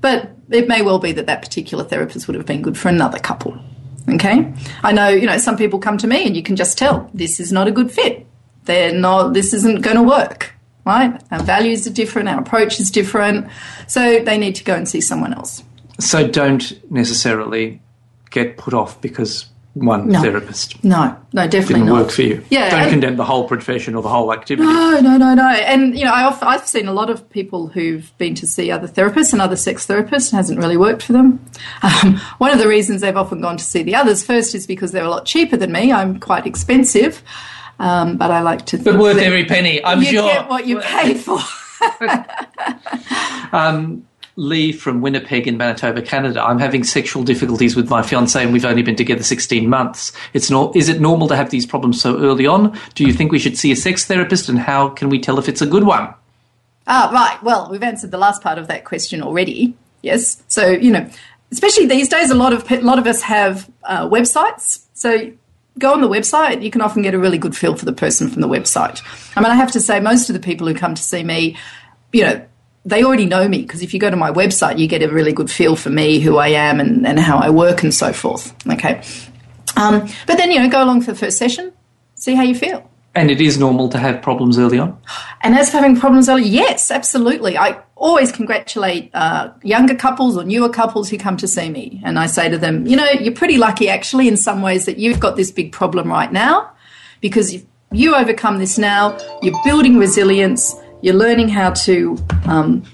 But 0.00 0.30
it 0.50 0.68
may 0.68 0.82
well 0.82 0.98
be 0.98 1.12
that 1.12 1.26
that 1.26 1.42
particular 1.42 1.84
therapist 1.84 2.26
would 2.26 2.34
have 2.34 2.46
been 2.46 2.62
good 2.62 2.76
for 2.76 2.88
another 2.88 3.18
couple. 3.18 3.58
Okay? 4.08 4.52
I 4.82 4.92
know, 4.92 5.08
you 5.08 5.26
know, 5.26 5.38
some 5.38 5.56
people 5.56 5.78
come 5.78 5.96
to 5.98 6.06
me 6.06 6.26
and 6.26 6.36
you 6.36 6.42
can 6.42 6.56
just 6.56 6.76
tell 6.76 7.08
this 7.14 7.40
is 7.40 7.52
not 7.52 7.68
a 7.68 7.70
good 7.70 7.90
fit. 7.90 8.26
They're 8.64 8.92
not, 8.92 9.32
this 9.32 9.54
isn't 9.54 9.82
going 9.82 9.96
to 9.96 10.02
work, 10.02 10.52
right? 10.84 11.20
Our 11.30 11.42
values 11.42 11.86
are 11.86 11.92
different, 11.92 12.28
our 12.28 12.40
approach 12.40 12.80
is 12.80 12.90
different. 12.90 13.48
So 13.86 14.20
they 14.20 14.38
need 14.38 14.56
to 14.56 14.64
go 14.64 14.74
and 14.74 14.88
see 14.88 15.00
someone 15.00 15.34
else. 15.34 15.62
So 16.00 16.26
don't 16.26 16.90
necessarily 16.90 17.80
get 18.30 18.56
put 18.56 18.74
off 18.74 19.00
because 19.00 19.46
one 19.74 20.08
No. 20.08 20.20
therapist 20.20 20.84
No, 20.84 21.16
no, 21.32 21.44
definitely 21.46 21.74
didn't 21.76 21.86
not. 21.86 22.02
work 22.02 22.10
for 22.10 22.22
you. 22.22 22.44
Yeah, 22.50 22.68
Don't 22.70 22.90
condemn 22.90 23.16
the 23.16 23.24
whole 23.24 23.48
profession 23.48 23.94
or 23.94 24.02
the 24.02 24.08
whole 24.10 24.30
activity. 24.32 24.68
No, 24.68 25.00
no, 25.00 25.16
no, 25.16 25.34
no. 25.34 25.48
And 25.48 25.98
you 25.98 26.04
know, 26.04 26.12
I 26.12 26.24
often, 26.24 26.46
I've 26.46 26.66
seen 26.66 26.88
a 26.88 26.92
lot 26.92 27.08
of 27.08 27.28
people 27.30 27.68
who've 27.68 28.12
been 28.18 28.34
to 28.34 28.46
see 28.46 28.70
other 28.70 28.86
therapists 28.86 29.32
and 29.32 29.40
other 29.40 29.56
sex 29.56 29.86
therapists 29.86 30.30
and 30.30 30.36
hasn't 30.36 30.58
really 30.58 30.76
worked 30.76 31.02
for 31.02 31.12
them. 31.14 31.40
Um, 31.82 32.18
one 32.38 32.50
of 32.52 32.58
the 32.58 32.68
reasons 32.68 33.00
they've 33.00 33.16
often 33.16 33.40
gone 33.40 33.56
to 33.56 33.64
see 33.64 33.82
the 33.82 33.94
others 33.96 34.22
first 34.22 34.54
is 34.54 34.66
because 34.66 34.92
they're 34.92 35.04
a 35.04 35.10
lot 35.10 35.24
cheaper 35.26 35.56
than 35.56 35.72
me. 35.72 35.90
I'm 35.92 36.20
quite 36.20 36.46
expensive, 36.46 37.22
um, 37.80 38.16
but 38.18 38.30
I 38.30 38.40
like 38.40 38.66
to. 38.66 38.76
But 38.76 38.84
think 38.84 38.98
worth 39.00 39.16
that 39.16 39.24
every 39.26 39.44
penny, 39.46 39.82
I'm 39.84 40.00
you 40.00 40.04
sure. 40.12 40.22
get 40.32 40.48
what 40.48 40.66
you 40.66 40.78
pay 40.80 41.14
for. 41.14 41.38
Lee 44.36 44.72
from 44.72 45.00
Winnipeg 45.00 45.46
in 45.46 45.56
Manitoba, 45.56 46.02
Canada. 46.02 46.42
I'm 46.42 46.58
having 46.58 46.84
sexual 46.84 47.22
difficulties 47.22 47.76
with 47.76 47.90
my 47.90 48.02
fiance 48.02 48.42
and 48.42 48.52
we've 48.52 48.64
only 48.64 48.82
been 48.82 48.96
together 48.96 49.22
16 49.22 49.68
months. 49.68 50.12
It's 50.32 50.50
is 50.74 50.88
it 50.88 51.00
normal 51.00 51.28
to 51.28 51.36
have 51.36 51.50
these 51.50 51.66
problems 51.66 52.00
so 52.00 52.18
early 52.18 52.46
on? 52.46 52.78
Do 52.94 53.04
you 53.04 53.12
think 53.12 53.30
we 53.30 53.38
should 53.38 53.58
see 53.58 53.72
a 53.72 53.76
sex 53.76 54.06
therapist 54.06 54.48
and 54.48 54.58
how 54.58 54.88
can 54.88 55.08
we 55.08 55.18
tell 55.18 55.38
if 55.38 55.48
it's 55.48 55.60
a 55.60 55.66
good 55.66 55.84
one? 55.84 56.14
Ah, 56.86 57.10
right. 57.12 57.42
Well, 57.42 57.68
we've 57.70 57.82
answered 57.82 58.10
the 58.10 58.18
last 58.18 58.42
part 58.42 58.58
of 58.58 58.68
that 58.68 58.84
question 58.84 59.22
already. 59.22 59.74
Yes. 60.02 60.42
So 60.48 60.68
you 60.68 60.90
know, 60.90 61.08
especially 61.50 61.86
these 61.86 62.08
days, 62.08 62.30
a 62.30 62.34
lot 62.34 62.52
of 62.52 62.70
a 62.70 62.80
lot 62.80 62.98
of 62.98 63.06
us 63.06 63.22
have 63.22 63.70
uh, 63.84 64.08
websites. 64.08 64.84
So 64.94 65.32
go 65.78 65.92
on 65.92 66.00
the 66.00 66.08
website. 66.08 66.62
You 66.62 66.70
can 66.70 66.80
often 66.80 67.02
get 67.02 67.14
a 67.14 67.18
really 67.18 67.38
good 67.38 67.56
feel 67.56 67.76
for 67.76 67.84
the 67.84 67.92
person 67.92 68.28
from 68.28 68.40
the 68.40 68.48
website. 68.48 69.02
I 69.36 69.40
mean, 69.40 69.50
I 69.50 69.54
have 69.54 69.72
to 69.72 69.80
say, 69.80 70.00
most 70.00 70.28
of 70.28 70.34
the 70.34 70.40
people 70.40 70.66
who 70.66 70.74
come 70.74 70.94
to 70.94 71.02
see 71.02 71.22
me, 71.22 71.56
you 72.12 72.24
know. 72.24 72.46
They 72.84 73.04
already 73.04 73.26
know 73.26 73.48
me 73.48 73.62
because 73.62 73.82
if 73.82 73.94
you 73.94 74.00
go 74.00 74.10
to 74.10 74.16
my 74.16 74.30
website, 74.30 74.78
you 74.78 74.88
get 74.88 75.02
a 75.02 75.08
really 75.08 75.32
good 75.32 75.50
feel 75.50 75.76
for 75.76 75.90
me, 75.90 76.18
who 76.18 76.38
I 76.38 76.48
am, 76.48 76.80
and, 76.80 77.06
and 77.06 77.18
how 77.18 77.38
I 77.38 77.50
work, 77.50 77.82
and 77.82 77.94
so 77.94 78.12
forth. 78.12 78.54
Okay, 78.68 79.02
um, 79.76 80.08
but 80.26 80.36
then 80.36 80.50
you 80.50 80.58
know, 80.58 80.68
go 80.68 80.82
along 80.82 81.02
for 81.02 81.12
the 81.12 81.18
first 81.18 81.38
session, 81.38 81.72
see 82.14 82.34
how 82.34 82.42
you 82.42 82.54
feel. 82.54 82.88
And 83.14 83.30
it 83.30 83.42
is 83.42 83.58
normal 83.58 83.90
to 83.90 83.98
have 83.98 84.22
problems 84.22 84.58
early 84.58 84.78
on. 84.78 84.98
And 85.42 85.54
as 85.54 85.70
for 85.70 85.76
having 85.76 86.00
problems 86.00 86.30
early, 86.30 86.44
yes, 86.44 86.90
absolutely. 86.90 87.58
I 87.58 87.78
always 87.94 88.32
congratulate 88.32 89.10
uh, 89.12 89.52
younger 89.62 89.94
couples 89.94 90.36
or 90.36 90.44
newer 90.44 90.70
couples 90.70 91.10
who 91.10 91.18
come 91.18 91.36
to 91.36 91.46
see 91.46 91.68
me. 91.68 92.00
And 92.04 92.18
I 92.18 92.26
say 92.26 92.48
to 92.48 92.56
them, 92.56 92.86
you 92.86 92.96
know, 92.96 93.06
you're 93.10 93.34
pretty 93.34 93.58
lucky 93.58 93.90
actually 93.90 94.28
in 94.28 94.38
some 94.38 94.62
ways 94.62 94.86
that 94.86 94.96
you've 94.96 95.20
got 95.20 95.36
this 95.36 95.50
big 95.50 95.72
problem 95.72 96.08
right 96.08 96.32
now 96.32 96.72
because 97.20 97.52
if 97.52 97.64
you 97.92 98.14
overcome 98.14 98.58
this 98.58 98.78
now, 98.78 99.18
you're 99.42 99.58
building 99.64 99.98
resilience, 99.98 100.74
you're 101.02 101.14
learning 101.14 101.48
how 101.48 101.70
to. 101.70 102.16
Um, 102.46 102.84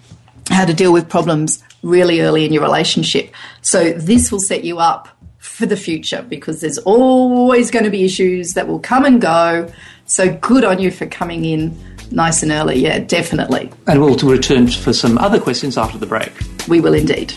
how 0.50 0.64
to 0.64 0.72
deal 0.72 0.92
with 0.92 1.08
problems 1.08 1.62
really 1.82 2.20
early 2.20 2.44
in 2.44 2.52
your 2.52 2.62
relationship. 2.62 3.32
So 3.62 3.92
this 3.92 4.32
will 4.32 4.40
set 4.40 4.64
you 4.64 4.78
up 4.78 5.08
for 5.38 5.66
the 5.66 5.76
future 5.76 6.24
because 6.28 6.60
there's 6.60 6.78
always 6.78 7.70
going 7.70 7.84
to 7.84 7.90
be 7.90 8.04
issues 8.04 8.54
that 8.54 8.66
will 8.66 8.80
come 8.80 9.04
and 9.04 9.20
go. 9.20 9.70
So 10.06 10.34
good 10.36 10.64
on 10.64 10.78
you 10.78 10.90
for 10.90 11.06
coming 11.06 11.44
in 11.44 11.78
nice 12.10 12.42
and 12.42 12.50
early. 12.50 12.78
Yeah, 12.78 12.98
definitely. 13.00 13.70
And 13.86 14.00
we'll 14.00 14.16
return 14.16 14.68
for 14.68 14.92
some 14.92 15.18
other 15.18 15.40
questions 15.40 15.76
after 15.76 15.98
the 15.98 16.06
break. 16.06 16.32
We 16.66 16.80
will 16.80 16.94
indeed. 16.94 17.32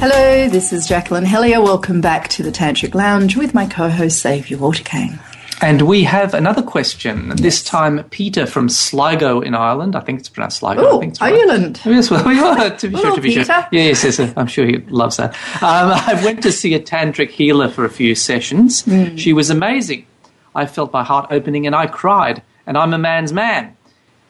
Hello, 0.00 0.48
this 0.48 0.72
is 0.72 0.86
Jacqueline 0.86 1.24
Hellyer. 1.24 1.62
Welcome 1.62 2.00
back 2.02 2.28
to 2.28 2.42
the 2.42 2.50
Tantric 2.50 2.94
Lounge 2.94 3.36
with 3.36 3.54
my 3.54 3.66
co-host 3.66 4.20
Xavier 4.20 4.58
Waterkeyn. 4.58 5.18
And 5.62 5.82
we 5.82 6.04
have 6.04 6.34
another 6.34 6.62
question. 6.62 7.30
This 7.36 7.62
time, 7.64 8.04
Peter 8.10 8.44
from 8.44 8.68
Sligo 8.68 9.40
in 9.40 9.54
Ireland. 9.54 9.96
I 9.96 10.00
think 10.00 10.18
it's 10.20 10.28
pronounced 10.28 10.58
Sligo. 10.58 10.82
I 10.82 10.90
Oh, 10.90 11.00
think 11.00 11.12
it's 11.12 11.20
right. 11.22 11.32
Ireland. 11.32 11.80
Yes, 11.86 12.10
well, 12.10 12.26
we 12.26 12.38
are, 12.38 12.76
to 12.76 12.88
be 12.88 12.96
sure, 12.96 13.14
to 13.14 13.20
be 13.20 13.32
sure. 13.32 13.44
Peter. 13.44 13.68
Yes, 13.72 14.04
yes, 14.04 14.20
I'm 14.36 14.46
sure 14.46 14.66
he 14.66 14.78
loves 14.88 15.16
that. 15.16 15.30
Um, 15.62 15.90
I 15.94 16.20
went 16.22 16.42
to 16.42 16.52
see 16.52 16.74
a 16.74 16.80
tantric 16.80 17.30
healer 17.30 17.68
for 17.68 17.84
a 17.86 17.90
few 17.90 18.14
sessions. 18.14 18.82
Hmm. 18.84 19.16
She 19.16 19.32
was 19.32 19.48
amazing. 19.48 20.06
I 20.54 20.66
felt 20.66 20.92
my 20.92 21.02
heart 21.04 21.28
opening 21.30 21.66
and 21.66 21.74
I 21.74 21.86
cried. 21.86 22.42
And 22.66 22.76
I'm 22.76 22.92
a 22.92 22.98
man's 22.98 23.32
man. 23.32 23.76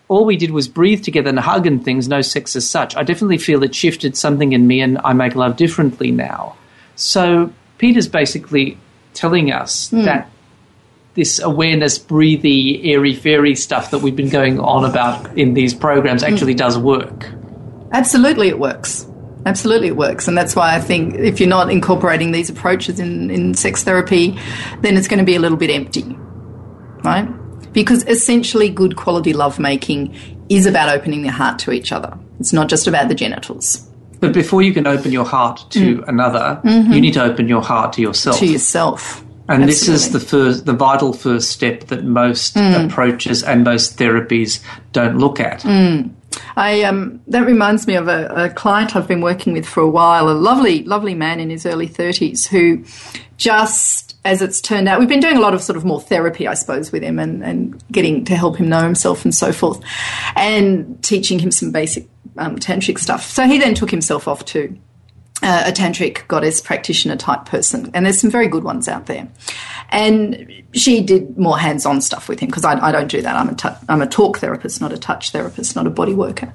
All 0.08 0.24
we 0.24 0.36
did 0.36 0.50
was 0.50 0.68
breathe 0.68 1.02
together 1.02 1.30
and 1.30 1.38
hug 1.38 1.66
and 1.66 1.82
things, 1.84 2.08
no 2.08 2.20
sex 2.20 2.54
as 2.56 2.68
such. 2.68 2.94
I 2.94 3.02
definitely 3.02 3.38
feel 3.38 3.62
it 3.62 3.74
shifted 3.74 4.16
something 4.16 4.52
in 4.52 4.66
me 4.66 4.80
and 4.82 4.98
I 5.04 5.12
make 5.14 5.34
love 5.34 5.56
differently 5.56 6.10
now. 6.10 6.56
So 6.94 7.52
Peter's 7.78 8.06
basically 8.08 8.76
telling 9.14 9.50
us 9.50 9.90
Hmm. 9.90 10.02
that 10.02 10.30
this 11.14 11.38
awareness, 11.40 11.98
breathy, 11.98 12.92
airy 12.92 13.14
fairy 13.14 13.54
stuff 13.54 13.92
that 13.92 13.98
we've 14.00 14.16
been 14.16 14.28
going 14.30 14.58
on 14.60 14.84
about 14.84 15.38
in 15.38 15.54
these 15.54 15.72
programs 15.72 16.22
actually 16.22 16.54
does 16.54 16.76
work. 16.76 17.30
Absolutely, 17.92 18.48
it 18.48 18.58
works. 18.58 19.06
Absolutely, 19.46 19.88
it 19.88 19.96
works. 19.96 20.26
And 20.26 20.36
that's 20.36 20.56
why 20.56 20.74
I 20.74 20.80
think 20.80 21.14
if 21.14 21.38
you're 21.38 21.48
not 21.48 21.70
incorporating 21.70 22.32
these 22.32 22.50
approaches 22.50 22.98
in, 22.98 23.30
in 23.30 23.54
sex 23.54 23.84
therapy, 23.84 24.36
then 24.80 24.96
it's 24.96 25.06
going 25.06 25.18
to 25.20 25.24
be 25.24 25.36
a 25.36 25.38
little 25.38 25.58
bit 25.58 25.70
empty, 25.70 26.16
right? 27.04 27.28
Because 27.74 28.04
essentially, 28.04 28.70
good 28.70 28.96
quality 28.96 29.34
lovemaking 29.34 30.14
is 30.48 30.64
about 30.64 30.88
opening 30.88 31.22
the 31.22 31.30
heart 31.30 31.58
to 31.60 31.72
each 31.72 31.92
other. 31.92 32.16
It's 32.40 32.52
not 32.52 32.68
just 32.68 32.86
about 32.86 33.08
the 33.08 33.14
genitals. 33.14 33.86
But 34.20 34.32
before 34.32 34.62
you 34.62 34.72
can 34.72 34.86
open 34.86 35.12
your 35.12 35.26
heart 35.26 35.66
to 35.70 35.98
mm. 35.98 36.08
another, 36.08 36.60
mm-hmm. 36.64 36.92
you 36.92 37.00
need 37.00 37.12
to 37.14 37.22
open 37.22 37.46
your 37.48 37.60
heart 37.60 37.92
to 37.94 38.00
yourself. 38.00 38.38
To 38.38 38.46
yourself. 38.46 39.22
and 39.48 39.64
this 39.64 39.86
is 39.86 40.12
the 40.12 40.20
first, 40.20 40.64
the 40.64 40.72
vital 40.72 41.12
first 41.12 41.50
step 41.50 41.88
that 41.88 42.04
most 42.04 42.54
mm. 42.54 42.86
approaches 42.86 43.42
and 43.42 43.64
most 43.64 43.98
therapies 43.98 44.62
don't 44.92 45.18
look 45.18 45.40
at. 45.40 45.60
Mm. 45.60 46.10
I 46.56 46.82
um, 46.82 47.20
that 47.28 47.46
reminds 47.46 47.86
me 47.86 47.94
of 47.94 48.08
a, 48.08 48.26
a 48.26 48.50
client 48.50 48.94
I've 48.94 49.08
been 49.08 49.20
working 49.20 49.52
with 49.52 49.66
for 49.66 49.80
a 49.80 49.90
while, 49.90 50.28
a 50.28 50.32
lovely, 50.32 50.84
lovely 50.84 51.14
man 51.14 51.40
in 51.40 51.50
his 51.50 51.66
early 51.66 51.88
thirties 51.88 52.46
who 52.46 52.84
just 53.36 54.16
as 54.24 54.40
it's 54.40 54.60
turned 54.60 54.88
out, 54.88 54.98
we've 54.98 55.08
been 55.08 55.20
doing 55.20 55.36
a 55.36 55.40
lot 55.40 55.52
of 55.52 55.62
sort 55.62 55.76
of 55.76 55.84
more 55.84 56.00
therapy, 56.00 56.48
I 56.48 56.54
suppose, 56.54 56.90
with 56.90 57.02
him 57.02 57.18
and, 57.18 57.44
and 57.44 57.82
getting 57.92 58.24
to 58.24 58.36
help 58.36 58.56
him 58.56 58.68
know 58.70 58.82
himself 58.82 59.24
and 59.24 59.34
so 59.34 59.52
forth, 59.52 59.82
and 60.34 61.02
teaching 61.02 61.38
him 61.38 61.50
some 61.50 61.70
basic 61.70 62.08
um, 62.38 62.58
tantric 62.58 62.98
stuff. 62.98 63.24
So 63.24 63.46
he 63.46 63.58
then 63.58 63.74
took 63.74 63.90
himself 63.90 64.26
off 64.26 64.44
to 64.46 64.78
uh, 65.42 65.64
a 65.66 65.72
tantric 65.72 66.26
goddess 66.26 66.60
practitioner 66.60 67.16
type 67.16 67.44
person, 67.44 67.90
and 67.92 68.06
there's 68.06 68.18
some 68.18 68.30
very 68.30 68.48
good 68.48 68.64
ones 68.64 68.88
out 68.88 69.06
there. 69.06 69.28
And 69.94 70.52
she 70.72 71.00
did 71.00 71.38
more 71.38 71.56
hands-on 71.56 72.00
stuff 72.00 72.28
with 72.28 72.40
him 72.40 72.48
because 72.48 72.64
I, 72.64 72.84
I 72.84 72.90
don't 72.90 73.06
do 73.06 73.22
that. 73.22 73.36
I'm 73.36 73.48
a 73.48 73.54
tou- 73.54 73.76
I'm 73.88 74.02
a 74.02 74.08
talk 74.08 74.38
therapist, 74.38 74.80
not 74.80 74.92
a 74.92 74.98
touch 74.98 75.30
therapist, 75.30 75.76
not 75.76 75.86
a 75.86 75.90
body 75.90 76.14
worker. 76.14 76.52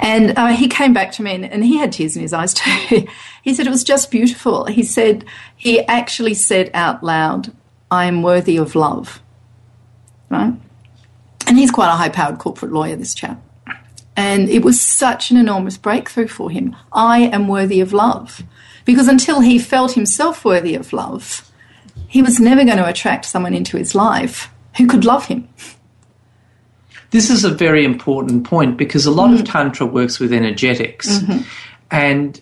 And 0.00 0.38
uh, 0.38 0.46
he 0.48 0.68
came 0.68 0.94
back 0.94 1.12
to 1.12 1.22
me, 1.22 1.34
and, 1.34 1.44
and 1.44 1.62
he 1.62 1.76
had 1.76 1.92
tears 1.92 2.16
in 2.16 2.22
his 2.22 2.32
eyes 2.32 2.54
too. 2.54 3.06
he 3.42 3.52
said 3.52 3.66
it 3.66 3.70
was 3.70 3.84
just 3.84 4.10
beautiful. 4.10 4.64
He 4.64 4.82
said 4.82 5.26
he 5.54 5.80
actually 5.80 6.32
said 6.32 6.70
out 6.72 7.04
loud, 7.04 7.52
"I 7.90 8.06
am 8.06 8.22
worthy 8.22 8.56
of 8.56 8.74
love." 8.74 9.20
Right, 10.30 10.54
and 11.46 11.58
he's 11.58 11.70
quite 11.70 11.88
a 11.88 11.96
high-powered 11.96 12.38
corporate 12.38 12.72
lawyer. 12.72 12.96
This 12.96 13.14
chap. 13.14 13.38
And 14.16 14.48
it 14.48 14.64
was 14.64 14.80
such 14.80 15.30
an 15.30 15.36
enormous 15.36 15.76
breakthrough 15.76 16.28
for 16.28 16.50
him. 16.50 16.74
I 16.90 17.20
am 17.20 17.48
worthy 17.48 17.80
of 17.80 17.92
love. 17.92 18.42
Because 18.84 19.08
until 19.08 19.40
he 19.40 19.58
felt 19.58 19.92
himself 19.92 20.44
worthy 20.44 20.74
of 20.74 20.92
love, 20.92 21.51
he 22.12 22.20
was 22.20 22.38
never 22.38 22.62
going 22.62 22.76
to 22.76 22.86
attract 22.86 23.24
someone 23.24 23.54
into 23.54 23.78
his 23.78 23.94
life 23.94 24.52
who 24.76 24.86
could 24.86 25.06
love 25.06 25.24
him. 25.24 25.48
This 27.10 27.30
is 27.30 27.42
a 27.42 27.48
very 27.48 27.86
important 27.86 28.44
point 28.44 28.76
because 28.76 29.06
a 29.06 29.10
lot 29.10 29.32
of 29.32 29.38
mm-hmm. 29.40 29.46
Tantra 29.46 29.86
works 29.86 30.20
with 30.20 30.30
energetics. 30.30 31.08
Mm-hmm. 31.08 31.42
And 31.90 32.38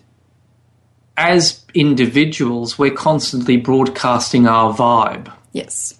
as 1.15 1.65
individuals, 1.73 2.77
we're 2.77 2.93
constantly 2.93 3.55
broadcasting 3.55 4.45
our 4.45 4.73
vibe. 4.73 5.33
Yes. 5.53 5.97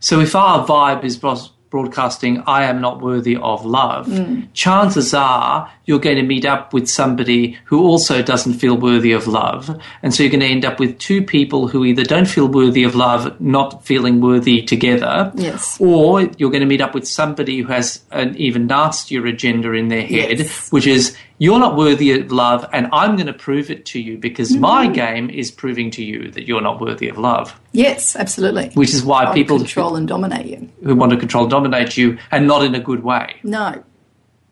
So 0.00 0.18
if 0.18 0.34
our 0.34 0.66
vibe 0.66 1.04
is 1.04 1.16
broadcasting, 1.16 2.42
I 2.48 2.64
am 2.64 2.80
not 2.80 3.00
worthy 3.00 3.36
of 3.36 3.64
love, 3.64 4.08
mm. 4.08 4.48
chances 4.54 5.14
are 5.14 5.70
you're 5.86 5.98
going 5.98 6.16
to 6.16 6.22
meet 6.22 6.44
up 6.46 6.72
with 6.72 6.88
somebody 6.88 7.58
who 7.66 7.82
also 7.82 8.22
doesn't 8.22 8.54
feel 8.54 8.76
worthy 8.76 9.12
of 9.12 9.26
love. 9.26 9.78
And 10.02 10.14
so 10.14 10.22
you're 10.22 10.30
going 10.30 10.40
to 10.40 10.46
end 10.46 10.64
up 10.64 10.80
with 10.80 10.98
two 10.98 11.22
people 11.22 11.68
who 11.68 11.84
either 11.84 12.04
don't 12.04 12.26
feel 12.26 12.48
worthy 12.48 12.84
of 12.84 12.94
love, 12.94 13.38
not 13.40 13.84
feeling 13.84 14.20
worthy 14.20 14.62
together. 14.62 15.30
Yes. 15.34 15.78
Or 15.80 16.22
you're 16.38 16.50
going 16.50 16.60
to 16.62 16.66
meet 16.66 16.80
up 16.80 16.94
with 16.94 17.06
somebody 17.06 17.58
who 17.60 17.68
has 17.72 18.02
an 18.12 18.34
even 18.36 18.66
nastier 18.66 19.26
agenda 19.26 19.72
in 19.72 19.88
their 19.88 20.02
head, 20.06 20.38
Yes. 20.38 20.70
which 20.72 20.86
is, 20.86 21.14
you're 21.38 21.58
not 21.58 21.76
worthy 21.76 22.12
of 22.12 22.30
love, 22.32 22.64
and 22.72 22.88
I'm 22.92 23.16
going 23.16 23.26
to 23.26 23.32
prove 23.32 23.70
it 23.70 23.84
to 23.86 24.00
you 24.00 24.16
because 24.18 24.52
Mm-hmm. 24.52 24.60
my 24.60 24.86
game 24.86 25.30
is 25.30 25.50
proving 25.50 25.90
to 25.92 26.04
you 26.04 26.30
that 26.30 26.46
you're 26.46 26.60
not 26.60 26.80
worthy 26.80 27.08
of 27.08 27.18
love. 27.18 27.58
Yes, 27.72 28.14
absolutely. 28.14 28.70
Which 28.74 28.94
is 28.94 29.02
why 29.02 29.24
I'll 29.24 29.34
people 29.34 29.58
control 29.58 29.96
and 29.96 30.06
dominate 30.06 30.46
you. 30.46 30.70
who 30.84 30.94
want 30.94 31.10
to 31.12 31.18
control, 31.18 31.44
and 31.44 31.50
dominate 31.50 31.96
you, 31.96 32.18
and 32.30 32.46
not 32.46 32.64
in 32.64 32.74
a 32.74 32.80
good 32.80 33.02
way, 33.02 33.36
No. 33.42 33.82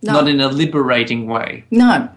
No. 0.02 0.14
not 0.14 0.28
in 0.28 0.40
a 0.40 0.48
liberating 0.48 1.26
way, 1.28 1.64
no. 1.70 2.08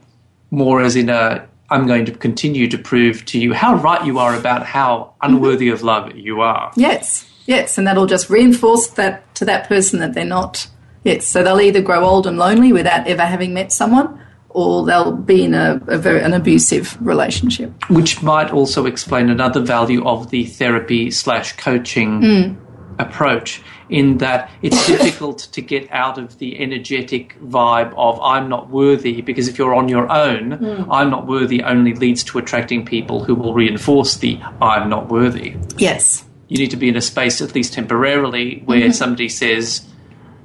more 0.50 0.82
as 0.82 0.96
in 0.96 1.10
a 1.10 1.48
I'm 1.70 1.88
going 1.88 2.06
to 2.06 2.12
continue 2.12 2.68
to 2.68 2.78
prove 2.78 3.26
to 3.26 3.40
you 3.40 3.54
how 3.54 3.76
right 3.76 4.06
you 4.06 4.20
are 4.20 4.36
about 4.36 4.66
how 4.66 5.14
unworthy 5.22 5.70
of 5.70 5.82
love 5.82 6.16
you 6.16 6.42
are. 6.42 6.72
Yes. 6.76 7.30
Yes. 7.48 7.78
And 7.78 7.88
that'll 7.88 8.06
just 8.06 8.30
reinforce 8.30 8.88
that 8.90 9.34
to 9.36 9.46
that 9.46 9.68
person 9.68 10.00
that 10.00 10.14
they're 10.14 10.26
not. 10.26 10.68
Yes. 11.04 11.28
So 11.28 11.44
they'll 11.44 11.62
either 11.62 11.82
grow 11.82 12.04
old 12.06 12.28
and 12.28 12.38
lonely 12.38 12.72
without 12.72 13.08
ever 13.08 13.24
having 13.26 13.54
met 13.54 13.72
someone, 13.72 14.20
or 14.50 14.86
they'll 14.86 15.12
be 15.12 15.44
in 15.44 15.54
a, 15.54 15.82
a 15.88 15.98
very 15.98 16.22
an 16.22 16.34
abusive 16.34 16.98
relationship. 17.06 17.72
Which 17.90 18.22
might 18.22 18.52
also 18.52 18.86
explain 18.86 19.30
another 19.30 19.60
value 19.60 20.06
of 20.06 20.30
the 20.30 20.46
therapy 20.46 21.10
slash 21.10 21.54
coaching 21.54 22.22
mm. 22.22 22.58
Approach, 23.00 23.62
in 23.90 24.18
that 24.20 24.50
it's 24.62 24.88
difficult 24.96 25.40
to 25.52 25.62
get 25.62 25.92
out 25.92 26.18
of 26.18 26.38
the 26.40 26.60
energetic 26.60 27.40
vibe 27.42 27.94
of 27.98 28.20
I'm 28.22 28.50
not 28.50 28.70
worthy, 28.70 29.22
because 29.22 29.48
if 29.48 29.58
you're 29.58 29.76
on 29.76 29.90
your 29.90 30.12
own, 30.12 30.54
hmm. 30.54 30.92
I'm 30.92 31.10
not 31.10 31.28
worthy 31.28 31.64
only 31.64 31.94
leads 31.94 32.24
to 32.26 32.38
attracting 32.38 32.86
people 32.86 33.24
who 33.24 33.36
will 33.36 33.54
reinforce 33.54 34.18
the 34.18 34.40
I'm 34.62 34.90
not 34.90 35.10
worthy. 35.10 35.56
Yes. 35.78 36.26
you 36.48 36.58
need 36.58 36.72
to 36.72 36.78
be 36.78 36.90
in 36.90 36.96
a 36.96 37.02
space, 37.02 37.42
at 37.42 37.56
least 37.56 37.74
temporarily, 37.74 38.62
where 38.66 38.80
mm-hmm. 38.80 38.92
somebody 38.92 39.30
says, 39.30 39.88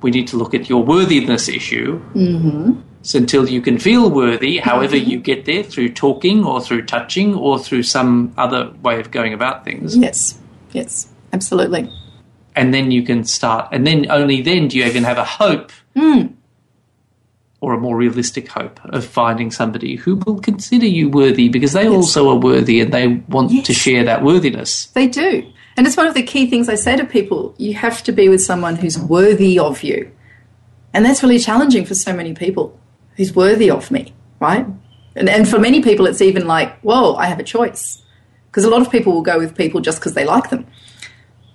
we 0.02 0.10
need 0.10 0.28
to 0.28 0.36
look 0.36 0.54
at 0.54 0.68
your 0.68 0.82
worthiness 0.82 1.48
issue. 1.48 2.00
Mm-hmm. 2.14 2.80
So 3.02 3.18
until 3.18 3.48
you 3.48 3.60
can 3.60 3.78
feel 3.78 4.10
worthy, 4.10 4.58
however 4.58 4.96
mm-hmm. 4.96 5.10
you 5.10 5.20
get 5.20 5.44
there, 5.44 5.62
through 5.62 5.92
talking 5.92 6.44
or 6.44 6.60
through 6.60 6.86
touching 6.86 7.34
or 7.34 7.58
through 7.58 7.82
some 7.82 8.32
other 8.36 8.72
way 8.82 9.00
of 9.00 9.10
going 9.10 9.32
about 9.32 9.64
things. 9.64 9.96
Yes. 9.96 10.38
Yes. 10.72 11.08
Absolutely. 11.32 11.90
And 12.60 12.74
then 12.74 12.90
you 12.90 13.02
can 13.02 13.24
start, 13.24 13.70
and 13.72 13.86
then 13.86 14.10
only 14.10 14.42
then 14.42 14.68
do 14.68 14.76
you 14.76 14.84
even 14.84 15.02
have 15.04 15.16
a 15.16 15.24
hope. 15.24 15.72
Hmm. 15.96 16.26
Or 17.62 17.72
a 17.72 17.78
more 17.78 17.96
realistic 17.96 18.48
hope 18.48 18.78
of 18.84 19.02
finding 19.04 19.50
somebody 19.50 19.96
who 19.96 20.16
will 20.16 20.40
consider 20.40 20.84
you 20.84 21.08
worthy 21.08 21.48
because 21.48 21.72
they 21.72 21.88
also 21.88 22.28
are 22.28 22.36
worthy 22.36 22.80
and 22.80 22.92
they 22.92 23.06
want 23.28 23.64
to 23.64 23.72
share 23.72 24.04
that 24.04 24.22
worthiness. 24.22 24.86
They 24.86 25.08
do. 25.08 25.50
And 25.78 25.86
it's 25.86 25.96
one 25.96 26.06
of 26.06 26.12
the 26.12 26.22
key 26.22 26.50
things 26.50 26.68
I 26.68 26.74
say 26.74 26.96
to 26.96 27.04
people 27.06 27.54
you 27.56 27.72
have 27.74 28.02
to 28.02 28.12
be 28.12 28.28
with 28.28 28.42
someone 28.42 28.76
who's 28.76 28.98
worthy 28.98 29.58
of 29.58 29.82
you. 29.82 30.10
And 30.92 31.04
that's 31.04 31.22
really 31.22 31.38
challenging 31.38 31.86
for 31.86 31.94
so 31.94 32.14
many 32.14 32.34
people 32.34 32.78
who's 33.16 33.34
worthy 33.34 33.70
of 33.70 33.90
me, 33.90 34.12
right? 34.38 34.66
And, 35.14 35.28
and 35.30 35.48
for 35.48 35.58
many 35.58 35.80
people, 35.82 36.06
it's 36.06 36.20
even 36.20 36.46
like, 36.46 36.78
whoa, 36.80 37.14
I 37.14 37.26
have 37.26 37.38
a 37.38 37.44
choice. 37.44 38.02
Because 38.50 38.64
a 38.64 38.70
lot 38.70 38.82
of 38.82 38.90
people 38.90 39.12
will 39.12 39.22
go 39.22 39.38
with 39.38 39.56
people 39.56 39.80
just 39.80 39.98
because 39.98 40.14
they 40.14 40.24
like 40.24 40.50
them. 40.50 40.66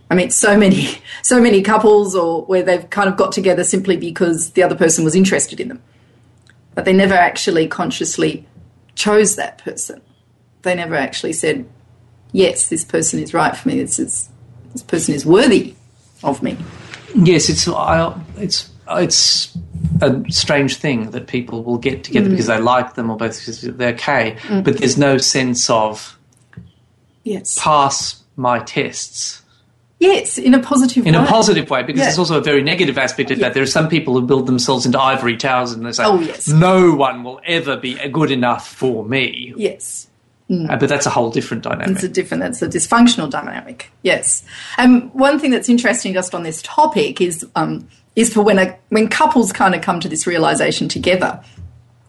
I 0.10 0.16
mean, 0.16 0.30
so 0.30 0.58
many, 0.58 1.00
so 1.24 1.42
many 1.42 1.62
couples 1.62 2.16
or 2.16 2.46
where 2.46 2.64
they've 2.64 2.90
kind 2.90 3.10
of 3.10 3.18
got 3.18 3.32
together 3.32 3.64
simply 3.64 3.98
because 3.98 4.52
the 4.52 4.64
other 4.64 4.76
person 4.76 5.04
was 5.04 5.16
interested 5.16 5.60
in 5.60 5.68
them. 5.68 5.82
But 6.74 6.86
they 6.86 6.94
never 6.94 7.14
actually 7.14 7.68
consciously 7.68 8.46
chose 8.96 9.36
that 9.36 9.58
person. 9.60 10.02
They 10.64 10.76
never 10.76 10.96
actually 10.96 11.34
said, 11.34 11.68
yes, 12.32 12.70
this 12.70 12.84
person 12.84 13.20
is 13.20 13.34
right 13.34 13.56
for 13.56 13.70
me. 13.70 13.82
This 13.82 14.00
is 14.00 14.30
this 14.74 14.84
person 14.84 15.16
is 15.16 15.26
worthy 15.26 15.76
of 16.24 16.44
me. 16.44 16.58
Yes, 17.16 17.50
it's 17.50 17.68
I, 17.68 18.20
it's 18.38 18.70
it's 18.90 19.58
a 20.02 20.24
strange 20.30 20.78
thing 20.78 21.12
that 21.12 21.28
people 21.28 21.64
will 21.64 21.78
get 21.78 22.04
together 22.04 22.28
mm. 22.28 22.32
because 22.32 22.48
they 22.48 22.60
like 22.60 22.96
them 22.96 23.10
or 23.10 23.18
both 23.18 23.40
because 23.40 23.62
they're 23.62 23.94
okay, 23.94 24.36
mm. 24.42 24.64
but 24.64 24.78
there's 24.78 24.98
no 24.98 25.18
sense 25.18 25.70
of 25.70 26.18
Yes, 27.24 27.58
pass 27.58 28.22
my 28.36 28.60
tests 28.60 29.42
yes, 30.00 30.38
in 30.38 30.54
a 30.54 30.60
positive 30.60 31.06
in 31.08 31.14
way. 31.14 31.20
In 31.20 31.26
a 31.26 31.28
positive 31.28 31.70
way 31.70 31.84
because 31.84 32.00
Yeah. 32.00 32.06
there's 32.06 32.20
also 32.20 32.38
a 32.38 32.42
very 32.42 32.62
negative 32.62 32.98
aspect 32.98 33.32
of 33.32 33.40
that. 33.40 33.54
There 33.54 33.64
are 33.64 33.68
some 33.68 33.88
people 33.88 34.14
who 34.14 34.22
build 34.26 34.48
themselves 34.48 34.86
into 34.86 35.00
ivory 35.00 35.38
towers 35.38 35.72
and 35.72 35.86
they 35.86 35.92
say, 35.92 36.04
Oh, 36.06 36.20
yes. 36.20 36.48
no 36.48 36.94
one 36.94 37.24
will 37.24 37.40
ever 37.46 37.78
be 37.78 37.96
good 38.10 38.32
enough 38.32 38.68
for 38.68 39.06
me." 39.06 39.54
yes, 39.58 40.08
Uh, 40.50 40.76
but 40.78 40.88
that's 40.90 41.06
a 41.08 41.10
whole 41.10 41.32
different 41.32 41.64
dynamic. 41.64 41.90
it's 41.90 42.04
a 42.04 42.10
different. 42.10 42.42
That's 42.44 42.62
a 42.62 42.68
dysfunctional 42.68 43.30
dynamic. 43.30 43.92
Yes, 44.04 44.44
and 44.78 45.12
one 45.14 45.40
thing 45.40 45.50
that's 45.52 45.70
interesting 45.70 46.14
just 46.14 46.36
on 46.36 46.44
this 46.44 46.62
topic 46.62 47.20
is 47.20 47.46
um, 47.56 47.88
is 48.16 48.32
for 48.34 48.42
when 48.44 48.60
a 48.60 48.76
when 48.90 49.08
couples 49.08 49.52
kind 49.52 49.74
of 49.76 49.82
come 49.82 50.00
to 50.02 50.08
this 50.08 50.28
realization 50.28 50.88
together. 50.88 51.40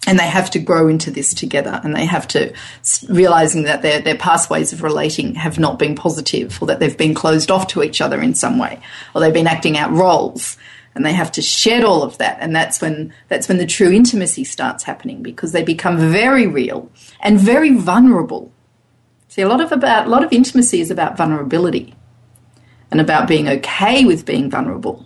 And 0.08 0.20
they 0.20 0.28
have 0.28 0.50
to 0.52 0.60
grow 0.60 0.86
into 0.86 1.10
this 1.10 1.34
together, 1.34 1.80
and 1.82 1.94
they 1.94 2.04
have 2.04 2.28
to 2.28 2.52
realizing 3.08 3.64
that 3.64 3.82
their 3.82 4.00
their 4.00 4.16
past 4.16 4.48
ways 4.48 4.72
of 4.72 4.84
relating 4.84 5.34
have 5.34 5.58
not 5.58 5.80
been 5.80 5.96
positive, 5.96 6.62
or 6.62 6.66
that 6.66 6.78
they've 6.78 6.96
been 6.96 7.14
closed 7.14 7.50
off 7.50 7.66
to 7.68 7.82
each 7.82 8.00
other 8.00 8.20
in 8.22 8.34
some 8.34 8.56
way, 8.56 8.80
or 9.14 9.20
they've 9.20 9.34
been 9.34 9.48
acting 9.48 9.76
out 9.76 9.90
roles, 9.90 10.56
and 10.94 11.04
they 11.04 11.12
have 11.12 11.32
to 11.32 11.42
shed 11.42 11.82
all 11.82 12.04
of 12.04 12.18
that, 12.18 12.38
and 12.40 12.54
that's 12.54 12.80
when 12.80 13.12
that's 13.28 13.48
when 13.48 13.58
the 13.58 13.66
true 13.66 13.90
intimacy 13.90 14.44
starts 14.44 14.84
happening 14.84 15.22
because 15.22 15.50
they 15.50 15.64
become 15.64 15.98
very 15.98 16.46
real 16.46 16.88
and 17.20 17.40
very 17.40 17.74
vulnerable. 17.74 18.52
See, 19.28 19.42
a 19.42 19.48
lot 19.48 19.60
of 19.60 19.72
about 19.72 20.06
a 20.06 20.10
lot 20.10 20.24
of 20.24 20.32
intimacy 20.32 20.80
is 20.80 20.90
about 20.90 21.16
vulnerability, 21.16 21.94
and 22.90 23.00
about 23.00 23.26
being 23.28 23.48
okay 23.48 24.04
with 24.04 24.24
being 24.24 24.50
vulnerable. 24.50 25.04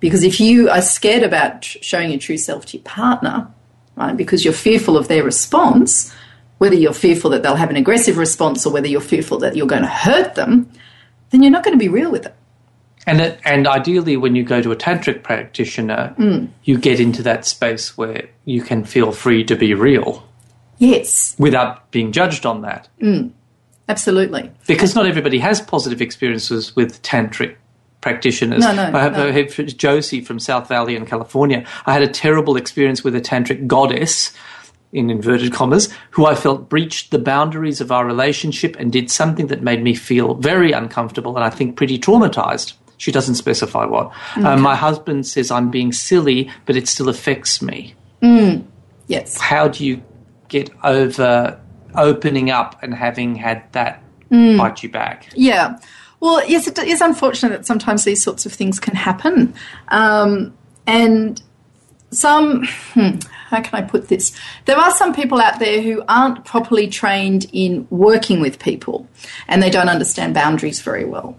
Because 0.00 0.22
if 0.22 0.38
you 0.38 0.68
are 0.68 0.82
scared 0.82 1.22
about 1.22 1.64
showing 1.64 2.10
your 2.10 2.18
true 2.18 2.36
self 2.36 2.66
to 2.66 2.76
your 2.76 2.84
partner, 2.84 3.48
right, 3.96 4.16
because 4.16 4.44
you're 4.44 4.54
fearful 4.54 4.96
of 4.96 5.08
their 5.08 5.24
response, 5.24 6.12
whether 6.58 6.74
you're 6.74 6.92
fearful 6.92 7.30
that 7.30 7.42
they'll 7.42 7.56
have 7.56 7.70
an 7.70 7.76
aggressive 7.76 8.16
response 8.16 8.64
or 8.66 8.72
whether 8.72 8.86
you're 8.86 9.00
fearful 9.00 9.38
that 9.38 9.56
you're 9.56 9.66
going 9.66 9.82
to 9.82 9.88
hurt 9.88 10.34
them, 10.34 10.70
then 11.30 11.42
you're 11.42 11.52
not 11.52 11.64
going 11.64 11.76
to 11.76 11.82
be 11.82 11.88
real 11.88 12.10
with 12.10 12.26
it. 12.26 12.34
And 13.06 13.20
it, 13.20 13.40
and 13.44 13.66
ideally, 13.66 14.16
when 14.16 14.36
you 14.36 14.44
go 14.44 14.62
to 14.62 14.70
a 14.70 14.76
tantric 14.76 15.24
practitioner, 15.24 16.14
mm. 16.16 16.48
you 16.62 16.78
get 16.78 17.00
into 17.00 17.22
that 17.24 17.44
space 17.44 17.96
where 17.98 18.28
you 18.44 18.62
can 18.62 18.84
feel 18.84 19.10
free 19.10 19.42
to 19.44 19.56
be 19.56 19.74
real 19.74 20.26
Yes, 20.78 21.36
without 21.38 21.90
being 21.90 22.12
judged 22.12 22.46
on 22.46 22.62
that. 22.62 22.88
Mm. 23.00 23.32
absolutely. 23.88 24.50
Because 24.66 24.94
not 24.94 25.06
everybody 25.06 25.38
has 25.38 25.60
positive 25.60 26.00
experiences 26.00 26.74
with 26.74 27.02
tantric 27.02 27.56
practitioners. 28.02 28.60
No, 28.60 28.74
no, 28.74 28.82
I 28.92 29.02
have 29.02 29.16
no. 29.16 29.28
I 29.28 29.42
Josie 29.46 30.20
from 30.20 30.38
South 30.38 30.68
Valley 30.68 30.94
in 30.94 31.06
California. 31.06 31.64
I 31.86 31.94
had 31.94 32.02
a 32.02 32.08
terrible 32.08 32.56
experience 32.56 33.02
with 33.02 33.16
a 33.16 33.20
tantric 33.20 33.66
goddess. 33.66 34.32
In 34.92 35.08
inverted 35.08 35.54
commas, 35.54 35.88
who 36.10 36.26
I 36.26 36.34
felt 36.34 36.68
breached 36.68 37.12
the 37.12 37.18
boundaries 37.18 37.80
of 37.80 37.90
our 37.90 38.04
relationship 38.04 38.76
and 38.78 38.92
did 38.92 39.10
something 39.10 39.46
that 39.46 39.62
made 39.62 39.82
me 39.82 39.94
feel 39.94 40.34
very 40.34 40.72
uncomfortable 40.72 41.34
and 41.34 41.42
I 41.42 41.48
think 41.48 41.78
pretty 41.78 41.98
traumatized. 41.98 42.74
She 42.98 43.10
doesn't 43.10 43.36
specify 43.36 43.86
what. 43.86 44.12
Uh, 44.36 44.58
my 44.58 44.76
husband 44.76 45.26
says 45.26 45.50
I'm 45.50 45.70
being 45.70 45.92
silly, 45.92 46.50
but 46.66 46.76
it 46.76 46.86
still 46.88 47.08
affects 47.08 47.62
me. 47.62 47.94
Yes. 49.06 49.40
How 49.40 49.66
do 49.66 49.82
you 49.82 50.02
get 50.48 50.68
over 50.84 51.58
opening 51.94 52.50
up 52.50 52.78
and 52.82 52.94
having 52.94 53.34
had 53.34 53.72
that 53.72 54.02
bite 54.30 54.82
you 54.82 54.90
back? 54.90 55.28
Yeah. 55.34 55.78
Well, 56.22 56.48
yes, 56.48 56.68
it 56.68 56.78
is 56.78 57.00
unfortunate 57.00 57.48
that 57.50 57.66
sometimes 57.66 58.04
these 58.04 58.22
sorts 58.22 58.46
of 58.46 58.52
things 58.52 58.78
can 58.78 58.94
happen. 58.94 59.52
Um, 59.88 60.56
and 60.86 61.42
some, 62.12 62.64
hmm, 62.92 63.18
how 63.48 63.60
can 63.60 63.74
I 63.74 63.82
put 63.82 64.06
this? 64.06 64.30
There 64.66 64.78
are 64.78 64.92
some 64.92 65.12
people 65.12 65.40
out 65.40 65.58
there 65.58 65.82
who 65.82 66.04
aren't 66.06 66.44
properly 66.44 66.86
trained 66.86 67.46
in 67.52 67.88
working 67.90 68.40
with 68.40 68.60
people 68.60 69.08
and 69.48 69.60
they 69.60 69.68
don't 69.68 69.88
understand 69.88 70.32
boundaries 70.32 70.80
very 70.80 71.04
well. 71.04 71.36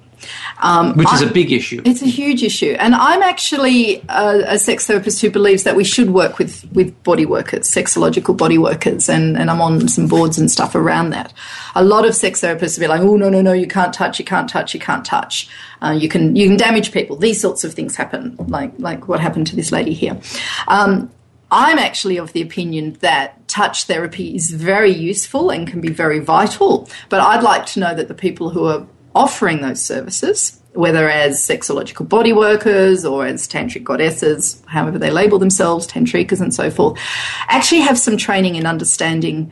Um, 0.62 0.96
Which 0.96 1.12
is 1.14 1.22
I- 1.22 1.28
a 1.28 1.32
big 1.32 1.52
issue. 1.52 1.82
It's 1.86 2.02
a 2.02 2.08
huge 2.08 2.44
issue, 2.44 2.76
and 2.80 2.96
I'm 2.96 3.22
actually 3.22 4.04
a, 4.10 4.44
a 4.48 4.60
sex 4.60 4.88
therapist 4.88 5.22
who 5.22 5.30
believes 5.30 5.64
that 5.64 5.76
we 5.76 5.84
should 5.84 6.12
work 6.12 6.38
with 6.38 6.66
with 6.72 7.02
body 7.04 7.26
workers, 7.26 7.70
sexological 7.70 8.36
body 8.36 8.58
workers, 8.58 9.10
and, 9.10 9.38
and 9.38 9.50
I'm 9.50 9.62
on 9.62 9.88
some 9.88 10.08
boards 10.08 10.38
and 10.38 10.50
stuff 10.50 10.76
around 10.76 11.10
that. 11.12 11.34
A 11.76 11.84
lot 11.84 12.06
of 12.06 12.16
sex 12.16 12.42
therapists 12.42 12.78
will 12.78 12.84
be 12.84 12.88
like, 12.88 13.02
"Oh 13.02 13.16
no, 13.18 13.30
no, 13.30 13.42
no, 13.42 13.54
you 13.54 13.68
can't 13.68 13.94
touch, 13.94 14.20
you 14.20 14.26
can't 14.26 14.50
touch, 14.50 14.74
you 14.74 14.80
can't 14.80 15.06
touch. 15.06 15.50
Uh, 15.82 15.92
you 15.92 16.08
can 16.08 16.36
you 16.36 16.48
can 16.48 16.58
damage 16.58 16.92
people. 16.92 17.18
These 17.18 17.42
sorts 17.42 17.64
of 17.64 17.74
things 17.74 17.96
happen, 17.96 18.36
like 18.48 18.72
like 18.78 19.08
what 19.08 19.20
happened 19.20 19.48
to 19.48 19.56
this 19.56 19.72
lady 19.72 19.94
here." 19.94 20.20
Um, 20.68 21.12
I'm 21.52 21.78
actually 21.78 22.18
of 22.18 22.34
the 22.34 22.42
opinion 22.42 22.98
that 23.02 23.48
touch 23.48 23.84
therapy 23.84 24.36
is 24.36 24.50
very 24.50 24.90
useful 24.92 25.52
and 25.52 25.68
can 25.68 25.82
be 25.82 25.90
very 25.90 26.18
vital, 26.18 26.90
but 27.10 27.20
I'd 27.20 27.44
like 27.44 27.68
to 27.68 27.80
know 27.80 27.94
that 27.94 28.08
the 28.08 28.16
people 28.16 28.50
who 28.50 28.66
are 28.66 28.88
offering 29.16 29.62
those 29.62 29.82
services 29.82 30.60
whether 30.74 31.10
as 31.10 31.40
sexological 31.40 32.08
body 32.08 32.34
workers 32.34 33.06
or 33.06 33.26
as 33.26 33.48
tantric 33.48 33.84
goddesses, 33.84 34.62
however 34.66 34.98
they 34.98 35.12
label 35.12 35.40
themselves, 35.40 35.88
tantrikas 35.88 36.42
and 36.42 36.54
so 36.54 36.70
forth, 36.70 37.00
actually 37.48 37.82
have 37.82 37.98
some 37.98 38.18
training 38.18 38.56
in 38.56 38.66
understanding 38.66 39.52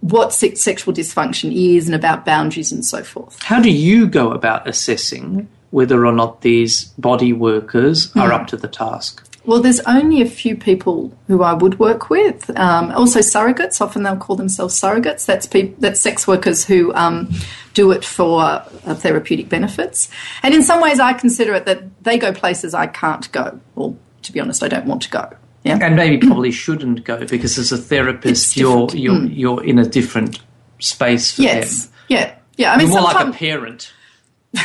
what 0.00 0.32
sex- 0.32 0.62
sexual 0.62 0.94
dysfunction 0.94 1.52
is 1.54 1.86
and 1.86 1.94
about 1.94 2.24
boundaries 2.24 2.72
and 2.72 2.84
so 2.84 3.02
forth. 3.02 3.42
How 3.42 3.60
do 3.60 3.70
you 3.70 4.06
go 4.06 4.30
about 4.30 4.68
assessing 4.68 5.48
whether 5.70 6.06
or 6.06 6.12
not 6.12 6.42
these 6.42 6.84
body 6.98 7.32
workers 7.32 8.14
are 8.16 8.32
up 8.32 8.46
to 8.48 8.56
the 8.56 8.68
task? 8.68 9.24
Well, 9.44 9.60
there's 9.60 9.80
only 9.80 10.20
a 10.20 10.26
few 10.26 10.56
people 10.56 11.16
who 11.26 11.42
I 11.42 11.54
would 11.54 11.78
work 11.78 12.10
with. 12.10 12.50
Um, 12.58 12.90
also, 12.92 13.20
surrogates. 13.20 13.80
Often 13.80 14.02
they'll 14.02 14.16
call 14.16 14.36
themselves 14.36 14.78
surrogates. 14.78 15.24
That's 15.24 15.46
peop 15.46 15.80
that's 15.80 16.00
sex 16.00 16.26
workers 16.26 16.66
who 16.66 16.92
um, 16.94 17.30
do 17.78 17.92
it 17.92 18.04
for 18.04 18.40
uh, 18.42 18.94
therapeutic 18.96 19.48
benefits. 19.48 20.08
And 20.42 20.52
in 20.52 20.62
some 20.64 20.80
ways, 20.80 20.98
I 20.98 21.12
consider 21.12 21.54
it 21.54 21.64
that 21.66 21.80
they 22.02 22.18
go 22.18 22.32
places 22.32 22.74
I 22.74 22.86
can't 22.88 23.30
go. 23.30 23.60
or 23.76 23.94
to 24.22 24.32
be 24.32 24.40
honest, 24.40 24.64
I 24.64 24.68
don't 24.68 24.86
want 24.86 25.02
to 25.02 25.10
go. 25.10 25.30
Yeah. 25.62 25.78
And 25.80 25.94
maybe 25.94 26.18
probably 26.26 26.50
shouldn't 26.50 27.04
go 27.04 27.24
because 27.24 27.56
as 27.56 27.70
a 27.70 27.76
therapist, 27.78 28.56
you're 28.56 28.88
you're 28.94 29.24
you're 29.26 29.62
in 29.64 29.78
a 29.78 29.84
different 29.84 30.40
space 30.80 31.34
for 31.36 31.42
Yes. 31.42 31.84
them. 31.86 31.94
Yeah. 32.08 32.34
Yeah. 32.56 32.72
I 32.72 32.76
mean, 32.78 32.88
You're 32.88 33.00
more 33.00 33.12
like 33.12 33.28
a 33.28 33.32
parent. 33.32 33.92
yeah, 34.52 34.62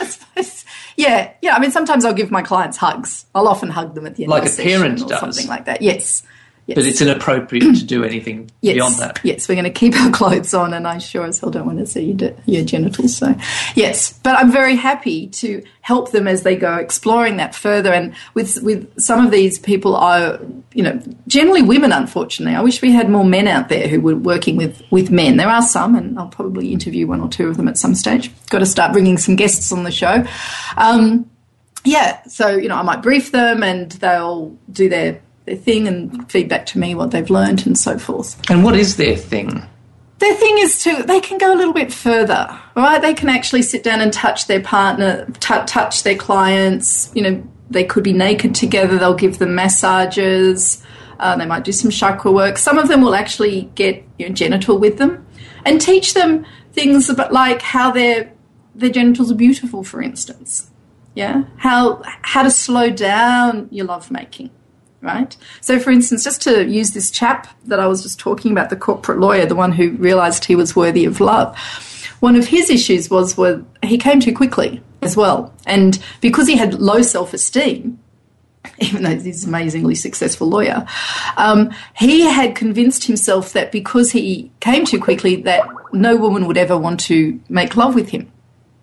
I 0.00 0.04
suppose. 0.06 0.64
Yeah, 0.96 1.32
yeah. 1.40 1.54
I 1.56 1.60
mean, 1.60 1.70
sometimes 1.70 2.04
I'll 2.04 2.12
give 2.20 2.30
my 2.30 2.42
clients 2.42 2.76
hugs. 2.76 3.24
I'll 3.34 3.48
often 3.48 3.70
hug 3.70 3.94
them 3.94 4.04
at 4.06 4.16
the 4.16 4.24
end 4.24 4.30
Like 4.30 4.44
of 4.44 4.58
a 4.58 4.62
parent 4.62 5.00
or 5.02 5.08
does. 5.08 5.20
something 5.20 5.46
like 5.46 5.64
that. 5.64 5.80
Yes, 5.80 6.22
yes. 6.70 6.76
But 6.76 6.86
it's 6.86 7.00
inappropriate 7.00 7.76
to 7.76 7.84
do 7.84 8.04
anything 8.04 8.50
yes. 8.60 8.74
beyond 8.74 8.94
that. 8.96 9.20
Yes, 9.22 9.48
we're 9.48 9.54
going 9.54 9.64
to 9.64 9.70
keep 9.70 9.94
our 9.96 10.10
clothes 10.12 10.54
on, 10.54 10.72
and 10.72 10.86
I 10.86 10.98
sure 10.98 11.26
as 11.26 11.38
hell 11.40 11.50
don't 11.50 11.66
want 11.66 11.78
to 11.78 11.86
see 11.86 12.12
your, 12.12 12.32
your 12.46 12.64
genitals. 12.64 13.16
So, 13.16 13.34
yes, 13.74 14.12
but 14.22 14.36
I'm 14.36 14.50
very 14.50 14.76
happy 14.76 15.26
to 15.28 15.62
help 15.82 16.12
them 16.12 16.28
as 16.28 16.42
they 16.42 16.56
go 16.56 16.76
exploring 16.76 17.36
that 17.38 17.54
further. 17.54 17.92
And 17.92 18.14
with 18.34 18.62
with 18.62 19.00
some 19.00 19.24
of 19.24 19.32
these 19.32 19.58
people, 19.58 19.96
are 19.96 20.40
you 20.72 20.82
know 20.82 21.00
generally 21.26 21.62
women. 21.62 21.92
Unfortunately, 21.92 22.56
I 22.56 22.62
wish 22.62 22.80
we 22.82 22.92
had 22.92 23.10
more 23.10 23.24
men 23.24 23.48
out 23.48 23.68
there 23.68 23.88
who 23.88 24.00
were 24.00 24.16
working 24.16 24.56
with 24.56 24.82
with 24.90 25.10
men. 25.10 25.36
There 25.36 25.48
are 25.48 25.62
some, 25.62 25.94
and 25.94 26.18
I'll 26.18 26.28
probably 26.28 26.72
interview 26.72 27.06
one 27.06 27.20
or 27.20 27.28
two 27.28 27.48
of 27.48 27.56
them 27.56 27.68
at 27.68 27.78
some 27.78 27.94
stage. 27.94 28.30
Got 28.48 28.60
to 28.60 28.66
start 28.66 28.92
bringing 28.92 29.18
some 29.18 29.36
guests 29.36 29.72
on 29.72 29.82
the 29.82 29.90
show. 29.90 30.24
Um, 30.76 31.28
yeah, 31.84 32.22
so 32.24 32.48
you 32.48 32.68
know, 32.68 32.76
I 32.76 32.82
might 32.82 33.02
brief 33.02 33.32
them, 33.32 33.62
and 33.62 33.90
they'll 33.92 34.56
do 34.70 34.88
their 34.88 35.20
their 35.50 35.58
thing 35.58 35.88
and 35.88 36.30
feedback 36.30 36.64
to 36.64 36.78
me 36.78 36.94
what 36.94 37.10
they've 37.10 37.28
learned 37.28 37.66
and 37.66 37.76
so 37.76 37.98
forth. 37.98 38.40
And 38.48 38.62
what 38.62 38.76
is 38.76 38.96
their 38.96 39.16
thing? 39.16 39.62
Their 40.18 40.34
thing 40.34 40.58
is 40.58 40.82
to 40.84 41.02
they 41.02 41.20
can 41.20 41.38
go 41.38 41.52
a 41.52 41.56
little 41.56 41.72
bit 41.72 41.92
further, 41.92 42.56
right? 42.76 43.00
They 43.02 43.14
can 43.14 43.28
actually 43.28 43.62
sit 43.62 43.82
down 43.82 44.00
and 44.00 44.12
touch 44.12 44.46
their 44.46 44.60
partner, 44.60 45.26
t- 45.40 45.64
touch 45.66 46.04
their 46.04 46.14
clients. 46.14 47.10
You 47.14 47.22
know, 47.22 47.48
they 47.68 47.84
could 47.84 48.04
be 48.04 48.12
naked 48.12 48.54
together. 48.54 48.96
They'll 48.96 49.14
give 49.14 49.38
them 49.38 49.54
massages. 49.54 50.84
Uh, 51.18 51.36
they 51.36 51.46
might 51.46 51.64
do 51.64 51.72
some 51.72 51.90
chakra 51.90 52.30
work. 52.30 52.56
Some 52.56 52.78
of 52.78 52.88
them 52.88 53.02
will 53.02 53.14
actually 53.14 53.70
get 53.74 54.04
you 54.18 54.28
know, 54.28 54.34
genital 54.34 54.78
with 54.78 54.98
them 54.98 55.26
and 55.64 55.80
teach 55.80 56.14
them 56.14 56.46
things 56.72 57.10
about 57.10 57.32
like 57.32 57.60
how 57.60 57.90
their 57.90 58.32
their 58.74 58.90
genitals 58.90 59.32
are 59.32 59.36
beautiful, 59.36 59.82
for 59.82 60.00
instance. 60.00 60.70
Yeah, 61.14 61.44
how 61.56 62.02
how 62.04 62.44
to 62.44 62.52
slow 62.52 62.90
down 62.90 63.68
your 63.72 63.86
lovemaking 63.86 64.50
right? 65.02 65.36
So, 65.60 65.78
for 65.78 65.90
instance, 65.90 66.24
just 66.24 66.42
to 66.42 66.66
use 66.66 66.92
this 66.92 67.10
chap 67.10 67.48
that 67.66 67.80
I 67.80 67.86
was 67.86 68.02
just 68.02 68.18
talking 68.18 68.52
about, 68.52 68.70
the 68.70 68.76
corporate 68.76 69.18
lawyer, 69.18 69.46
the 69.46 69.54
one 69.54 69.72
who 69.72 69.92
realised 69.92 70.44
he 70.44 70.56
was 70.56 70.76
worthy 70.76 71.04
of 71.04 71.20
love, 71.20 71.56
one 72.20 72.36
of 72.36 72.46
his 72.46 72.70
issues 72.70 73.10
was 73.10 73.36
well, 73.36 73.64
he 73.82 73.98
came 73.98 74.20
too 74.20 74.34
quickly 74.34 74.82
as 75.02 75.16
well. 75.16 75.54
And 75.66 75.98
because 76.20 76.46
he 76.46 76.56
had 76.56 76.74
low 76.74 77.02
self 77.02 77.32
esteem, 77.32 77.98
even 78.78 79.02
though 79.02 79.18
he's 79.18 79.44
an 79.44 79.50
amazingly 79.50 79.94
successful 79.94 80.48
lawyer, 80.48 80.86
um, 81.36 81.70
he 81.96 82.22
had 82.22 82.54
convinced 82.54 83.04
himself 83.04 83.52
that 83.54 83.72
because 83.72 84.12
he 84.12 84.50
came 84.60 84.84
too 84.84 85.00
quickly, 85.00 85.36
that 85.36 85.66
no 85.92 86.16
woman 86.16 86.46
would 86.46 86.58
ever 86.58 86.76
want 86.76 87.00
to 87.00 87.40
make 87.48 87.76
love 87.76 87.94
with 87.94 88.10
him, 88.10 88.30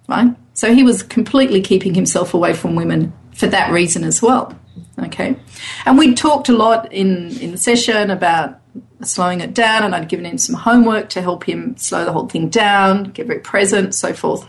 right? 0.08 0.36
So 0.54 0.74
he 0.74 0.84
was 0.84 1.04
completely 1.04 1.62
keeping 1.62 1.94
himself 1.94 2.34
away 2.34 2.54
from 2.54 2.74
women 2.74 3.14
for 3.36 3.46
that 3.48 3.72
reason 3.72 4.04
as 4.04 4.22
well. 4.22 4.58
Okay, 5.00 5.36
and 5.86 5.98
we 5.98 6.16
talked 6.16 6.50
a 6.50 6.54
lot 6.54 6.92
in 6.92 7.38
in 7.40 7.52
the 7.52 7.58
session 7.58 8.10
about 8.10 8.60
slowing 9.04 9.42
it 9.42 9.54
down, 9.54 9.84
and 9.84 9.94
I'd 9.94 10.10
given 10.10 10.26
him 10.26 10.38
some 10.38 10.56
homework 10.56 11.10
to 11.10 11.22
help 11.22 11.44
him 11.44 11.78
slow 11.78 12.04
the 12.04 12.12
whole 12.12 12.28
thing 12.28 12.50
down, 12.50 13.06
get 13.06 13.28
very 13.28 13.40
present, 13.40 13.94
so 13.94 14.14
forth, 14.14 14.46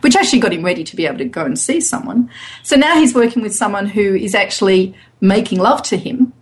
which 0.00 0.16
actually 0.16 0.40
got 0.40 0.52
him 0.52 0.64
ready 0.64 0.82
to 0.84 0.96
be 0.96 1.06
able 1.06 1.18
to 1.18 1.26
go 1.26 1.44
and 1.44 1.58
see 1.58 1.80
someone. 1.80 2.30
So 2.62 2.76
now 2.76 2.94
he's 2.94 3.14
working 3.14 3.42
with 3.42 3.54
someone 3.54 3.86
who 3.86 4.14
is 4.14 4.34
actually 4.34 4.94
making 5.20 5.58
love 5.58 5.82
to 5.84 5.96
him 5.96 6.32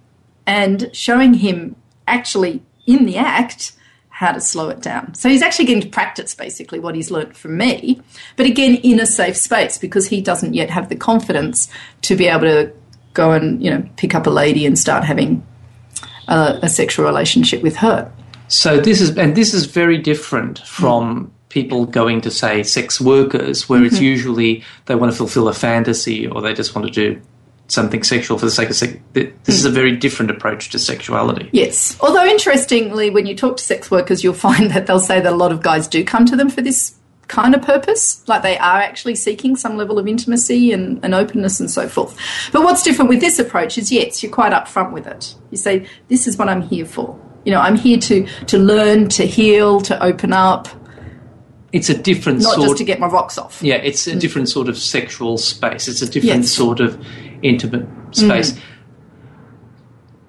and 0.47 0.91
showing 0.93 1.35
him 1.35 1.77
actually 2.07 2.63
in 2.87 3.05
the 3.05 3.17
act 3.17 3.73
how 4.09 4.33
to 4.33 4.41
slow 4.41 4.69
it 4.69 4.83
down. 4.83 5.15
So 5.15 5.29
he's 5.29 5.43
actually 5.43 5.65
getting 5.65 5.83
to 5.83 5.89
practice 5.89 6.35
basically 6.35 6.79
what 6.79 6.95
he's 6.95 7.11
learnt 7.11 7.35
from 7.37 7.57
me, 7.57 8.03
but 8.37 8.47
again 8.47 8.75
in 8.77 9.01
a 9.01 9.07
safe 9.07 9.37
space 9.37 9.79
because 9.79 10.09
he 10.09 10.21
doesn't 10.21 10.55
yet 10.55 10.71
have 10.71 10.89
the 10.89 10.97
confidence 10.97 11.71
to 12.03 12.17
be 12.17 12.27
able 12.27 12.43
to 12.43 12.73
go 13.15 13.33
and 13.33 13.63
you 13.63 13.71
know 13.71 13.85
pick 13.97 14.15
up 14.15 14.27
a 14.27 14.31
lady 14.31 14.67
and 14.67 14.79
start 14.79 15.05
having 15.05 15.47
a, 16.29 16.61
a 16.63 16.69
sexual 16.69 17.05
relationship 17.05 17.63
with 17.63 17.77
her. 17.77 18.11
So 18.49 18.81
this 18.81 19.01
is 19.01 19.17
and 19.17 19.37
this 19.37 19.55
is 19.55 19.67
very 19.67 19.99
different 19.99 20.59
from 20.61 21.27
mm. 21.27 21.31
people 21.49 21.87
going 21.87 22.21
to 22.23 22.31
say 22.31 22.63
sex 22.63 23.01
workers, 23.01 23.69
where 23.69 23.85
it's 23.85 23.97
mm-hmm. 23.97 24.05
usually 24.05 24.65
they 24.87 24.95
want 24.95 25.13
to 25.13 25.17
fulfill 25.17 25.49
a 25.49 25.55
fantasy 25.55 26.27
or 26.27 26.41
they 26.41 26.55
just 26.55 26.75
want 26.75 26.87
to 26.87 26.93
do 26.93 27.21
something 27.69 28.03
sexual 28.03 28.37
for 28.37 28.47
the 28.47 28.51
sake 28.51 28.69
of 28.69 28.77
sex. 28.77 28.95
This 29.13 29.31
is 29.47 29.65
a 29.65 29.71
mm. 29.71 29.75
very 29.75 29.97
different 29.97 30.31
approach 30.31 30.71
to 30.71 30.79
sexuality. 30.79 31.49
Yes. 31.53 31.97
Although 32.01 32.27
interestingly, 32.27 33.11
when 33.11 33.27
you 33.27 33.37
talk 33.37 33.59
to 33.59 33.63
sex 33.63 33.91
workers, 33.91 34.25
you'll 34.25 34.35
find 34.51 34.71
that 34.73 34.87
they'll 34.87 34.99
say 34.99 35.21
that 35.21 35.33
a 35.33 35.37
lot 35.37 35.53
of 35.53 35.63
guys 35.63 35.87
do 35.87 36.05
come 36.05 36.27
to 36.27 36.37
them 36.37 36.51
for 36.51 36.63
this 36.63 36.95
kind 37.31 37.55
of 37.55 37.63
purpose. 37.63 38.23
Like 38.29 38.43
they 38.43 38.59
are 38.59 38.79
actually 38.81 39.15
seeking 39.15 39.57
some 39.57 39.77
level 39.79 39.99
of 39.99 40.07
intimacy 40.07 40.73
and, 40.73 41.03
and 41.03 41.15
openness 41.15 41.61
and 41.61 41.71
so 41.71 41.89
forth. 41.89 42.15
But 42.53 42.63
what's 42.63 42.83
different 42.83 43.09
with 43.09 43.21
this 43.21 43.39
approach 43.39 43.79
is 43.79 43.91
yes, 43.91 44.23
you're 44.23 44.33
quite 44.33 44.53
upfront 44.53 44.93
with 44.93 45.07
it. 45.07 45.35
You 45.51 45.57
say, 45.57 45.87
this 46.09 46.27
is 46.27 46.37
what 46.37 46.49
I'm 46.49 46.61
here 46.63 46.85
for. 46.85 47.19
You 47.47 47.53
know, 47.53 47.61
I'm 47.61 47.77
here 47.77 47.99
to, 47.99 48.27
to 48.47 48.59
learn, 48.59 49.09
to 49.11 49.25
heal, 49.27 49.81
to 49.83 50.03
open 50.05 50.33
up, 50.35 50.69
It's 51.73 51.89
a 51.89 51.97
different 51.97 52.43
not 52.43 52.55
sort. 52.57 52.67
just 52.69 52.79
to 52.79 52.85
get 52.85 53.01
my 53.01 53.07
rocks 53.07 53.39
off. 53.39 53.63
yeah, 53.63 53.77
it's 53.77 54.07
a 54.07 54.17
different 54.17 54.49
sort 54.51 54.69
of 54.69 54.77
sexual 54.77 55.39
space. 55.39 55.89
It's 55.89 56.03
a 56.03 56.07
different 56.11 56.43
Yes. 56.43 56.51
sort 56.53 56.81
of 56.81 57.03
intimate 57.43 57.87
space. 58.11 58.59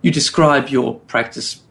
You 0.03 0.11
describe 0.11 0.69
your 0.69 0.99
practice, 1.01 1.61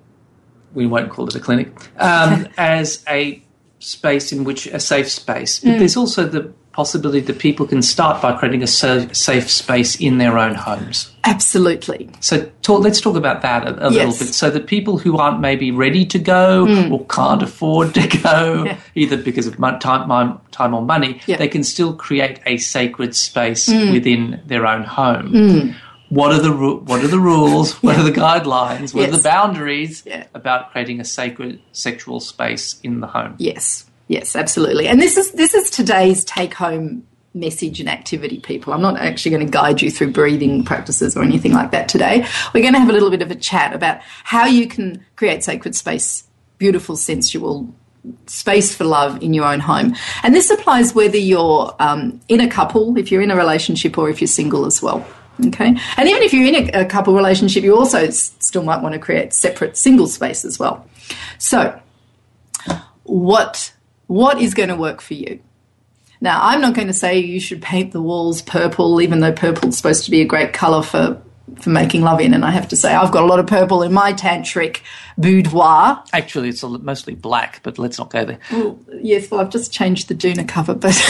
we 0.74 0.86
won't 0.86 1.10
call 1.10 1.26
it 1.28 1.34
a 1.34 1.40
clinic, 1.40 1.68
um, 1.98 2.46
as 2.58 3.02
a 3.08 3.42
space 3.80 4.30
in 4.32 4.44
which 4.44 4.66
a 4.68 4.78
safe 4.78 5.10
space. 5.10 5.58
But 5.58 5.70
mm. 5.70 5.78
there's 5.78 5.96
also 5.96 6.26
the 6.26 6.52
possibility 6.72 7.20
that 7.20 7.38
people 7.38 7.66
can 7.66 7.82
start 7.82 8.22
by 8.22 8.32
creating 8.36 8.62
a 8.62 8.66
safe 8.66 9.50
space 9.50 9.96
in 10.00 10.18
their 10.18 10.38
own 10.38 10.54
homes. 10.54 11.10
Absolutely. 11.24 12.08
So 12.20 12.48
talk, 12.62 12.82
let's 12.82 13.00
talk 13.00 13.16
about 13.16 13.42
that 13.42 13.66
a, 13.66 13.88
a 13.88 13.90
little 13.90 14.12
bit. 14.12 14.32
So 14.32 14.50
that 14.50 14.66
people 14.66 14.96
who 14.96 15.18
aren't 15.18 15.40
maybe 15.40 15.72
ready 15.72 16.06
to 16.06 16.18
go 16.18 16.66
mm. 16.66 16.92
or 16.92 17.04
can't 17.06 17.42
afford 17.42 17.94
to 17.94 18.06
go, 18.22 18.64
Yeah. 18.66 18.78
either 18.94 19.16
because 19.16 19.46
of 19.46 19.58
time, 19.58 20.40
time 20.52 20.74
or 20.74 20.82
money, 20.82 21.20
Yeah. 21.26 21.36
they 21.38 21.48
can 21.48 21.64
still 21.64 21.94
create 21.94 22.38
a 22.46 22.56
sacred 22.58 23.16
space 23.16 23.68
Mm. 23.68 23.92
within 23.92 24.40
their 24.46 24.66
own 24.66 24.84
home. 24.84 25.32
Mm. 25.32 25.74
What 26.10 26.32
are 26.32 26.40
the 26.40 26.52
what 26.52 27.02
are 27.02 27.08
the 27.08 27.18
rules? 27.20 27.72
What 27.82 27.96
are 27.96 28.02
the 28.02 28.12
guidelines? 28.26 28.92
What 28.92 29.08
are 29.08 29.16
the 29.16 29.22
boundaries 29.22 30.02
Yeah. 30.04 30.26
about 30.34 30.70
creating 30.72 31.00
a 31.00 31.04
sacred 31.04 31.60
sexual 31.72 32.20
space 32.20 32.78
in 32.82 33.00
the 33.00 33.06
home? 33.06 33.36
Yes, 33.38 33.86
yes, 34.08 34.36
absolutely. 34.36 34.86
And 34.88 35.00
this 35.00 35.16
is 35.16 35.32
this 35.32 35.54
is 35.54 35.70
today's 35.70 36.24
take 36.24 36.54
home 36.54 37.06
message 37.32 37.78
and 37.78 37.88
activity, 37.88 38.40
people. 38.40 38.72
I'm 38.72 38.82
not 38.82 38.98
actually 38.98 39.30
going 39.30 39.46
to 39.46 39.50
guide 39.52 39.80
you 39.80 39.88
through 39.88 40.10
breathing 40.10 40.64
practices 40.64 41.16
or 41.16 41.22
anything 41.22 41.52
like 41.52 41.70
that 41.70 41.88
today. 41.88 42.26
We're 42.52 42.62
going 42.62 42.74
to 42.74 42.80
have 42.80 42.88
a 42.90 42.92
little 42.92 43.10
bit 43.10 43.22
of 43.22 43.30
a 43.30 43.36
chat 43.36 43.72
about 43.72 44.00
how 44.24 44.46
you 44.46 44.66
can 44.66 45.04
create 45.14 45.44
sacred 45.44 45.76
space, 45.76 46.24
beautiful, 46.58 46.96
sensual 46.96 47.72
space 48.26 48.74
for 48.74 48.82
love 48.82 49.22
in 49.22 49.32
your 49.32 49.44
own 49.44 49.60
home. 49.60 49.94
And 50.24 50.34
this 50.34 50.50
applies 50.50 50.92
whether 50.92 51.18
you're 51.18 51.72
um, 51.78 52.20
in 52.28 52.40
a 52.40 52.48
couple, 52.48 52.98
if 52.98 53.12
you're 53.12 53.22
in 53.22 53.30
a 53.30 53.36
relationship, 53.36 53.96
or 53.96 54.10
if 54.10 54.20
you're 54.20 54.26
single 54.26 54.66
as 54.66 54.82
well. 54.82 55.06
Okay, 55.48 55.76
and 55.96 56.08
even 56.08 56.22
if 56.22 56.32
you're 56.32 56.46
in 56.46 56.74
a, 56.74 56.82
a 56.82 56.84
couple 56.84 57.14
relationship, 57.14 57.64
you 57.64 57.76
also 57.76 57.98
s- 58.06 58.34
still 58.40 58.62
might 58.62 58.82
want 58.82 58.92
to 58.94 58.98
create 58.98 59.32
separate 59.32 59.76
single 59.76 60.06
space 60.06 60.44
as 60.44 60.58
well. 60.58 60.86
So, 61.38 61.80
what 63.04 63.72
what 64.06 64.40
is 64.40 64.54
going 64.54 64.68
to 64.68 64.76
work 64.76 65.00
for 65.00 65.14
you. 65.14 65.40
Now, 66.20 66.40
I'm 66.42 66.60
not 66.60 66.74
going 66.74 66.88
to 66.88 66.92
say 66.92 67.18
you 67.18 67.40
should 67.40 67.62
paint 67.62 67.92
the 67.92 68.02
walls 68.02 68.42
purple, 68.42 69.00
even 69.00 69.20
though 69.20 69.32
purple's 69.32 69.76
supposed 69.76 70.04
to 70.04 70.10
be 70.10 70.20
a 70.20 70.24
great 70.26 70.52
colour 70.52 70.82
for, 70.82 71.22
for 71.60 71.70
making 71.70 72.02
love 72.02 72.20
in. 72.20 72.34
And 72.34 72.44
I 72.44 72.50
have 72.50 72.68
to 72.68 72.76
say, 72.76 72.92
I've 72.92 73.12
got 73.12 73.22
a 73.22 73.26
lot 73.26 73.38
of 73.38 73.46
purple 73.46 73.82
in 73.82 73.92
my 73.92 74.12
tantric 74.12 74.80
boudoir. 75.16 76.02
Actually, 76.12 76.50
it's 76.50 76.62
a, 76.62 76.68
mostly 76.68 77.14
black, 77.14 77.60
but 77.62 77.78
let's 77.78 77.98
not 77.98 78.10
go 78.10 78.24
there. 78.26 78.38
Well, 78.52 78.78
yes, 79.00 79.30
well, 79.30 79.40
I've 79.40 79.48
just 79.50 79.72
changed 79.72 80.08
the 80.08 80.14
doona 80.14 80.46
cover, 80.46 80.74
but 80.74 80.94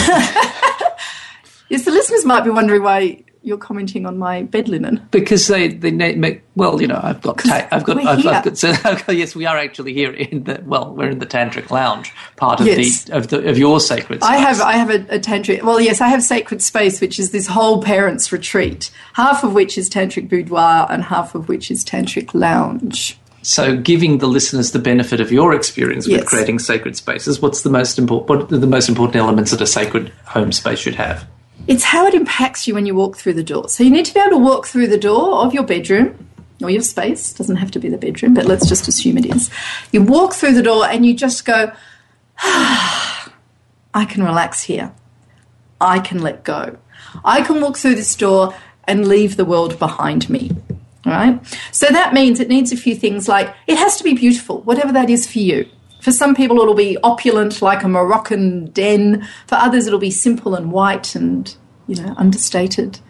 Yes, 1.70 1.85
the 1.85 1.91
listeners 1.93 2.24
might 2.24 2.43
be 2.45 2.51
wondering 2.51 2.83
why 2.83 3.24
you're 3.43 3.57
commenting 3.59 4.05
on 4.07 4.18
my 4.18 4.43
bed 4.43 4.68
linen. 4.68 5.01
because 5.11 5.47
they 5.49 5.68
they 5.68 5.91
make 5.91 6.43
well, 6.57 6.80
you 6.80 6.86
know, 6.86 7.01
I've 7.03 7.22
got 7.22 7.38
ta- 7.38 7.66
I've 7.72 7.84
got 7.84 7.97
I've. 8.05 8.26
I've 8.26 8.45
got 8.45 8.59
so 8.59 8.72
yes, 9.09 9.34
we 9.34 9.47
are 9.47 9.57
actually 9.57 9.95
here 9.95 10.12
in 10.12 10.45
the 10.45 10.62
well, 10.66 10.95
we're 10.95 11.09
in 11.11 11.18
the 11.20 11.26
tantric 11.26 11.70
lounge 11.70 12.12
part 12.36 12.61
of 12.61 12.66
Yes. 12.66 13.05
the 13.05 13.16
of 13.16 13.28
the 13.28 13.49
of 13.49 13.57
your 13.57 13.80
sacred. 13.80 14.22
space. 14.22 14.30
I 14.30 14.36
have 14.36 14.61
I 14.61 14.72
have 14.72 14.91
a, 14.91 15.16
a 15.16 15.18
tantric. 15.18 15.62
Well, 15.62 15.80
yes, 15.80 16.01
I 16.01 16.09
have 16.09 16.22
sacred 16.22 16.61
space, 16.62 17.01
which 17.01 17.18
is 17.18 17.30
this 17.30 17.47
whole 17.47 17.82
parents' 17.82 18.30
retreat, 18.30 18.91
half 19.14 19.43
of 19.43 19.55
which 19.55 19.78
is 19.78 19.88
tantric 19.88 20.28
boudoir 20.28 20.86
and 20.91 21.03
half 21.03 21.34
of 21.34 21.49
which 21.49 21.70
is 21.70 21.84
tantric 21.84 22.34
lounge. 22.34 23.16
So, 23.43 23.74
giving 23.74 24.18
the 24.18 24.26
listeners 24.26 24.72
the 24.72 24.78
benefit 24.78 25.18
of 25.18 25.32
your 25.32 25.55
experience 25.55 26.07
with 26.07 26.18
Yes. 26.18 26.28
creating 26.28 26.59
sacred 26.59 26.95
spaces, 26.95 27.41
what's 27.41 27.62
the 27.62 27.70
most 27.70 27.99
important? 27.99 28.28
What 28.28 28.53
are 28.53 28.59
the 28.59 28.66
most 28.66 28.91
important 28.91 29.16
elements 29.16 29.51
that 29.53 29.62
a 29.62 29.66
sacred 29.66 30.12
home 30.26 30.53
space 30.53 30.78
should 30.80 30.97
have? 30.97 31.26
It's 31.71 31.85
how 31.85 32.05
it 32.05 32.14
impacts 32.14 32.66
you 32.66 32.75
when 32.75 32.85
you 32.85 32.97
walk 32.97 33.16
through 33.16 33.35
the 33.35 33.45
door. 33.45 33.68
So 33.68 33.85
you 33.85 33.93
need 33.93 34.05
to 34.07 34.12
be 34.12 34.18
able 34.18 34.31
to 34.31 34.39
walk 34.39 34.66
through 34.66 34.89
the 34.89 34.99
door 34.99 35.45
of 35.45 35.55
your 35.55 35.62
bedroom 35.62 36.29
or 36.61 36.68
your 36.68 36.83
space. 36.83 37.33
Doesn't 37.33 37.55
have 37.55 37.71
to 37.71 37.79
be 37.79 37.89
the 37.89 37.97
bedroom, 37.97 38.35
but 38.35 38.45
let's 38.45 38.68
just 38.68 38.89
assume 38.89 39.16
it 39.18 39.27
is. 39.27 39.51
You 39.93 40.03
walk 40.03 40.35
through 40.35 40.55
the 40.55 40.64
door 40.64 40.85
and 40.85 41.07
you 41.07 41.14
just 41.14 41.45
go, 41.45 41.71
I 42.39 43.31
can 44.09 44.25
relax 44.25 44.64
here. 44.64 44.93
I 45.81 46.01
can 46.01 46.21
let 46.21 46.43
go. 46.43 46.77
I 47.25 47.43
can 47.43 47.61
walk 47.61 47.77
through 47.77 47.95
this 47.95 48.16
door 48.16 48.53
and 48.89 49.07
leave 49.07 49.37
the 49.37 49.45
world 49.45 49.79
behind 49.79 50.29
me. 50.29 50.51
All 51.07 51.12
right? 51.12 51.41
So 51.71 51.87
that 51.87 52.12
means 52.12 52.41
it 52.41 52.49
needs 52.49 52.73
a 52.73 52.77
few 52.77 52.97
things 52.97 53.29
like 53.29 53.55
it 53.68 53.79
has 53.79 53.97
to 53.99 54.03
be 54.03 54.14
beautiful, 54.14 54.62
whatever 54.62 54.93
that 54.93 55.09
is 55.09 55.31
for 55.31 55.39
you. 55.39 55.68
For 56.01 56.12
some 56.12 56.35
people, 56.35 56.59
it'll 56.61 56.75
be 56.75 56.97
opulent, 57.03 57.61
like 57.61 57.83
a 57.83 57.89
Moroccan 57.89 58.71
den. 58.71 59.27
For 59.47 59.57
others, 59.57 59.87
it'll 59.87 59.99
be 59.99 60.11
simple 60.11 60.55
and 60.55 60.73
white 60.73 61.14
and, 61.14 61.55
you 61.91 62.03
know, 62.03 62.14
understated. 62.16 63.01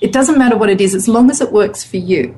It 0.00 0.12
doesn't 0.12 0.38
matter 0.38 0.56
what 0.56 0.70
it 0.70 0.80
is, 0.80 0.94
as 0.94 1.06
long 1.06 1.30
as 1.30 1.40
it 1.40 1.52
works 1.52 1.84
for 1.84 1.98
you. 1.98 2.34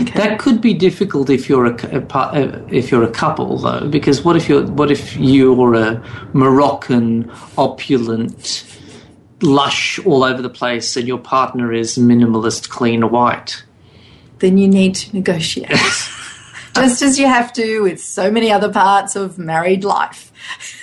Okay. 0.00 0.12
That 0.12 0.38
could 0.38 0.60
be 0.60 0.74
difficult 0.74 1.30
if 1.30 1.48
you're 1.48 1.66
a, 1.66 1.96
a, 1.96 2.06
uh, 2.06 2.62
if 2.70 2.90
you're 2.90 3.02
a 3.02 3.10
couple, 3.10 3.58
though, 3.58 3.88
because 3.88 4.22
what 4.24 4.36
if 4.36 4.48
you're 4.48 4.66
what 4.66 4.90
if 4.90 5.16
you're 5.16 5.74
a 5.74 6.30
Moroccan, 6.34 7.32
opulent, 7.58 8.64
lush, 9.40 9.98
all 10.06 10.22
over 10.22 10.40
the 10.40 10.50
place, 10.50 10.96
and 10.96 11.08
your 11.08 11.18
partner 11.18 11.72
is 11.72 11.98
minimalist, 11.98 12.68
clean, 12.68 13.10
white? 13.10 13.64
then 14.42 14.58
you 14.58 14.68
need 14.68 14.94
to 14.96 15.14
negotiate. 15.14 15.70
Just 16.74 17.02
as 17.02 17.18
you 17.18 17.26
have 17.26 17.52
to 17.54 17.80
with 17.80 18.02
so 18.02 18.30
many 18.30 18.50
other 18.50 18.70
parts 18.70 19.16
of 19.16 19.38
married 19.38 19.84
life. 19.84 20.32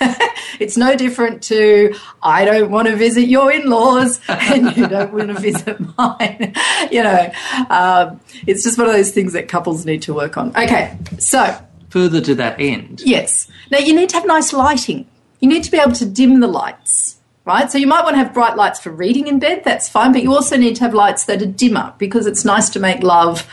it's 0.60 0.76
no 0.76 0.94
different 0.94 1.42
to 1.44 1.94
I 2.22 2.44
don't 2.44 2.70
want 2.70 2.88
to 2.88 2.96
visit 2.96 3.28
your 3.28 3.50
in 3.50 3.68
laws 3.68 4.20
and 4.28 4.76
you 4.76 4.86
don't 4.86 5.12
want 5.12 5.28
to 5.28 5.34
visit 5.34 5.78
mine. 5.96 6.54
you 6.90 7.02
know, 7.02 7.32
um, 7.70 8.20
it's 8.46 8.62
just 8.62 8.78
one 8.78 8.86
of 8.86 8.92
those 8.92 9.10
things 9.10 9.32
that 9.32 9.48
couples 9.48 9.84
need 9.86 10.02
to 10.02 10.14
work 10.14 10.36
on. 10.36 10.50
Okay, 10.56 10.96
so 11.18 11.58
Further 11.88 12.20
to 12.20 12.34
that 12.36 12.60
end, 12.60 13.02
Yes. 13.04 13.48
Now 13.70 13.78
you 13.78 13.94
need 13.94 14.10
to 14.10 14.16
have 14.16 14.26
nice 14.26 14.52
lighting. 14.52 15.06
You 15.40 15.48
need 15.48 15.64
to 15.64 15.70
be 15.70 15.78
able 15.78 15.92
to 15.92 16.06
dim 16.06 16.40
the 16.40 16.46
lights, 16.46 17.16
right? 17.44 17.70
So 17.70 17.78
you 17.78 17.86
might 17.86 18.04
want 18.04 18.14
to 18.14 18.18
have 18.18 18.32
bright 18.32 18.56
lights 18.56 18.78
for 18.78 18.90
reading 18.90 19.26
in 19.26 19.38
bed, 19.38 19.62
that's 19.64 19.88
fine, 19.88 20.12
but 20.12 20.22
you 20.22 20.32
also 20.32 20.56
need 20.56 20.76
to 20.76 20.84
have 20.84 20.94
lights 20.94 21.24
that 21.24 21.42
are 21.42 21.46
dimmer 21.46 21.94
because 21.98 22.26
it's 22.26 22.44
nice 22.44 22.68
to 22.70 22.78
make 22.78 23.02
love 23.02 23.44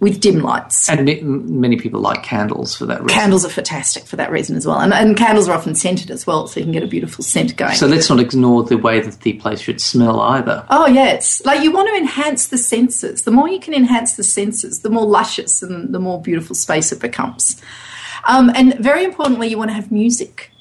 with 0.00 0.20
dim 0.20 0.40
lights. 0.40 0.88
and 0.88 1.04
many 1.48 1.76
people 1.76 2.00
like 2.00 2.22
candles 2.22 2.76
for 2.76 2.86
that 2.86 3.02
reason. 3.02 3.18
Candles 3.18 3.44
are 3.44 3.48
fantastic 3.48 4.04
for 4.04 4.14
that 4.16 4.30
reason 4.30 4.56
as 4.56 4.64
well. 4.64 4.78
And, 4.78 4.94
and 4.94 5.16
candles 5.16 5.48
are 5.48 5.56
often 5.56 5.74
scented 5.74 6.10
as 6.10 6.26
well, 6.26 6.46
so 6.46 6.60
you 6.60 6.66
can 6.66 6.72
get 6.72 6.84
a 6.84 6.86
beautiful 6.86 7.24
scent 7.24 7.56
going. 7.56 7.74
So 7.74 7.88
let's 7.88 8.08
not 8.08 8.20
ignore 8.20 8.62
the 8.62 8.78
way 8.78 9.00
that 9.00 9.20
the 9.22 9.32
place 9.34 9.60
should 9.60 9.80
smell 9.80 10.20
either. 10.20 10.64
Oh, 10.70 10.86
yes. 10.86 11.44
Like 11.44 11.64
you 11.64 11.72
want 11.72 11.88
to 11.88 11.96
enhance 11.96 12.46
the 12.46 12.58
senses. 12.58 13.22
The 13.22 13.32
more 13.32 13.48
you 13.48 13.58
can 13.58 13.74
enhance 13.74 14.14
the 14.14 14.22
senses, 14.22 14.82
the 14.82 14.90
more 14.90 15.04
luscious 15.04 15.62
and 15.62 15.92
the 15.92 15.98
more 15.98 16.22
beautiful 16.22 16.54
space 16.54 16.92
it 16.92 17.00
becomes. 17.00 17.60
Um, 18.28 18.50
and 18.54 18.78
very 18.78 19.04
importantly, 19.04 19.48
you 19.48 19.58
want 19.58 19.70
to 19.70 19.74
have 19.74 19.90
music, 19.90 20.52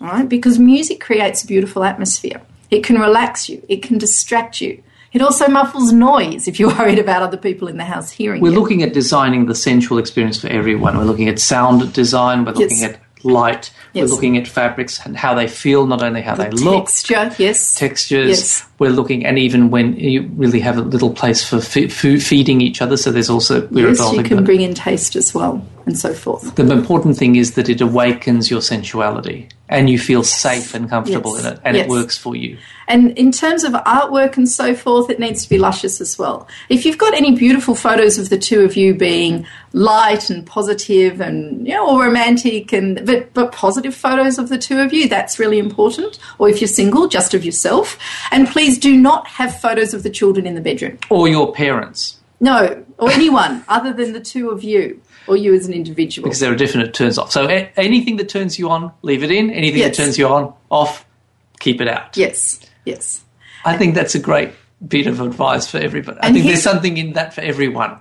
right? 0.00 0.28
Because 0.28 0.58
music 0.58 1.00
creates 1.00 1.42
a 1.42 1.46
beautiful 1.46 1.82
atmosphere. 1.82 2.40
It 2.70 2.84
can 2.84 3.00
relax 3.00 3.48
you, 3.48 3.64
it 3.68 3.82
can 3.82 3.98
distract 3.98 4.60
you. 4.60 4.82
It 5.12 5.22
also 5.22 5.48
muffles 5.48 5.92
noise 5.92 6.46
if 6.48 6.60
you're 6.60 6.74
worried 6.78 6.98
about 6.98 7.22
other 7.22 7.36
people 7.38 7.68
in 7.68 7.76
the 7.78 7.84
house 7.84 8.10
hearing 8.10 8.42
We're 8.42 8.50
you. 8.52 8.60
looking 8.60 8.82
at 8.82 8.92
designing 8.92 9.46
the 9.46 9.54
sensual 9.54 9.98
experience 9.98 10.38
for 10.40 10.48
everyone. 10.48 10.96
We're 10.98 11.04
looking 11.04 11.28
at 11.28 11.38
sound 11.38 11.92
design, 11.92 12.44
we're 12.44 12.52
looking 12.52 12.78
Yes. 12.78 12.94
at 12.94 13.00
light, 13.24 13.70
Yes. 13.94 14.04
we're 14.08 14.14
looking 14.14 14.36
at 14.36 14.46
fabrics 14.46 15.00
and 15.04 15.16
how 15.16 15.34
they 15.34 15.48
feel, 15.48 15.86
not 15.86 16.02
only 16.02 16.20
how 16.20 16.34
they 16.36 16.50
look, 16.50 16.86
Texture, 16.86 17.34
yes. 17.38 17.74
textures. 17.74 18.28
Yes. 18.28 18.64
We're 18.78 18.90
looking, 18.92 19.26
and 19.26 19.38
even 19.40 19.70
when 19.70 19.96
you 19.96 20.30
really 20.36 20.60
have 20.60 20.76
a 20.78 20.82
little 20.82 21.10
place 21.10 21.42
for 21.42 21.60
fe- 21.60 21.88
food, 21.88 22.22
feeding 22.22 22.60
each 22.60 22.80
other, 22.80 22.96
so 22.96 23.10
there's 23.10 23.28
also 23.30 23.66
we're 23.72 23.88
Yes, 23.88 24.12
you 24.12 24.22
can 24.22 24.44
bring 24.44 24.60
in 24.60 24.72
taste 24.74 25.16
as 25.16 25.34
well, 25.34 25.64
and 25.88 25.98
so 25.98 26.12
forth. 26.14 26.54
the 26.54 26.70
important 26.70 27.16
thing 27.16 27.36
is 27.36 27.54
that 27.54 27.68
it 27.68 27.80
awakens 27.80 28.50
your 28.50 28.60
sensuality, 28.60 29.48
and 29.68 29.88
you 29.90 29.98
feel 29.98 30.22
safe 30.22 30.74
and 30.74 30.88
comfortable 30.88 31.34
Yes. 31.36 31.44
in 31.44 31.52
it, 31.52 31.60
and 31.64 31.76
Yes. 31.76 31.86
it 31.86 31.90
works 31.90 32.16
for 32.16 32.36
you. 32.36 32.56
And 32.86 33.10
in 33.18 33.32
terms 33.32 33.64
of 33.64 33.72
artwork 33.72 34.36
and 34.36 34.48
so 34.48 34.74
forth, 34.74 35.10
it 35.10 35.18
needs 35.18 35.42
to 35.44 35.48
be 35.48 35.58
luscious 35.58 36.00
as 36.00 36.18
well. 36.18 36.46
If 36.68 36.84
you've 36.86 36.98
got 36.98 37.14
any 37.14 37.32
beautiful 37.32 37.74
photos 37.74 38.18
of 38.18 38.28
the 38.28 38.38
two 38.38 38.60
of 38.60 38.76
you 38.76 38.94
being 38.94 39.46
light 39.72 40.30
and 40.30 40.44
positive 40.46 41.20
and 41.20 41.66
you 41.66 41.74
know, 41.74 41.86
or 41.88 42.04
romantic 42.04 42.72
and 42.72 43.04
but 43.04 43.32
but 43.34 43.52
positive 43.52 43.94
photos 43.94 44.38
of 44.38 44.48
the 44.48 44.58
two 44.58 44.78
of 44.80 44.92
you, 44.92 45.08
that's 45.08 45.38
really 45.38 45.58
important. 45.58 46.18
Or 46.38 46.48
if 46.48 46.60
you're 46.60 46.68
single, 46.68 47.08
just 47.08 47.34
of 47.34 47.44
yourself. 47.44 47.98
And 48.30 48.46
please 48.48 48.78
do 48.78 48.96
not 48.96 49.26
have 49.26 49.58
photos 49.60 49.92
of 49.94 50.02
the 50.02 50.10
children 50.10 50.46
in 50.46 50.54
the 50.54 50.60
bedroom. 50.60 50.98
Or 51.10 51.28
your 51.28 51.52
parents, 51.52 52.16
No, 52.40 52.84
or 52.98 53.10
anyone 53.10 53.64
other 53.68 53.92
than 53.92 54.12
the 54.12 54.20
two 54.20 54.50
of 54.50 54.62
you 54.62 55.00
or 55.28 55.36
you 55.36 55.54
as 55.54 55.66
an 55.66 55.72
individual. 55.72 56.24
because 56.26 56.40
there 56.40 56.52
are 56.52 56.56
definite 56.56 56.94
turns 56.94 57.18
off. 57.18 57.30
So 57.32 57.48
a- 57.48 57.70
anything 57.76 58.16
that 58.16 58.28
turns 58.28 58.58
you 58.58 58.70
on, 58.70 58.92
leave 59.02 59.22
it 59.22 59.30
in. 59.30 59.50
Anything 59.50 59.80
Yes. 59.80 59.96
that 59.96 60.02
turns 60.02 60.18
you 60.18 60.26
on, 60.28 60.52
off, 60.70 61.04
keep 61.60 61.80
it 61.80 61.88
out. 61.88 62.16
Yes, 62.16 62.60
yes. 62.84 63.22
I 63.64 63.76
think 63.76 63.94
that's 63.94 64.14
a 64.14 64.18
great 64.20 64.50
bit 64.86 65.06
of 65.06 65.20
advice 65.20 65.66
for 65.68 65.78
everybody. 65.78 66.18
I 66.22 66.32
think 66.32 66.46
there's 66.46 66.62
something 66.62 66.96
in 66.96 67.12
that 67.14 67.34
for 67.34 67.40
everyone. 67.40 67.98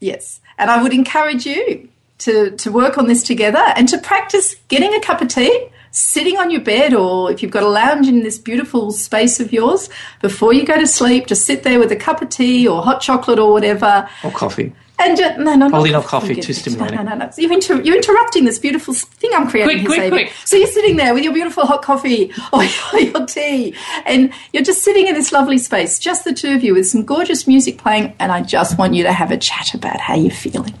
Yes. 0.00 0.40
And 0.58 0.70
I 0.70 0.82
would 0.82 0.92
encourage 0.92 1.46
you 1.46 1.88
to, 2.18 2.50
to 2.52 2.72
work 2.72 2.98
on 2.98 3.06
this 3.06 3.22
together 3.22 3.62
and 3.76 3.88
to 3.88 3.98
practice 3.98 4.56
getting 4.68 4.94
a 4.94 5.00
cup 5.00 5.20
of 5.20 5.28
tea, 5.28 5.68
sitting 5.90 6.36
on 6.38 6.50
your 6.50 6.60
bed, 6.60 6.94
or 6.94 7.30
if 7.30 7.42
you've 7.42 7.50
got 7.52 7.62
a 7.62 7.68
lounge 7.68 8.08
in 8.08 8.22
this 8.22 8.38
beautiful 8.38 8.90
space 8.92 9.40
of 9.40 9.52
yours, 9.52 9.88
before 10.20 10.52
you 10.52 10.64
go 10.64 10.78
to 10.78 10.86
sleep, 10.86 11.26
just 11.26 11.44
sit 11.44 11.62
there 11.62 11.78
with 11.78 11.92
a 11.92 11.96
cup 11.96 12.22
of 12.22 12.28
tea 12.28 12.66
or 12.66 12.82
hot 12.82 13.00
chocolate 13.00 13.38
or 13.38 13.52
whatever. 13.52 14.08
Or 14.24 14.30
coffee. 14.30 14.72
And 15.00 15.16
just, 15.16 15.38
no, 15.38 15.54
no, 15.54 15.68
Probably 15.68 15.90
not 15.90 16.00
not 16.00 16.06
coffee, 16.08 16.34
too 16.34 16.52
stimulating. 16.52 16.96
No, 16.96 17.02
no, 17.04 17.14
no. 17.14 17.26
no. 17.26 17.32
You're, 17.36 17.52
inter- 17.52 17.80
you're 17.82 17.96
interrupting 17.96 18.44
this 18.44 18.58
beautiful 18.58 18.94
thing 18.94 19.30
I'm 19.32 19.48
creating 19.48 19.84
Quick, 19.84 20.10
quick, 20.10 20.10
quick. 20.10 20.32
So 20.44 20.56
you're 20.56 20.66
sitting 20.66 20.96
there 20.96 21.14
with 21.14 21.22
your 21.22 21.32
beautiful 21.32 21.66
hot 21.66 21.82
coffee 21.82 22.32
or 22.52 22.64
your, 22.64 23.00
your 23.00 23.26
tea, 23.26 23.76
and 24.04 24.32
you're 24.52 24.64
just 24.64 24.82
sitting 24.82 25.06
in 25.06 25.14
this 25.14 25.30
lovely 25.30 25.58
space, 25.58 26.00
just 26.00 26.24
the 26.24 26.32
two 26.32 26.52
of 26.54 26.64
you, 26.64 26.74
with 26.74 26.88
some 26.88 27.04
gorgeous 27.04 27.46
music 27.46 27.78
playing, 27.78 28.14
and 28.18 28.32
I 28.32 28.42
just 28.42 28.76
want 28.76 28.94
you 28.94 29.04
to 29.04 29.12
have 29.12 29.30
a 29.30 29.36
chat 29.36 29.72
about 29.74 30.00
how 30.00 30.16
you're 30.16 30.30
feeling. 30.32 30.74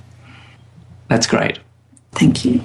That's 1.08 1.26
great. 1.26 1.60
Thank 2.12 2.44
you. 2.44 2.60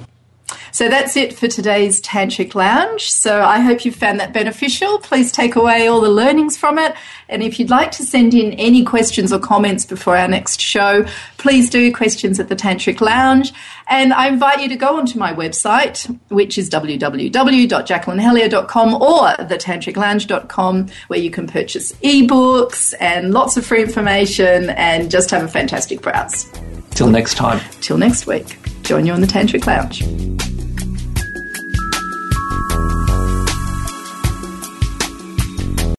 So 0.72 0.88
that's 0.88 1.16
it 1.16 1.36
for 1.36 1.48
today's 1.48 2.00
Tantric 2.02 2.54
Lounge. 2.54 3.10
So 3.10 3.42
I 3.42 3.60
hope 3.60 3.84
you 3.84 3.92
found 3.92 4.20
that 4.20 4.32
beneficial. 4.32 4.98
Please 4.98 5.32
take 5.32 5.56
away 5.56 5.86
all 5.86 6.00
the 6.00 6.10
learnings 6.10 6.56
from 6.56 6.78
it. 6.78 6.94
And 7.28 7.42
if 7.42 7.58
you'd 7.58 7.70
like 7.70 7.90
to 7.92 8.04
send 8.04 8.34
in 8.34 8.52
any 8.54 8.84
questions 8.84 9.32
or 9.32 9.38
comments 9.38 9.86
before 9.86 10.16
our 10.16 10.28
next 10.28 10.60
show, 10.60 11.06
please 11.38 11.70
do 11.70 11.92
questions 11.92 12.38
at 12.38 12.48
the 12.48 12.56
Tantric 12.56 13.00
Lounge. 13.00 13.52
And 13.88 14.12
I 14.12 14.28
invite 14.28 14.60
you 14.60 14.68
to 14.68 14.76
go 14.76 14.96
onto 14.96 15.18
my 15.18 15.32
website, 15.32 16.06
which 16.28 16.58
is 16.58 16.70
www.jacquelinehellyer.com 16.70 18.94
or 18.94 19.28
thetantriclounge.com, 19.44 20.88
where 21.08 21.18
you 21.18 21.30
can 21.30 21.46
purchase 21.46 21.92
ebooks 21.92 22.94
and 23.00 23.32
lots 23.32 23.56
of 23.56 23.64
free 23.66 23.82
information 23.82 24.70
and 24.70 25.10
just 25.10 25.30
have 25.30 25.42
a 25.42 25.48
fantastic 25.48 26.02
browse. 26.02 26.46
Till 26.90 27.10
next 27.10 27.34
time. 27.34 27.60
Till 27.80 27.98
next 27.98 28.26
week, 28.26 28.56
join 28.84 29.06
you 29.06 29.12
on 29.12 29.20
the 29.20 29.26
Tantric 29.26 29.66
Lounge. 29.66 30.02